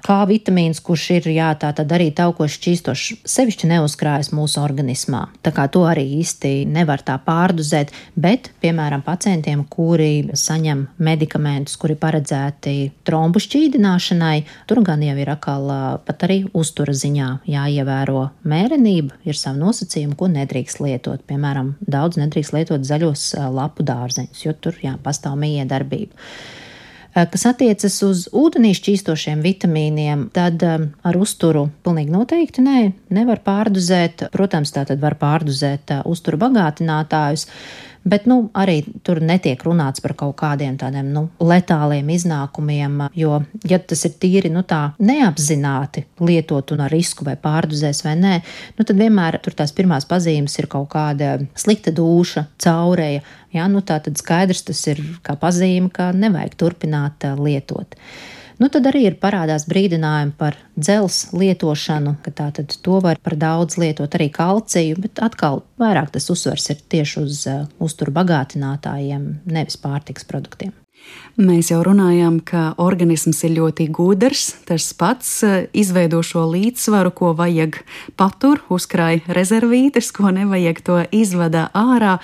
Kā 0.10 0.24
vitamīns, 0.26 0.80
kurš 0.82 1.03
ir 1.20 1.28
jā, 1.30 1.51
tā 1.62 1.68
tad 1.78 1.91
arī 1.93 2.07
taukoši 2.18 2.55
šķīstošs, 2.57 3.10
sevišķi 3.30 3.68
neuzkrājas 3.70 4.32
mūsu 4.34 4.57
organismā. 4.57 5.20
Tā 5.45 5.51
kā 5.53 5.68
to 5.70 5.84
arī 5.86 6.01
īsti 6.18 6.64
nevar 6.66 7.03
tā 7.05 7.20
pārdozēt, 7.22 7.91
bet, 8.18 8.47
piemēram, 8.64 9.03
pacientiem, 9.05 9.62
kuri 9.70 10.34
saņem 10.34 10.82
medikamentus, 11.05 11.78
kuri 11.78 11.93
paredzēti 12.01 12.74
trombu 13.05 13.38
šķīdināšanai, 13.45 14.39
tur 14.66 14.82
gan 14.88 15.03
jau 15.05 15.14
ir 15.14 15.30
atkal 15.30 15.70
pat 16.07 16.26
arī 16.26 16.39
uztura 16.57 16.95
ziņā 16.97 17.28
jāievēro 17.53 18.24
mērenība, 18.49 19.20
ir 19.30 19.38
savi 19.38 19.62
nosacījumi, 19.62 20.18
ko 20.18 20.32
nedrīkst 20.34 20.82
lietot. 20.82 21.22
Piemēram, 21.30 21.76
daudz 21.86 22.18
nedrīkst 22.18 22.57
lietot 22.57 22.89
zaļos 22.89 23.36
lapu 23.53 23.86
dārzeņus, 23.86 24.41
jo 24.47 24.57
tur 24.57 24.82
jā, 24.82 24.97
pastāv 25.05 25.38
miedarbība. 25.38 26.18
Eh, 27.20 27.28
kas 27.32 27.46
attiecas 27.50 27.96
uz 28.06 28.26
ūdenī 28.36 28.72
šķīstošiem 28.78 29.42
vitamīniem, 29.44 30.28
tad 30.36 30.64
eh, 30.64 30.86
ar 31.04 31.18
uzturu 31.20 31.66
pilnīgi 31.84 32.14
noteikti 32.14 32.64
nē, 32.64 32.80
nevar 33.16 33.42
pārdozēt. 33.46 34.28
Protams, 34.34 34.72
tā 34.76 34.86
tad 34.88 35.02
var 35.04 35.18
pārdozēt 35.20 35.96
eh, 35.96 36.04
uzturu 36.08 36.40
bagātinātājus. 36.46 37.48
Bet 38.08 38.26
nu, 38.32 38.45
arī 38.56 38.80
tur 39.04 39.20
netiek 39.20 39.60
runāts 39.68 40.00
par 40.00 40.14
kaut 40.18 40.38
kādiem 40.39 40.78
tādiem 40.80 41.10
nu, 41.12 41.26
letāliem 41.43 42.08
iznākumiem, 42.14 43.02
jo, 43.20 43.41
ja 43.68 43.80
tas 43.80 44.06
ir 44.08 44.16
tīri 44.22 44.52
nu, 44.54 44.64
neapzināti 45.04 46.06
lietot 46.24 46.72
un 46.72 46.86
ar 46.86 46.93
risku 46.95 47.28
vai 47.28 47.36
pārduzēs 47.39 48.02
vai 48.06 48.16
nē, 48.22 48.34
nu, 48.78 48.88
tad 48.88 48.95
vienmēr 49.00 49.41
tur 49.43 49.58
tās 49.60 49.76
pirmās 49.76 50.08
pazīmes 50.08 50.56
ir 50.62 50.70
kaut 50.72 50.88
kāda 50.95 51.36
slikta 51.60 51.91
dūša, 51.95 52.47
caurēja. 52.64 53.26
Ja, 53.52 53.68
nu, 53.68 53.82
tā 53.84 54.00
tad 54.06 54.20
skaidrs 54.22 54.64
tas 54.68 54.82
ir 54.88 55.02
kā 55.26 55.36
pazīme, 55.39 55.91
ka 55.91 56.12
nevajag 56.16 56.56
turpināt 56.60 57.26
lietot. 57.39 57.97
Nu, 58.60 58.68
tad 58.68 58.89
arī 58.89 59.05
ir 59.07 59.16
parādās 59.22 59.64
brīdinājumi 59.72 60.34
par 60.39 60.57
dzelzs 60.76 61.30
lietošanu, 61.32 62.18
ka 62.26 62.34
tā 62.36 62.49
tad 62.57 62.74
to 62.84 62.97
var 63.03 63.22
par 63.24 63.38
daudz 63.39 63.78
lietot 63.80 64.18
arī 64.20 64.28
kalciju, 64.36 64.97
bet 64.99 65.22
atkal 65.24 65.62
vairāk 65.80 66.12
tas 66.16 66.28
uzsvers 66.34 66.68
ir 66.74 66.82
tieši 66.91 67.24
uz 67.24 67.45
uh, 67.47 67.62
uzturu 67.80 68.12
bagātinātājiem, 68.20 69.30
nevis 69.47 69.80
pārtiks 69.80 70.28
produktiem. 70.28 70.76
Mēs 71.39 71.70
jau 71.72 71.78
runājām, 71.86 72.41
ka 72.43 72.74
organisms 72.84 73.38
ir 73.47 73.53
ļoti 73.55 73.86
gudrs. 73.95 74.57
Tas 74.68 74.89
pats 74.99 75.28
eh, 75.47 75.70
izveido 75.72 76.20
šo 76.20 76.41
līdzsvaru, 76.51 77.14
ko 77.16 77.30
vajag 77.38 77.78
patur, 78.20 78.60
uzkrāj 78.68 79.22
rezervītes, 79.32 80.10
ko 80.12 80.34
nevajag 80.36 80.82
to 80.84 80.97
izvada 81.16 81.70
ārā. 81.72 82.18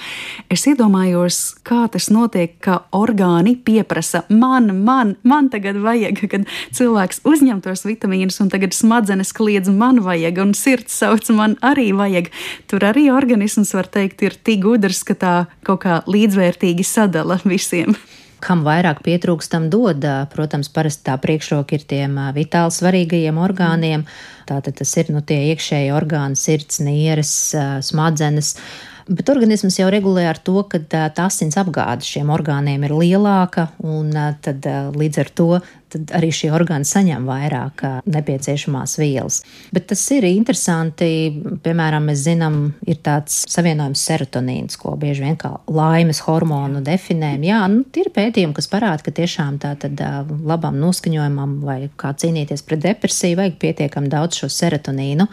Es 0.52 0.66
iedomājos, 0.68 1.38
kā 1.64 1.86
tas 1.94 2.10
notiek, 2.12 2.58
ka 2.60 2.82
orgāni 2.92 3.54
pieprasa 3.56 4.26
man, 4.28 4.68
man, 4.84 5.16
man 5.24 5.48
tagad 5.54 5.80
vajag, 5.80 6.20
kad 6.34 6.52
cilvēks 6.76 7.24
uzņem 7.24 7.64
tos 7.64 7.86
vitamīnus, 7.88 8.42
un 8.44 8.52
tagad 8.52 8.76
smadzenes 8.76 9.32
kliedz 9.38 9.72
man 9.72 10.04
vajag, 10.04 10.44
un 10.44 10.52
sirds 10.60 11.00
sauc 11.00 11.32
man 11.32 11.56
arī 11.64 11.94
vajag. 11.96 12.28
Tur 12.68 12.84
arī 12.92 13.08
organisms, 13.16 13.72
var 13.80 13.88
teikt, 13.88 14.28
ir 14.28 14.36
tik 14.36 14.66
gudrs, 14.68 15.06
ka 15.08 15.16
tā 15.16 15.34
kaut 15.64 15.86
kā 15.88 16.02
līdzvērtīgi 16.04 16.84
sadala 16.84 17.40
visiem 17.48 17.96
kam 18.46 18.64
vairāk 18.66 19.02
pietrūkstam 19.06 19.70
dod. 19.74 20.06
Protams, 20.34 20.70
parasti 20.74 21.08
tā 21.10 21.18
priekšroka 21.22 21.78
ir 21.78 21.86
tiem 21.90 22.18
vitāli 22.36 22.74
svarīgajiem 22.76 23.40
orgāniem. 23.42 24.06
Tātad 24.46 24.78
tas 24.78 24.92
ir 25.02 25.10
nu, 25.14 25.24
tie 25.26 25.42
iekšēji 25.52 25.94
orgāni, 25.96 26.38
sirds, 26.38 26.82
nieres, 26.86 27.32
smadzenes. 27.88 28.54
Bet 29.06 29.30
organisms 29.30 29.78
jau 29.78 29.86
regulē 29.94 30.24
ar 30.32 30.40
to, 30.42 30.64
ka 30.70 30.80
tā 30.90 31.08
asins 31.28 31.58
apgāde 31.62 32.06
šiem 32.06 32.32
orgāniem 32.34 32.88
ir 32.88 32.94
lielāka, 32.98 33.68
un 33.86 34.10
tad 34.42 34.66
līdz 34.98 35.22
ar 35.22 35.30
to 35.38 35.50
arī 36.16 36.32
šie 36.34 36.52
orgāni 36.56 36.88
saņem 36.88 37.28
vairāk 37.28 37.84
nepieciešamās 38.10 38.98
vielas. 39.02 39.42
Bet 39.76 39.88
tas 39.92 40.04
ir 40.16 40.28
interesanti. 40.30 41.10
Piemēram, 41.66 42.10
mēs 42.10 42.26
zinām, 42.26 42.60
ir 42.88 43.00
tāds 43.06 43.44
savienojums 43.52 44.04
serotonīns, 44.10 44.80
ko 44.82 44.96
bieži 45.00 45.26
vien 45.26 45.40
kā 45.40 45.56
laimes 45.72 46.22
hormonu 46.26 46.84
definējam. 46.86 47.48
Jā, 47.48 47.62
nu, 47.72 47.86
ir 47.98 48.12
pētījumi, 48.16 48.56
kas 48.58 48.70
parāda, 48.72 49.06
ka 49.06 49.16
tiešām 49.16 49.60
tā 49.64 49.76
tad 49.82 50.02
labam 50.46 50.78
noskaņojumam 50.82 51.58
vai 51.66 51.80
kā 52.00 52.14
cīnīties 52.18 52.66
pret 52.68 52.84
depresiju 52.86 53.42
vajag 53.42 53.58
pietiekami 53.62 54.12
daudz 54.12 54.44
šo 54.44 54.52
serotonīnu 54.52 55.30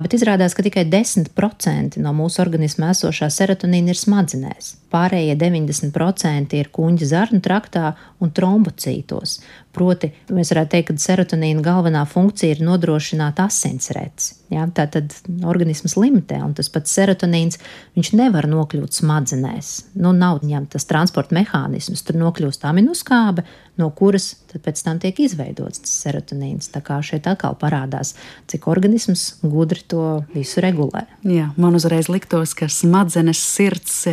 bet 0.00 0.16
izrādās, 0.16 0.54
ka 0.56 0.64
tikai 0.64 0.86
10% 0.88 2.00
no 2.00 2.12
mūsu 2.16 2.40
organismā 2.42 2.92
esošā 2.94 3.28
serotonīna 3.32 3.92
ir 3.92 4.00
smadzenēs. 4.00 4.74
Pārējie 4.90 5.36
90% 5.38 6.56
ir 6.58 6.70
kuģa 6.74 7.06
zarnu 7.12 7.38
traktā 7.44 7.92
un 8.18 8.32
trombocītos. 8.34 9.36
Proti, 9.70 10.10
mēs 10.34 10.50
varētu 10.50 10.72
teikt, 10.72 10.88
ka 10.90 11.04
serotonīna 11.04 11.62
galvenā 11.62 12.02
funkcija 12.10 12.56
ir 12.56 12.62
nodrošināt 12.66 13.38
asinsredzes. 13.44 14.40
Ja, 14.50 14.64
tā 14.74 14.88
tad 14.90 15.14
organisms 15.46 15.94
limitē, 15.94 16.40
un 16.42 16.56
tas 16.58 16.66
pats 16.74 16.90
serotonīns 16.96 17.60
nevar 18.18 18.48
nokļūt 18.50 18.98
smadzenēs. 18.98 19.68
Nu, 19.94 20.10
nav 20.10 20.40
viņam 20.42 20.66
tas 20.72 20.88
transporta 20.90 21.36
mehānisms, 21.38 22.02
tur 22.02 22.18
nokļūst 22.18 22.66
aminoskābe, 22.66 23.46
no 23.80 23.90
kuras 23.96 24.32
pēc 24.52 24.82
tam 24.84 25.00
tiek 25.02 25.18
izveidots 25.24 25.82
tas 25.84 25.96
serotonīns. 26.04 26.70
Tā 26.74 26.82
kā 26.84 27.00
šeit 27.04 27.28
atkal 27.30 27.56
parādās, 27.60 28.14
cik 28.50 28.68
organisms 28.70 29.40
gudri 29.42 29.82
to 29.90 30.22
visu 30.34 30.62
regulē. 30.64 31.06
Jā, 31.26 31.50
man 31.60 31.78
uzreiz 31.78 32.10
liktos, 32.12 32.54
ka 32.58 32.70
smadzenes 32.70 33.40
sirds 33.40 34.04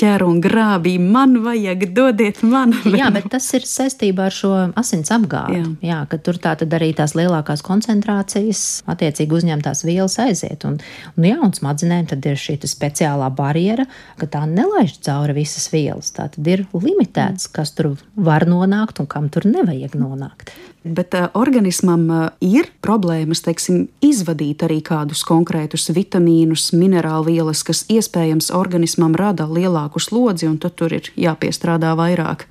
ķer 0.00 0.24
un 0.26 0.40
grābī, 0.42 0.94
man 1.00 1.38
vajag, 1.44 1.84
dodiet 1.96 2.40
man. 2.46 2.74
Jā, 3.00 3.10
bet 3.14 3.28
tas 3.32 3.46
ir 3.56 3.66
saistībā 3.68 4.28
ar 4.28 4.36
šo 4.36 4.52
asins 4.78 5.12
apgādi. 5.14 5.60
Jā. 5.60 5.68
Jā, 5.92 6.00
ka 6.10 6.18
tur 6.22 6.40
tā 6.42 6.54
tad 6.60 6.74
arī 6.76 6.92
tās 6.96 7.16
lielākās 7.18 7.64
koncentrācijas, 7.66 8.64
attiecīgi 8.90 9.38
uzņemtās 9.38 9.84
vielas 9.88 10.18
aiziet. 10.22 10.66
Un, 10.68 10.80
un, 11.16 11.28
jā, 11.28 11.38
un 11.42 11.54
smadzenēm 11.56 12.10
tad 12.12 12.26
ir 12.28 12.40
šī 12.40 12.58
speciālā 12.68 13.30
barjera, 13.36 13.86
ka 14.20 14.28
tā 14.30 14.44
nelaiž 14.48 14.98
cauri 15.04 15.36
visas 15.42 15.68
vielas. 15.72 16.12
Tā 16.16 16.28
tad 16.32 16.50
ir 16.50 16.66
limitēts, 16.74 17.48
kas 17.52 17.74
tur 17.76 17.94
var 18.16 18.46
nonākt 18.48 19.02
un 19.02 19.10
kam 19.10 19.30
tur 19.32 19.48
nevajag 19.48 19.96
nonākt. 19.98 20.52
Bet 20.84 21.14
uh, 21.14 21.28
organismam 21.38 22.08
uh, 22.10 22.22
ir 22.42 22.66
problēmas, 22.82 23.44
teiksim, 23.46 23.84
izvadīt 24.02 24.64
arī 24.66 24.80
kādus 24.82 25.22
konkrētus 25.22 25.86
vitamīnus, 25.94 26.72
minerālvielas, 26.74 27.62
kas 27.62 27.84
iespējams 27.86 28.50
organismam 28.50 29.14
rada 29.14 29.46
lielāku 29.46 30.02
slodzi, 30.02 30.48
un 30.50 30.58
tad 30.58 30.74
tur 30.80 30.94
ir 30.98 31.12
jāpiestrādā 31.14 31.94
vairāk. 31.98 32.48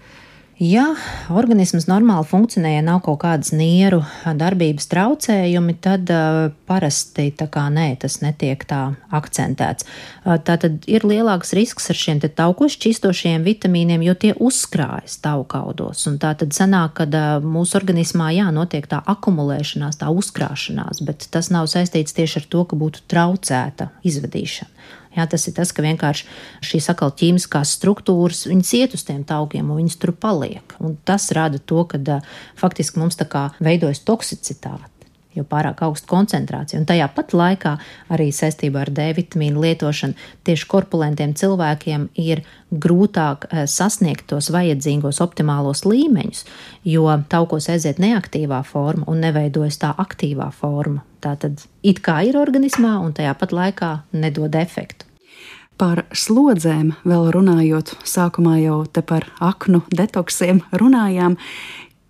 Ja 0.62 0.92
organisms 1.34 1.88
normāli 1.90 2.28
funkcionē, 2.30 2.76
ja 2.76 2.82
nav 2.86 3.00
kaut 3.02 3.24
kādas 3.24 3.50
nieru 3.50 4.04
darbības 4.38 4.86
traucējumi, 4.92 5.74
tad 5.82 6.12
uh, 6.14 6.52
parasti 6.70 7.32
tā 7.34 7.48
kā 7.50 7.64
nē, 7.74 7.88
tas 8.04 8.20
netiek 8.22 8.62
tā 8.70 8.84
akcentēts. 9.10 9.88
Uh, 10.22 10.38
tā 10.38 10.60
tad 10.62 10.86
ir 10.86 11.08
lielāks 11.10 11.56
risks 11.58 11.90
ar 11.90 11.98
šiem 11.98 12.22
taukoši 12.22 12.78
čistošiem 12.86 13.42
vitamīniem, 13.48 14.06
jo 14.06 14.14
tie 14.14 14.36
uzkrājas 14.38 15.18
taukaudos. 15.26 16.06
Un 16.12 16.22
tā 16.22 16.36
tad 16.38 16.54
sanāk, 16.54 16.94
ka 17.02 17.10
uh, 17.10 17.42
mūsu 17.42 17.80
organismā 17.82 18.30
jā, 18.38 18.54
notiek 18.54 18.86
tā 18.86 19.02
akumulēšanās, 19.02 19.98
tā 19.98 20.14
uzkrāšanās, 20.14 21.02
bet 21.10 21.26
tas 21.34 21.50
nav 21.50 21.74
saistīts 21.74 22.14
tieši 22.14 22.44
ar 22.44 22.50
to, 22.54 22.68
ka 22.70 22.78
būtu 22.78 23.08
traucēta 23.10 23.90
izvadīšana. 24.06 25.00
Jā, 25.16 25.26
tas 25.28 25.44
ir 25.50 25.56
tas, 25.58 25.74
ka 25.76 25.84
vienkārši 25.84 26.28
šīs 26.64 26.88
atkal 26.94 27.12
ķīmiskās 27.20 27.74
struktūras, 27.80 28.46
viņas 28.48 28.74
iet 28.80 28.96
uz 28.96 29.04
tiem 29.08 29.26
augiem 29.36 29.72
un 29.72 29.82
viņas 29.82 30.00
tur 30.00 30.14
paliek. 30.16 30.76
Un 30.80 30.96
tas 31.08 31.30
rada 31.36 31.60
to, 31.60 31.84
ka 31.90 32.22
faktiski 32.60 33.02
mums 33.02 33.20
tā 33.20 33.28
kā 33.28 33.50
veidojas 33.60 34.04
toksicitāte. 34.08 34.91
Jo 35.36 35.46
pārāk 35.48 35.84
augsta 35.86 36.10
koncentrācija. 36.12 36.80
Un 36.82 36.88
tajā 36.90 37.08
pat 37.16 37.36
laikā 37.38 37.76
arī 38.14 38.30
saistībā 38.36 38.86
ar 38.86 38.92
D 38.94 39.08
vitamīnu 39.18 39.62
lietošanu 39.64 40.18
tieši 40.48 40.68
korpulentiem 40.72 41.36
cilvēkiem 41.38 42.10
ir 42.22 42.44
grūtāk 42.72 43.48
eh, 43.50 43.68
sasniegt 43.68 44.28
tos 44.32 44.52
vajadzīgos 44.54 45.22
optimālos 45.24 45.86
līmeņus, 45.88 46.44
jo 46.88 47.08
taukos 47.32 47.70
aiziet 47.72 48.02
neaktīvā 48.02 48.64
forma 48.68 49.08
un 49.12 49.24
neveidojas 49.26 49.80
tā 49.82 49.94
aktīvā 49.98 50.52
forma. 50.56 51.06
Tā 51.22 51.36
tad 51.38 51.62
it 51.86 52.02
kā 52.02 52.22
ir 52.26 52.40
organismā 52.40 52.98
un 53.04 53.14
tajā 53.14 53.36
pat 53.38 53.54
laikā 53.54 53.94
nedod 54.18 54.56
efektu. 54.58 55.06
Par 55.82 56.04
slodzēm 56.14 56.92
vēl 57.10 57.32
runājot, 57.34 57.96
sākumā 58.06 58.60
jau 58.62 58.84
par 59.02 59.26
aknu 59.42 59.80
detoksiem 59.90 60.60
runājām. 60.78 61.40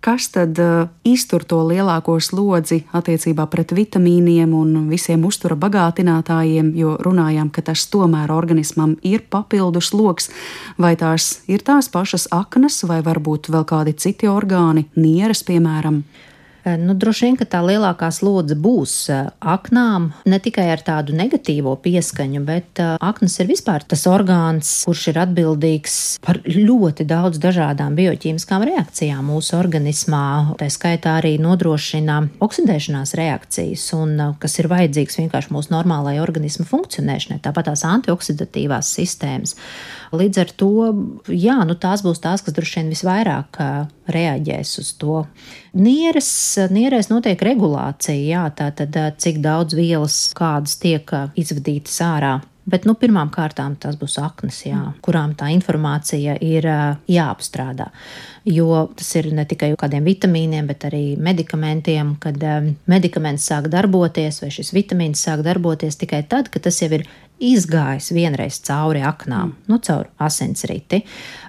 Kas 0.02 0.26
tad 0.34 0.58
uh, 0.58 0.88
iztur 1.06 1.44
to 1.46 1.60
lielāko 1.62 2.16
slodzi 2.18 2.80
attiecībā 2.90 3.44
pret 3.46 3.70
vitamīniem 3.70 4.50
un 4.58 4.88
visiem 4.90 5.22
uztura 5.28 5.54
bagātinātājiem, 5.54 6.72
jo 6.74 6.96
runājām, 7.06 7.52
ka 7.54 7.62
tas 7.68 7.84
tomēr 7.92 8.32
organismam 8.34 8.96
ir 9.06 9.22
papildus 9.30 9.92
sloks, 9.92 10.26
vai 10.74 10.96
tās 10.98 11.44
ir 11.46 11.62
tās 11.62 11.86
pašas 11.86 12.26
aknas, 12.34 12.80
vai 12.90 12.98
varbūt 13.06 13.52
vēl 13.54 13.62
kādi 13.62 13.94
citi 13.94 14.26
orgāni, 14.26 14.88
nieres, 14.98 15.44
piemēram? 15.46 16.02
Eh, 16.64 16.78
nu, 16.78 16.94
droši 16.94 17.26
vien, 17.26 17.36
ka 17.38 17.46
tā 17.50 17.58
lielākā 17.66 18.06
slodze 18.14 18.54
būs 18.54 18.94
eh, 19.10 19.30
aknām, 19.40 20.12
ne 20.30 20.38
tikai 20.38 20.68
ar 20.70 20.82
tādu 20.86 21.14
negatīvo 21.18 21.72
pieskaņu, 21.82 22.42
bet 22.46 22.78
eh, 22.78 22.92
aknas 23.02 23.40
ir 23.42 23.48
vispār 23.50 23.82
tas 23.82 24.04
orgāns, 24.06 24.70
kurš 24.86 25.08
ir 25.10 25.18
atbildīgs 25.24 25.96
par 26.22 26.38
ļoti 26.46 27.06
daudz 27.10 27.40
dažādām 27.42 27.96
bioķīmiskām 27.98 28.62
reakcijām 28.68 29.26
mūsu 29.32 29.56
organismā. 29.58 30.22
Tā 30.60 30.68
skaitā 30.70 31.16
arī 31.18 31.34
nodrošina 31.42 32.20
oksidēšanās 32.46 33.16
reakcijas, 33.18 33.88
un 33.98 34.14
kas 34.38 34.54
ir 34.62 34.70
vajadzīgs 34.70 35.18
vienkārši 35.18 35.50
mūsu 35.56 35.74
normālajai 35.74 36.22
organismu 36.22 36.68
funkcionēšanai, 36.70 37.40
tāpat 37.42 37.72
tās 37.72 37.82
antioksidatīvās 37.90 38.94
sistēmas. 39.00 39.56
Līdz 40.14 40.44
ar 40.44 40.54
to, 40.62 40.70
jā, 41.26 41.58
nu, 41.66 41.74
tās 41.74 42.06
būs 42.06 42.22
tās, 42.22 42.44
kas 42.44 42.54
droši 42.54 42.82
vien 42.82 42.94
visvairāk 42.94 43.58
reaģēs 44.12 44.78
uz 44.82 44.92
to. 45.00 45.22
Nieres, 45.78 46.28
nierēs 46.72 47.10
notiek 47.12 47.40
regulācija, 47.42 48.18
jā, 48.18 48.46
tātad 48.56 48.96
cik 49.22 49.42
daudz 49.44 49.76
vielas 49.78 50.22
kādas 50.38 50.78
tiek 50.82 51.08
izvadītas 51.38 52.00
ārā. 52.04 52.38
Bet 52.62 52.84
nu, 52.86 52.94
pirmām 52.94 53.26
kārtām 53.34 53.74
tas 53.82 53.96
būs 53.98 54.20
aknas, 54.22 54.60
jā, 54.68 54.78
kurām 55.02 55.32
tā 55.34 55.48
informācija 55.50 56.36
ir 56.38 56.68
jāapstrādā. 57.10 57.88
Jo 58.46 58.84
tas 58.94 59.08
ir 59.18 59.32
ne 59.34 59.42
tikai 59.50 59.72
kādiem 59.78 60.06
vitamīniem, 60.06 60.68
bet 60.70 60.86
arī 60.86 61.02
medikamentiem. 61.18 62.14
Kad 62.22 62.38
medikaments 62.90 63.48
sāk 63.50 63.66
darboties, 63.72 64.38
vai 64.44 64.52
šis 64.54 64.70
vitamīns 64.76 65.24
sāk 65.26 65.42
darboties 65.42 65.98
tikai 65.98 66.22
tad, 66.30 66.52
kad 66.54 66.62
tas 66.68 66.78
jau 66.84 66.92
ir 66.94 67.06
izgājis 67.42 68.12
vienreiz 68.14 68.60
cauri 68.66 69.02
aknām, 69.06 69.52
mm. 69.52 69.68
nu, 69.70 69.78
caur 69.82 70.08
asinsriti, 70.22 71.02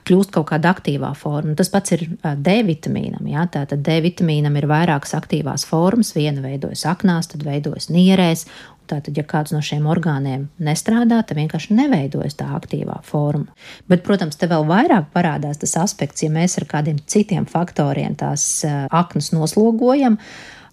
kļūst 0.07 0.33
kaut 0.35 0.49
kāda 0.51 0.73
aktīvā 0.73 1.13
forma. 1.17 1.55
Tas 1.59 1.71
pats 1.73 1.95
ir 1.95 2.05
D 2.19 2.57
vitamīnam. 2.67 3.27
Jā, 3.29 3.45
tātad 3.53 3.83
D 3.85 3.99
vitamīnam 4.03 4.57
ir 4.59 4.67
vairākas 4.71 5.15
aktīvās 5.19 5.67
formas. 5.69 6.13
Viena 6.17 6.43
veidojas 6.43 6.85
aknās, 6.89 7.29
tad 7.31 7.45
veidojas 7.47 7.91
nierēs. 7.93 8.47
Tātad, 8.89 9.15
ja 9.15 9.23
kāds 9.23 9.53
no 9.55 9.61
šiem 9.63 9.85
orgāniem 9.87 10.49
nestrādā, 10.61 11.21
tad 11.23 11.37
vienkārši 11.39 11.75
neveidojas 11.77 12.35
tā 12.35 12.49
aktīvā 12.57 12.97
forma. 13.07 13.53
Bet, 13.87 14.03
protams, 14.03 14.35
te 14.35 14.49
vēl 14.51 14.65
vairāk 14.67 15.07
parādās 15.13 15.61
tas 15.61 15.77
aspekts, 15.79 16.25
ja 16.25 16.31
mēs 16.33 16.57
ar 16.59 16.67
kādiem 16.67 16.99
citiem 17.07 17.47
faktoriem 17.47 18.17
tās 18.19 18.65
aknas 18.91 19.31
noslogojam. 19.31 20.19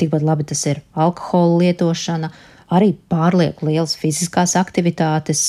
Tikpat 0.01 0.27
labi 0.27 0.49
tas 0.51 0.65
ir 0.67 0.83
alkohola 0.99 1.61
lietošana, 1.63 2.33
arī 2.71 2.93
pārlieku 3.11 3.69
lielas 3.69 3.97
fiziskās 4.01 4.57
aktivitātes. 4.61 5.43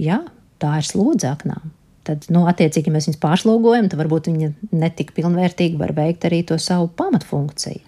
Jā, 0.00 0.22
tā 0.60 0.76
ir 0.80 0.88
slodze 0.88 1.30
aknām. 1.30 1.72
Tad, 2.06 2.24
nu, 2.32 2.46
attiecīgi, 2.48 2.88
ja 2.88 2.94
mēs 2.94 3.10
viņus 3.10 3.20
pārslogojam, 3.20 3.90
tad 3.90 4.00
varbūt 4.00 4.30
viņi 4.30 4.54
netik 4.72 5.12
pilnvērtīgi 5.16 5.76
var 5.80 5.92
veikt 5.96 6.24
arī 6.28 6.40
to 6.48 6.56
savu 6.60 6.88
pamatfunkciju 6.96 7.82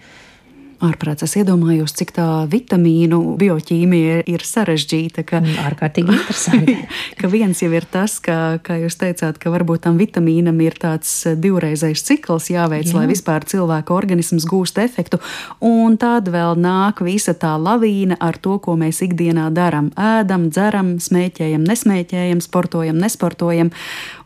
ārprāts. 0.83 1.25
Es 1.25 1.35
iedomājos, 1.39 1.93
cik 1.97 2.13
tā 2.15 2.25
vitamīnu 2.49 3.19
bioķīmija 3.39 4.23
ir 4.29 4.45
sarežģīta. 4.47 5.25
Ka, 5.27 5.39
mm, 5.41 5.57
ārkārtīgi 5.69 6.15
interesanti. 6.15 6.75
ka 7.19 7.29
viens 7.31 7.61
jau 7.63 7.69
ir 7.73 7.87
tas, 7.89 8.17
ka, 8.23 8.57
kā 8.63 8.77
jūs 8.81 8.97
teicāt, 9.01 9.39
ka 9.41 9.53
varbūt 9.53 9.85
tam 9.87 9.99
vitamīnam 10.01 10.59
ir 10.63 10.77
tāds 10.81 11.11
divreizējs 11.39 12.05
cikls 12.07 12.49
jāveic, 12.53 12.89
Jā. 12.89 12.97
lai 12.99 13.05
vispār 13.11 13.47
cilvēka 13.49 13.95
organisms 13.95 14.47
gūst 14.49 14.81
efektu. 14.83 15.21
Un 15.63 15.97
tad 16.01 16.31
vēl 16.33 16.57
nāk 16.59 17.03
visa 17.05 17.35
tā 17.37 17.55
lavīna 17.59 18.19
ar 18.23 18.39
to, 18.41 18.57
ko 18.63 18.77
mēs 18.79 19.03
ikdienā 19.05 19.49
darām. 19.55 19.91
Ēdam, 19.99 20.49
dzeram, 20.53 20.97
smēķējam, 21.03 21.63
nesmēķējam, 21.69 22.43
sportojam, 22.43 22.99
nesportojam. 23.01 23.71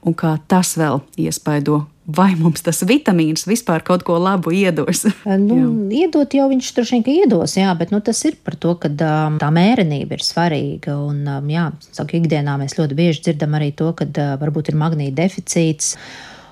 Un 0.08 0.18
kā 0.18 0.38
tas 0.48 0.76
vēl 0.80 1.02
iespaido 1.20 1.86
vai 2.08 2.30
mums 2.40 2.64
tas 2.64 2.80
vitamīns 2.88 3.44
vispār 3.48 3.84
kaut 3.86 4.06
ko 4.08 4.16
labu 4.22 4.54
iedos? 4.56 5.04
nu, 5.48 5.60
iedot 5.92 6.32
jau 6.34 6.48
viņš 6.52 6.72
droši 6.78 7.00
vien 7.02 7.22
iedos, 7.24 7.58
jā, 7.60 7.74
bet 7.78 7.92
nu, 7.92 8.00
tas 8.04 8.24
ir 8.30 8.40
par 8.44 8.56
to, 8.56 8.74
ka 8.80 8.92
tā 8.96 9.52
mērenība 9.54 10.18
ir 10.18 10.24
svarīga. 10.26 10.96
Un, 11.10 11.22
um, 11.28 11.52
jā, 11.52 11.68
saku, 11.92 12.22
ikdienā 12.22 12.56
mēs 12.62 12.78
ļoti 12.80 12.98
bieži 12.98 13.28
dzirdam 13.28 13.60
arī 13.60 13.74
to, 13.76 13.92
ka 13.98 14.08
varbūt 14.40 14.72
ir 14.72 14.80
magnīta 14.80 15.20
deficīts. 15.22 15.96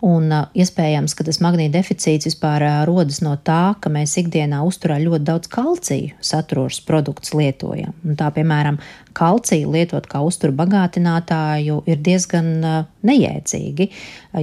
Un 0.03 0.27
uh, 0.31 0.47
iespējams, 0.57 1.13
ka 1.15 1.23
tas 1.27 1.39
magnīta 1.43 1.77
deficīts 1.77 2.27
vispār 2.27 2.65
uh, 2.65 2.75
rodas 2.87 3.21
no 3.23 3.35
tā, 3.39 3.75
ka 3.79 3.91
mēs 3.91 4.17
ikdienā 4.19 4.59
uzturā 4.67 4.97
ļoti 5.01 5.27
daudz 5.27 5.51
kalcija 5.51 6.15
saturošas 6.19 6.83
produktus 6.87 7.35
lietojam. 7.37 7.93
Un 8.03 8.17
tā, 8.19 8.27
piemēram, 8.35 8.79
kalciju 9.15 9.71
lietot 9.71 10.07
kā 10.11 10.19
uzturu 10.25 10.55
bagātinātāju 10.57 11.81
ir 11.87 12.01
diezgan 12.03 12.49
uh, 12.59 12.79
nejēdzīgi, 13.07 13.89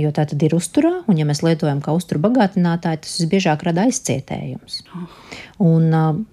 jo 0.01 0.13
tā 0.15 0.25
tad 0.31 0.43
ir 0.47 0.57
uzturā, 0.57 0.95
un 1.11 1.19
ja 1.21 1.27
mēs 1.29 1.43
lietojam 1.45 1.83
kā 1.85 1.93
uzturu 1.97 2.23
bagātinātāju, 2.29 3.03
tas 3.05 3.19
visbiežāk 3.21 3.67
rada 3.69 3.85
aizcietējumus. 3.89 4.81
Un, 5.63 5.91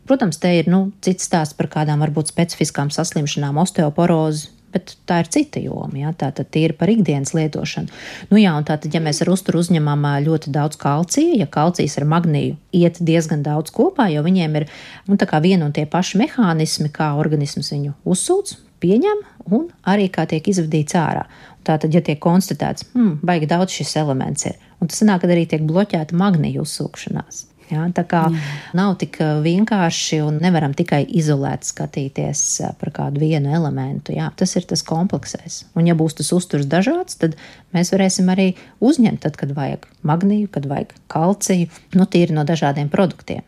protams, 0.07 0.39
te 0.41 0.53
ir 0.61 0.69
nu, 0.71 0.85
cits 1.05 1.27
stāsts 1.27 1.57
par 1.57 1.67
kādām 1.73 2.05
varbūt 2.05 2.31
specifiskām 2.31 2.93
saslimšanām, 2.93 3.59
osteoporozi, 3.61 4.53
bet 4.73 4.95
tā 5.09 5.19
ir 5.23 5.29
cita 5.33 5.61
joma. 5.63 5.91
Ja? 5.97 6.13
Tā 6.13 6.31
tad 6.35 6.55
ir 6.59 6.75
par 6.79 6.91
ikdienas 6.91 7.33
lietošanu. 7.37 7.91
Nu, 8.31 8.39
jā, 8.41 8.53
tātad, 8.67 8.93
ja 8.93 9.01
mēs 9.03 9.23
ar 9.23 9.33
uzturu 9.33 9.61
uzņemam 9.63 10.07
ļoti 10.25 10.53
daudz 10.55 10.79
kalcija, 10.79 11.37
ja 11.41 11.49
kalcijs 11.49 11.97
ar 11.99 12.07
magnīju 12.09 12.57
iet 12.75 13.01
diezgan 13.03 13.43
daudz 13.45 13.73
kopā, 13.75 14.09
jo 14.13 14.23
viņiem 14.25 14.57
ir 14.61 14.69
nu, 15.09 15.19
viena 15.43 15.67
un 15.67 15.75
tie 15.75 15.85
paši 15.89 16.23
mehānismi, 16.23 16.89
kā 16.93 17.13
organisms 17.19 17.71
viņu 17.73 17.95
uzsūc, 18.05 18.55
pieņem 18.79 19.23
un 19.55 19.69
arī 19.87 20.09
kā 20.13 20.25
tiek 20.29 20.45
izvadīts 20.51 20.97
ārā. 20.97 21.25
Tātad, 21.67 21.93
ja 21.93 22.01
tiek 22.01 22.19
konstatēts, 22.23 22.87
ka 22.87 22.97
hmm, 22.97 23.19
baigi 23.25 23.49
daudz 23.49 23.75
šis 23.75 23.97
elements 23.99 24.47
ir, 24.49 24.55
un 24.79 24.89
tas 24.89 25.03
nāk, 25.05 25.21
kad 25.23 25.33
arī 25.33 25.45
tiek 25.49 25.65
bloķēta 25.67 26.17
magnīja 26.17 26.63
uzsūkšanās. 26.63 27.43
Ja, 27.69 27.83
tā 27.93 28.01
kā 28.09 28.23
Jā. 28.33 28.39
nav 28.77 28.95
tik 29.01 29.19
uh, 29.21 29.43
vienkārši 29.45 30.23
un 30.25 30.39
nevaram 30.41 30.73
tikai 30.73 31.03
izolēti 31.05 31.69
skatīties 31.69 32.41
uh, 32.63 32.71
par 32.81 32.89
kādu 32.95 33.21
vienu 33.21 33.51
elementu. 33.53 34.15
Jā, 34.15 34.31
tas 34.39 34.55
ir 34.57 34.65
tas 34.69 34.81
kompleksais. 34.85 35.61
Un, 35.77 35.85
ja 35.85 35.93
būs 35.97 36.17
tas 36.17 36.31
uzturs 36.33 36.65
dažāds, 36.69 37.19
tad 37.21 37.37
mēs 37.77 37.93
varēsim 37.93 38.31
arī 38.33 38.47
uzņemt, 38.81 39.21
tad, 39.27 39.37
kad 39.37 39.53
vajag 39.53 39.85
magnīju, 40.01 40.49
kad 40.55 40.65
vajag 40.69 40.97
kalciju, 41.13 41.69
nu, 41.93 42.09
tīri 42.09 42.33
no 42.33 42.47
dažādiem 42.49 42.89
produktiem. 42.89 43.45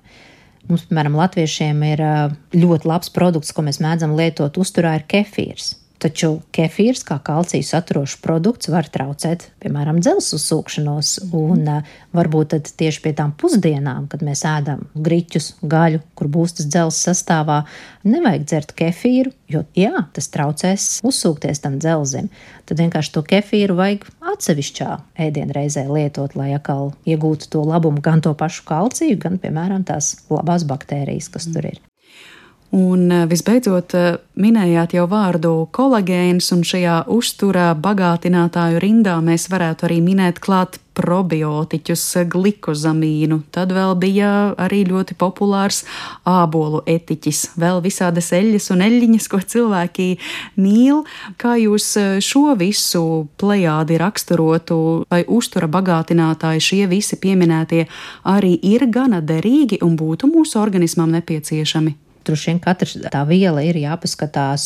Mums, 0.70 0.86
piemēram, 0.92 1.18
latviešiem 1.18 1.82
ir 1.90 2.06
uh, 2.06 2.40
ļoti 2.54 2.92
labs 2.94 3.10
produkts, 3.16 3.56
ko 3.58 3.66
mēs 3.66 3.82
mēdzam 3.82 4.14
lietot 4.20 4.62
uzturā, 4.62 5.00
ir 5.00 5.10
kefīrs. 5.10 5.74
Taču 6.02 6.40
kefīrs, 6.50 7.04
kā 7.06 7.20
kalcija 7.22 7.62
saturošs 7.62 8.16
produkts, 8.24 8.72
var 8.74 8.88
traucēt, 8.90 9.44
piemēram, 9.62 10.00
dzelzs 10.02 10.34
uzsūkšanos. 10.34 11.12
Mm. 11.28 11.42
Un 11.52 11.84
varbūt 12.18 12.56
tieši 12.80 13.04
pie 13.04 13.12
tām 13.18 13.36
pusdienām, 13.38 14.08
kad 14.10 14.24
mēs 14.26 14.42
ēdam 14.50 14.88
griķus, 14.98 15.52
gaļu, 15.62 16.02
kur 16.18 16.32
būs 16.34 16.58
tas 16.58 16.70
dzelzs 16.74 17.04
sastāvā, 17.06 17.60
nevajag 18.08 18.48
dzert 18.50 18.74
kefīru, 18.82 19.36
jo 19.52 19.62
jā, 19.78 20.08
tas 20.16 20.32
traucēs 20.34 20.88
uzsūkties 21.06 21.62
tam 21.62 21.78
dzelzim. 21.78 22.32
Tad 22.66 22.82
vienkārši 22.82 23.14
to 23.14 23.22
kefīru 23.28 23.78
vajag 23.78 24.10
atsevišķā 24.34 24.90
ēdienreizē 25.28 25.86
lietot, 25.92 26.34
lai 26.40 26.56
atkal 26.58 26.96
iegūtu 27.06 27.54
to 27.54 27.62
labumu, 27.68 28.02
gan 28.02 28.26
to 28.26 28.34
pašu 28.34 28.66
kalciju, 28.66 29.22
gan, 29.22 29.38
piemēram, 29.44 29.86
tās 29.86 30.16
labās 30.34 30.66
baktērijas, 30.66 31.30
kas 31.30 31.46
mm. 31.46 31.54
tur 31.54 31.72
ir. 31.76 31.82
Un 32.72 33.10
eh, 33.12 33.26
visbeidzot, 33.28 33.94
eh, 34.00 34.14
minējāt 34.40 34.94
jau 34.96 35.04
vārdu 35.12 35.50
kolagēns, 35.76 36.54
un 36.56 36.62
šajā 36.64 37.02
uzturā 37.12 37.74
bagātinātāju 37.76 38.80
rindā 38.80 39.18
mēs 39.20 39.50
varētu 39.52 39.90
arī 39.90 39.98
minēt 40.00 40.40
klāt 40.40 40.78
probiotiķus, 40.96 42.04
glikozamīnu. 42.32 43.42
Tad 43.52 43.74
vēl 43.76 43.92
bija 44.00 44.30
arī 44.56 44.86
ļoti 44.88 45.18
populārs 45.20 45.82
ābolu 46.28 46.80
etiķis, 46.88 47.42
vēl 47.60 47.82
visādas 47.84 48.32
eļļas 48.36 48.70
un 48.72 48.84
eļļiņas, 48.88 49.28
ko 49.32 49.40
cilvēki 49.54 50.08
mīl. 50.64 51.02
Kā 51.44 51.58
jūs 51.60 51.90
eh, 52.00 52.14
šo 52.24 52.56
visu 52.56 53.04
plejādi 53.36 54.00
raksturotu, 54.00 54.78
vai 55.12 55.26
uztura 55.28 55.68
bagātinātāji 55.68 56.64
šie 56.70 56.88
visi 56.88 57.20
pieminētie 57.20 57.84
arī 58.32 58.54
ir 58.64 58.88
gana 58.88 59.20
derīgi 59.20 59.82
un 59.84 60.00
būtu 60.00 60.32
mūsu 60.32 60.64
organismam 60.64 61.12
nepieciešami? 61.20 62.01
Droši 62.28 62.52
vien 62.52 62.60
katra 62.62 63.12
tā 63.14 63.22
viela 63.30 63.64
ir 63.66 63.80
jāpaskatās 63.82 64.66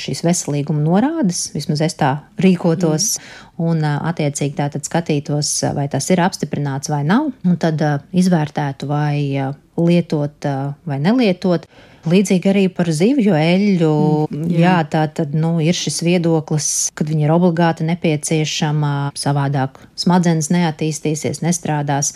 šīs 0.00 0.24
veselīguma 0.26 0.82
norādes, 0.82 1.46
vismaz 1.54 1.84
es 1.86 1.94
tā 1.98 2.12
rīkotos, 2.42 3.12
mm. 3.20 3.66
un 3.68 3.84
attiecīgi 3.86 4.56
tātad 4.58 4.86
skatītos, 4.88 5.52
vai 5.76 5.86
tas 5.92 6.10
ir 6.10 6.24
apstiprināts 6.24 6.90
vai 6.90 7.04
nav, 7.06 7.30
un 7.46 7.60
tad 7.62 7.82
izvērtētu, 8.10 8.90
vai 8.90 9.54
lietot 9.76 10.48
vai 10.86 10.98
nelietot. 11.02 11.68
Līdzīgi 12.06 12.50
arī 12.52 12.64
par 12.70 12.86
zivju 12.94 13.34
eļļu. 13.34 13.94
Mm, 14.30 14.50
jā. 14.54 14.60
jā, 14.62 14.74
tā 14.92 15.02
tad 15.18 15.32
nu, 15.34 15.56
ir 15.62 15.74
šis 15.74 16.04
viedoklis, 16.06 16.68
ka 16.94 17.06
viņa 17.06 17.26
ir 17.26 17.32
obligāti 17.34 17.86
nepieciešama, 17.88 18.92
savādāk 19.18 19.80
smadzenes 19.98 20.52
neattīstīsies, 20.54 21.42
nestrādās. 21.42 22.14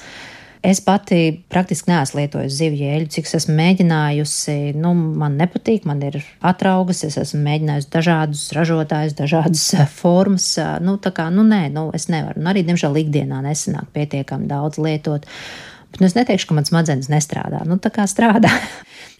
Es 0.62 0.80
pati 0.84 1.40
praktiski 1.48 1.88
neesmu 1.88 2.18
lietojusi 2.20 2.56
zivju 2.58 2.88
eļļu, 2.92 3.08
cik 3.14 3.28
es 3.28 3.36
esmu 3.38 3.54
mēģinājusi. 3.56 4.56
Nu, 4.76 4.92
man 4.92 5.38
nepatīk, 5.40 5.86
man 5.88 6.02
ir 6.04 6.18
atraugas, 6.44 7.00
es 7.06 7.16
esmu 7.22 7.40
mēģinājusi 7.46 7.88
dažādus 7.94 8.42
ražotājus, 8.56 9.16
dažādas 9.16 9.64
eh, 9.78 9.86
formas. 9.88 10.50
Eh, 10.60 10.74
nu, 10.84 10.98
tā 11.00 11.14
kā, 11.16 11.30
nu, 11.32 11.46
nē, 11.48 11.62
nu, 11.72 11.86
es 11.96 12.10
nevaru. 12.12 12.42
Un 12.42 12.52
arī, 12.52 12.66
diemžēl, 12.68 13.00
ikdienā 13.06 13.40
nesanāk 13.46 13.88
pietiekami 13.96 14.50
daudz 14.52 14.76
lietot. 14.84 15.24
Bet 15.90 16.00
nu, 16.00 16.06
es 16.06 16.14
neteikšu, 16.14 16.46
ka 16.46 16.54
mans 16.54 16.70
smadzenes 16.70 17.10
nestrādā. 17.10 17.64
Nu, 17.66 17.80
tā 17.82 17.90
kā 17.94 18.06
strādā. 18.10 18.52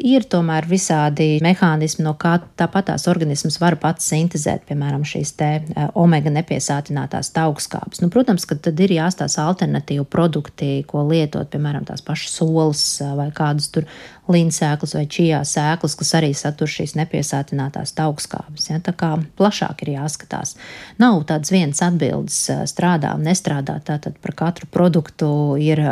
Ir 0.01 0.25
tomēr 0.31 0.65
visādi 0.65 1.41
mehānismi, 1.45 2.05
no 2.07 2.15
kā 2.17 2.39
tāpat 2.57 2.87
tās 2.89 3.05
organisms 3.11 3.59
var 3.61 3.75
pats 3.83 4.07
sintēzēt, 4.09 4.63
piemēram, 4.71 5.03
šīs 5.05 5.35
te 5.37 5.49
eh, 5.61 5.91
omega 5.99 6.33
nepiesātinātās 6.33 7.33
augstskābes. 7.43 8.01
Nu, 8.01 8.09
protams, 8.13 8.47
ka 8.49 8.57
tad 8.57 8.81
ir 8.81 8.95
jāstāsta 8.97 9.45
alternatīvu 9.51 10.07
produkti, 10.09 10.71
ko 10.89 11.05
lietot, 11.11 11.51
piemēram, 11.53 11.85
tās 11.91 12.07
pašas 12.07 12.39
solas 12.41 12.85
eh, 13.03 13.13
vai 13.19 13.29
kādas 13.35 13.69
tur 13.75 13.91
līnsēklas 14.31 14.97
vai 14.97 15.05
čijā 15.11 15.43
sēklas, 15.45 15.99
kas 16.01 16.15
arī 16.17 16.33
satur 16.39 16.71
šīs 16.71 16.97
nepiesātinātās 16.97 17.93
augstskābes. 18.01 18.71
Ja? 18.71 18.81
Tā 18.81 18.97
kā 18.97 19.17
plašāk 19.37 19.85
ir 19.85 19.97
jāskatās. 19.99 20.57
Nav 21.03 21.27
tādas 21.29 21.53
vienas 21.53 21.85
atbildes 21.85 22.45
eh, 22.49 22.65
strādā 22.71 23.13
un 23.19 23.29
nestrādā. 23.29 23.83
Tātad 23.85 24.17
par 24.23 24.39
katru 24.47 24.71
produktu 24.71 25.35
ir 25.61 25.91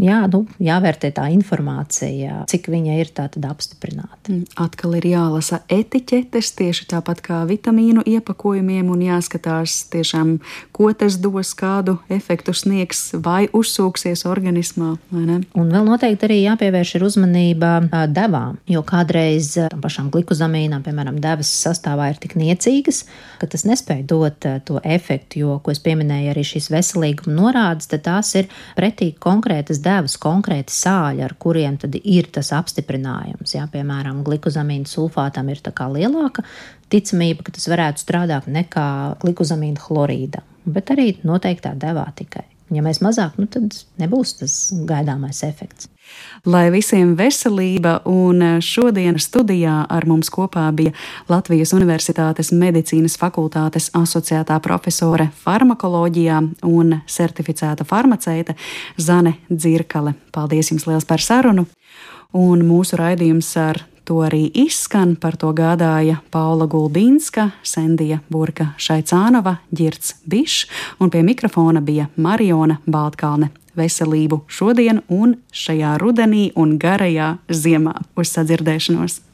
jā, 0.00 0.20
nu, 0.32 0.44
jāvērtē 0.62 1.10
tā 1.16 1.26
informācija, 1.34 2.44
cik 2.50 2.70
viņa 2.72 2.96
ir 3.00 3.10
apstiprināta. 3.20 4.30
Mm, 4.30 4.46
atkal 4.60 4.96
ir 4.98 5.06
jālasa 5.10 5.60
etiķetes, 5.70 6.52
tieši 6.58 6.86
tāpat 6.90 7.20
kā 7.24 7.40
vitamīnu 7.48 8.04
iepakojumiem, 8.08 8.88
un 8.92 9.04
jāskatās 9.04 9.82
tiešām, 9.92 10.38
ko 10.76 10.90
tas 10.96 11.18
dos, 11.20 11.52
kādu 11.58 11.98
efektu 12.12 12.54
sniegs 12.56 13.10
vai 13.20 13.48
uzsūksies 13.52 14.24
organismā. 14.28 14.94
Un 15.12 15.72
vēl 15.74 15.86
noteikti 15.86 16.28
arī 16.28 16.40
jāpievērš 16.44 16.96
uzmanība 17.00 17.72
devām, 18.10 18.58
jo 18.70 18.82
kādreiz 18.86 19.52
tam 19.70 19.82
pašam 19.84 20.10
glikozamīnam, 20.14 20.84
piemēram, 20.86 21.20
devas 21.22 21.50
sastāvā 21.50 22.10
ir 22.12 22.20
tik 22.22 22.36
niecīgas, 22.40 23.04
ka 23.40 23.48
tas 23.50 23.66
nespēja 23.68 24.06
dot 24.08 24.48
to 24.66 24.80
efektu, 24.84 25.44
jo, 25.44 25.58
ko 25.64 25.74
es 25.74 25.82
pieminēju, 25.84 26.32
arī 26.32 26.44
šīs 26.46 26.70
veselīguma 26.72 27.36
norādes, 27.36 27.90
tās 27.90 28.34
ir 28.38 28.48
pretī 28.78 29.12
konkrētas 29.20 29.82
devas 29.82 29.89
devas 29.90 30.16
konkrēti 30.20 30.74
sāļi, 30.74 31.24
ar 31.26 31.34
kuriem 31.40 31.78
ir 32.00 32.30
tas 32.34 32.52
apstiprinājums. 32.56 33.54
Jā, 33.56 33.66
piemēram, 33.72 34.22
glikozamīna 34.26 34.88
sulfātam 34.88 35.50
ir 35.50 35.62
lielāka 35.94 36.46
ticamība, 36.90 37.46
ka 37.46 37.54
tas 37.56 37.68
varētu 37.70 38.02
strādāt 38.02 38.48
nekā 38.50 38.86
glikozamīna 39.22 39.80
chlorīda, 39.82 40.42
bet 40.66 40.94
arī 40.94 41.12
noteiktā 41.26 41.74
devā 41.78 42.08
tikai. 42.16 42.46
Ja 42.70 42.84
mēs 42.86 43.00
mazāk, 43.02 43.38
nu 43.40 43.48
tad 43.50 43.74
nebūs 43.98 44.36
tas 44.38 44.56
gaidāmais 44.86 45.42
efekts. 45.46 45.88
Lai 46.48 46.70
visiem 46.72 47.12
veselība, 47.18 47.98
un 48.08 48.60
šodien 48.64 49.18
studijā 49.20 49.82
ar 49.92 50.06
mums 50.08 50.30
kopā 50.32 50.64
bija 50.72 50.94
Latvijas 51.28 51.74
Universitātes 51.76 52.52
medicīnas 52.56 53.18
fakultātes 53.20 53.90
asociētā 53.98 54.56
profesore 54.64 55.28
farmakoloģijā 55.44 56.40
un 56.64 56.96
certificēta 57.06 57.84
farmaceite 57.84 58.56
Zane 58.96 59.36
Dzirkale. 59.50 60.14
Paldies 60.32 60.72
jums 60.72 60.88
liels 60.88 61.04
par 61.04 61.20
sarunu! 61.20 61.66
Un 62.32 62.62
mūsu 62.62 62.96
raidījums 62.96 63.48
ar 63.58 63.82
to 64.10 64.20
arī 64.26 64.48
izskan. 64.64 65.14
Par 65.20 65.36
to 65.38 65.52
gādāja 65.54 66.18
Paula 66.34 66.66
Gulbīnska, 66.70 67.50
Sendija 67.62 68.20
Burka 68.30 68.72
Šaicānova, 68.78 69.58
Girts 69.70 70.16
Bišs, 70.26 70.66
un 70.98 71.10
pie 71.10 71.22
mikrofona 71.26 71.82
bija 71.82 72.08
Mariona 72.16 72.80
Baltkalne. 72.86 73.52
Veselību 73.80 74.42
šodien 74.50 75.02
un 75.08 75.38
šajā 75.64 75.96
rudenī 76.02 76.50
un 76.60 76.76
garajā 76.80 77.34
ziemā 77.48 77.96
uz 78.20 78.36
sadzirdēšanos! 78.36 79.20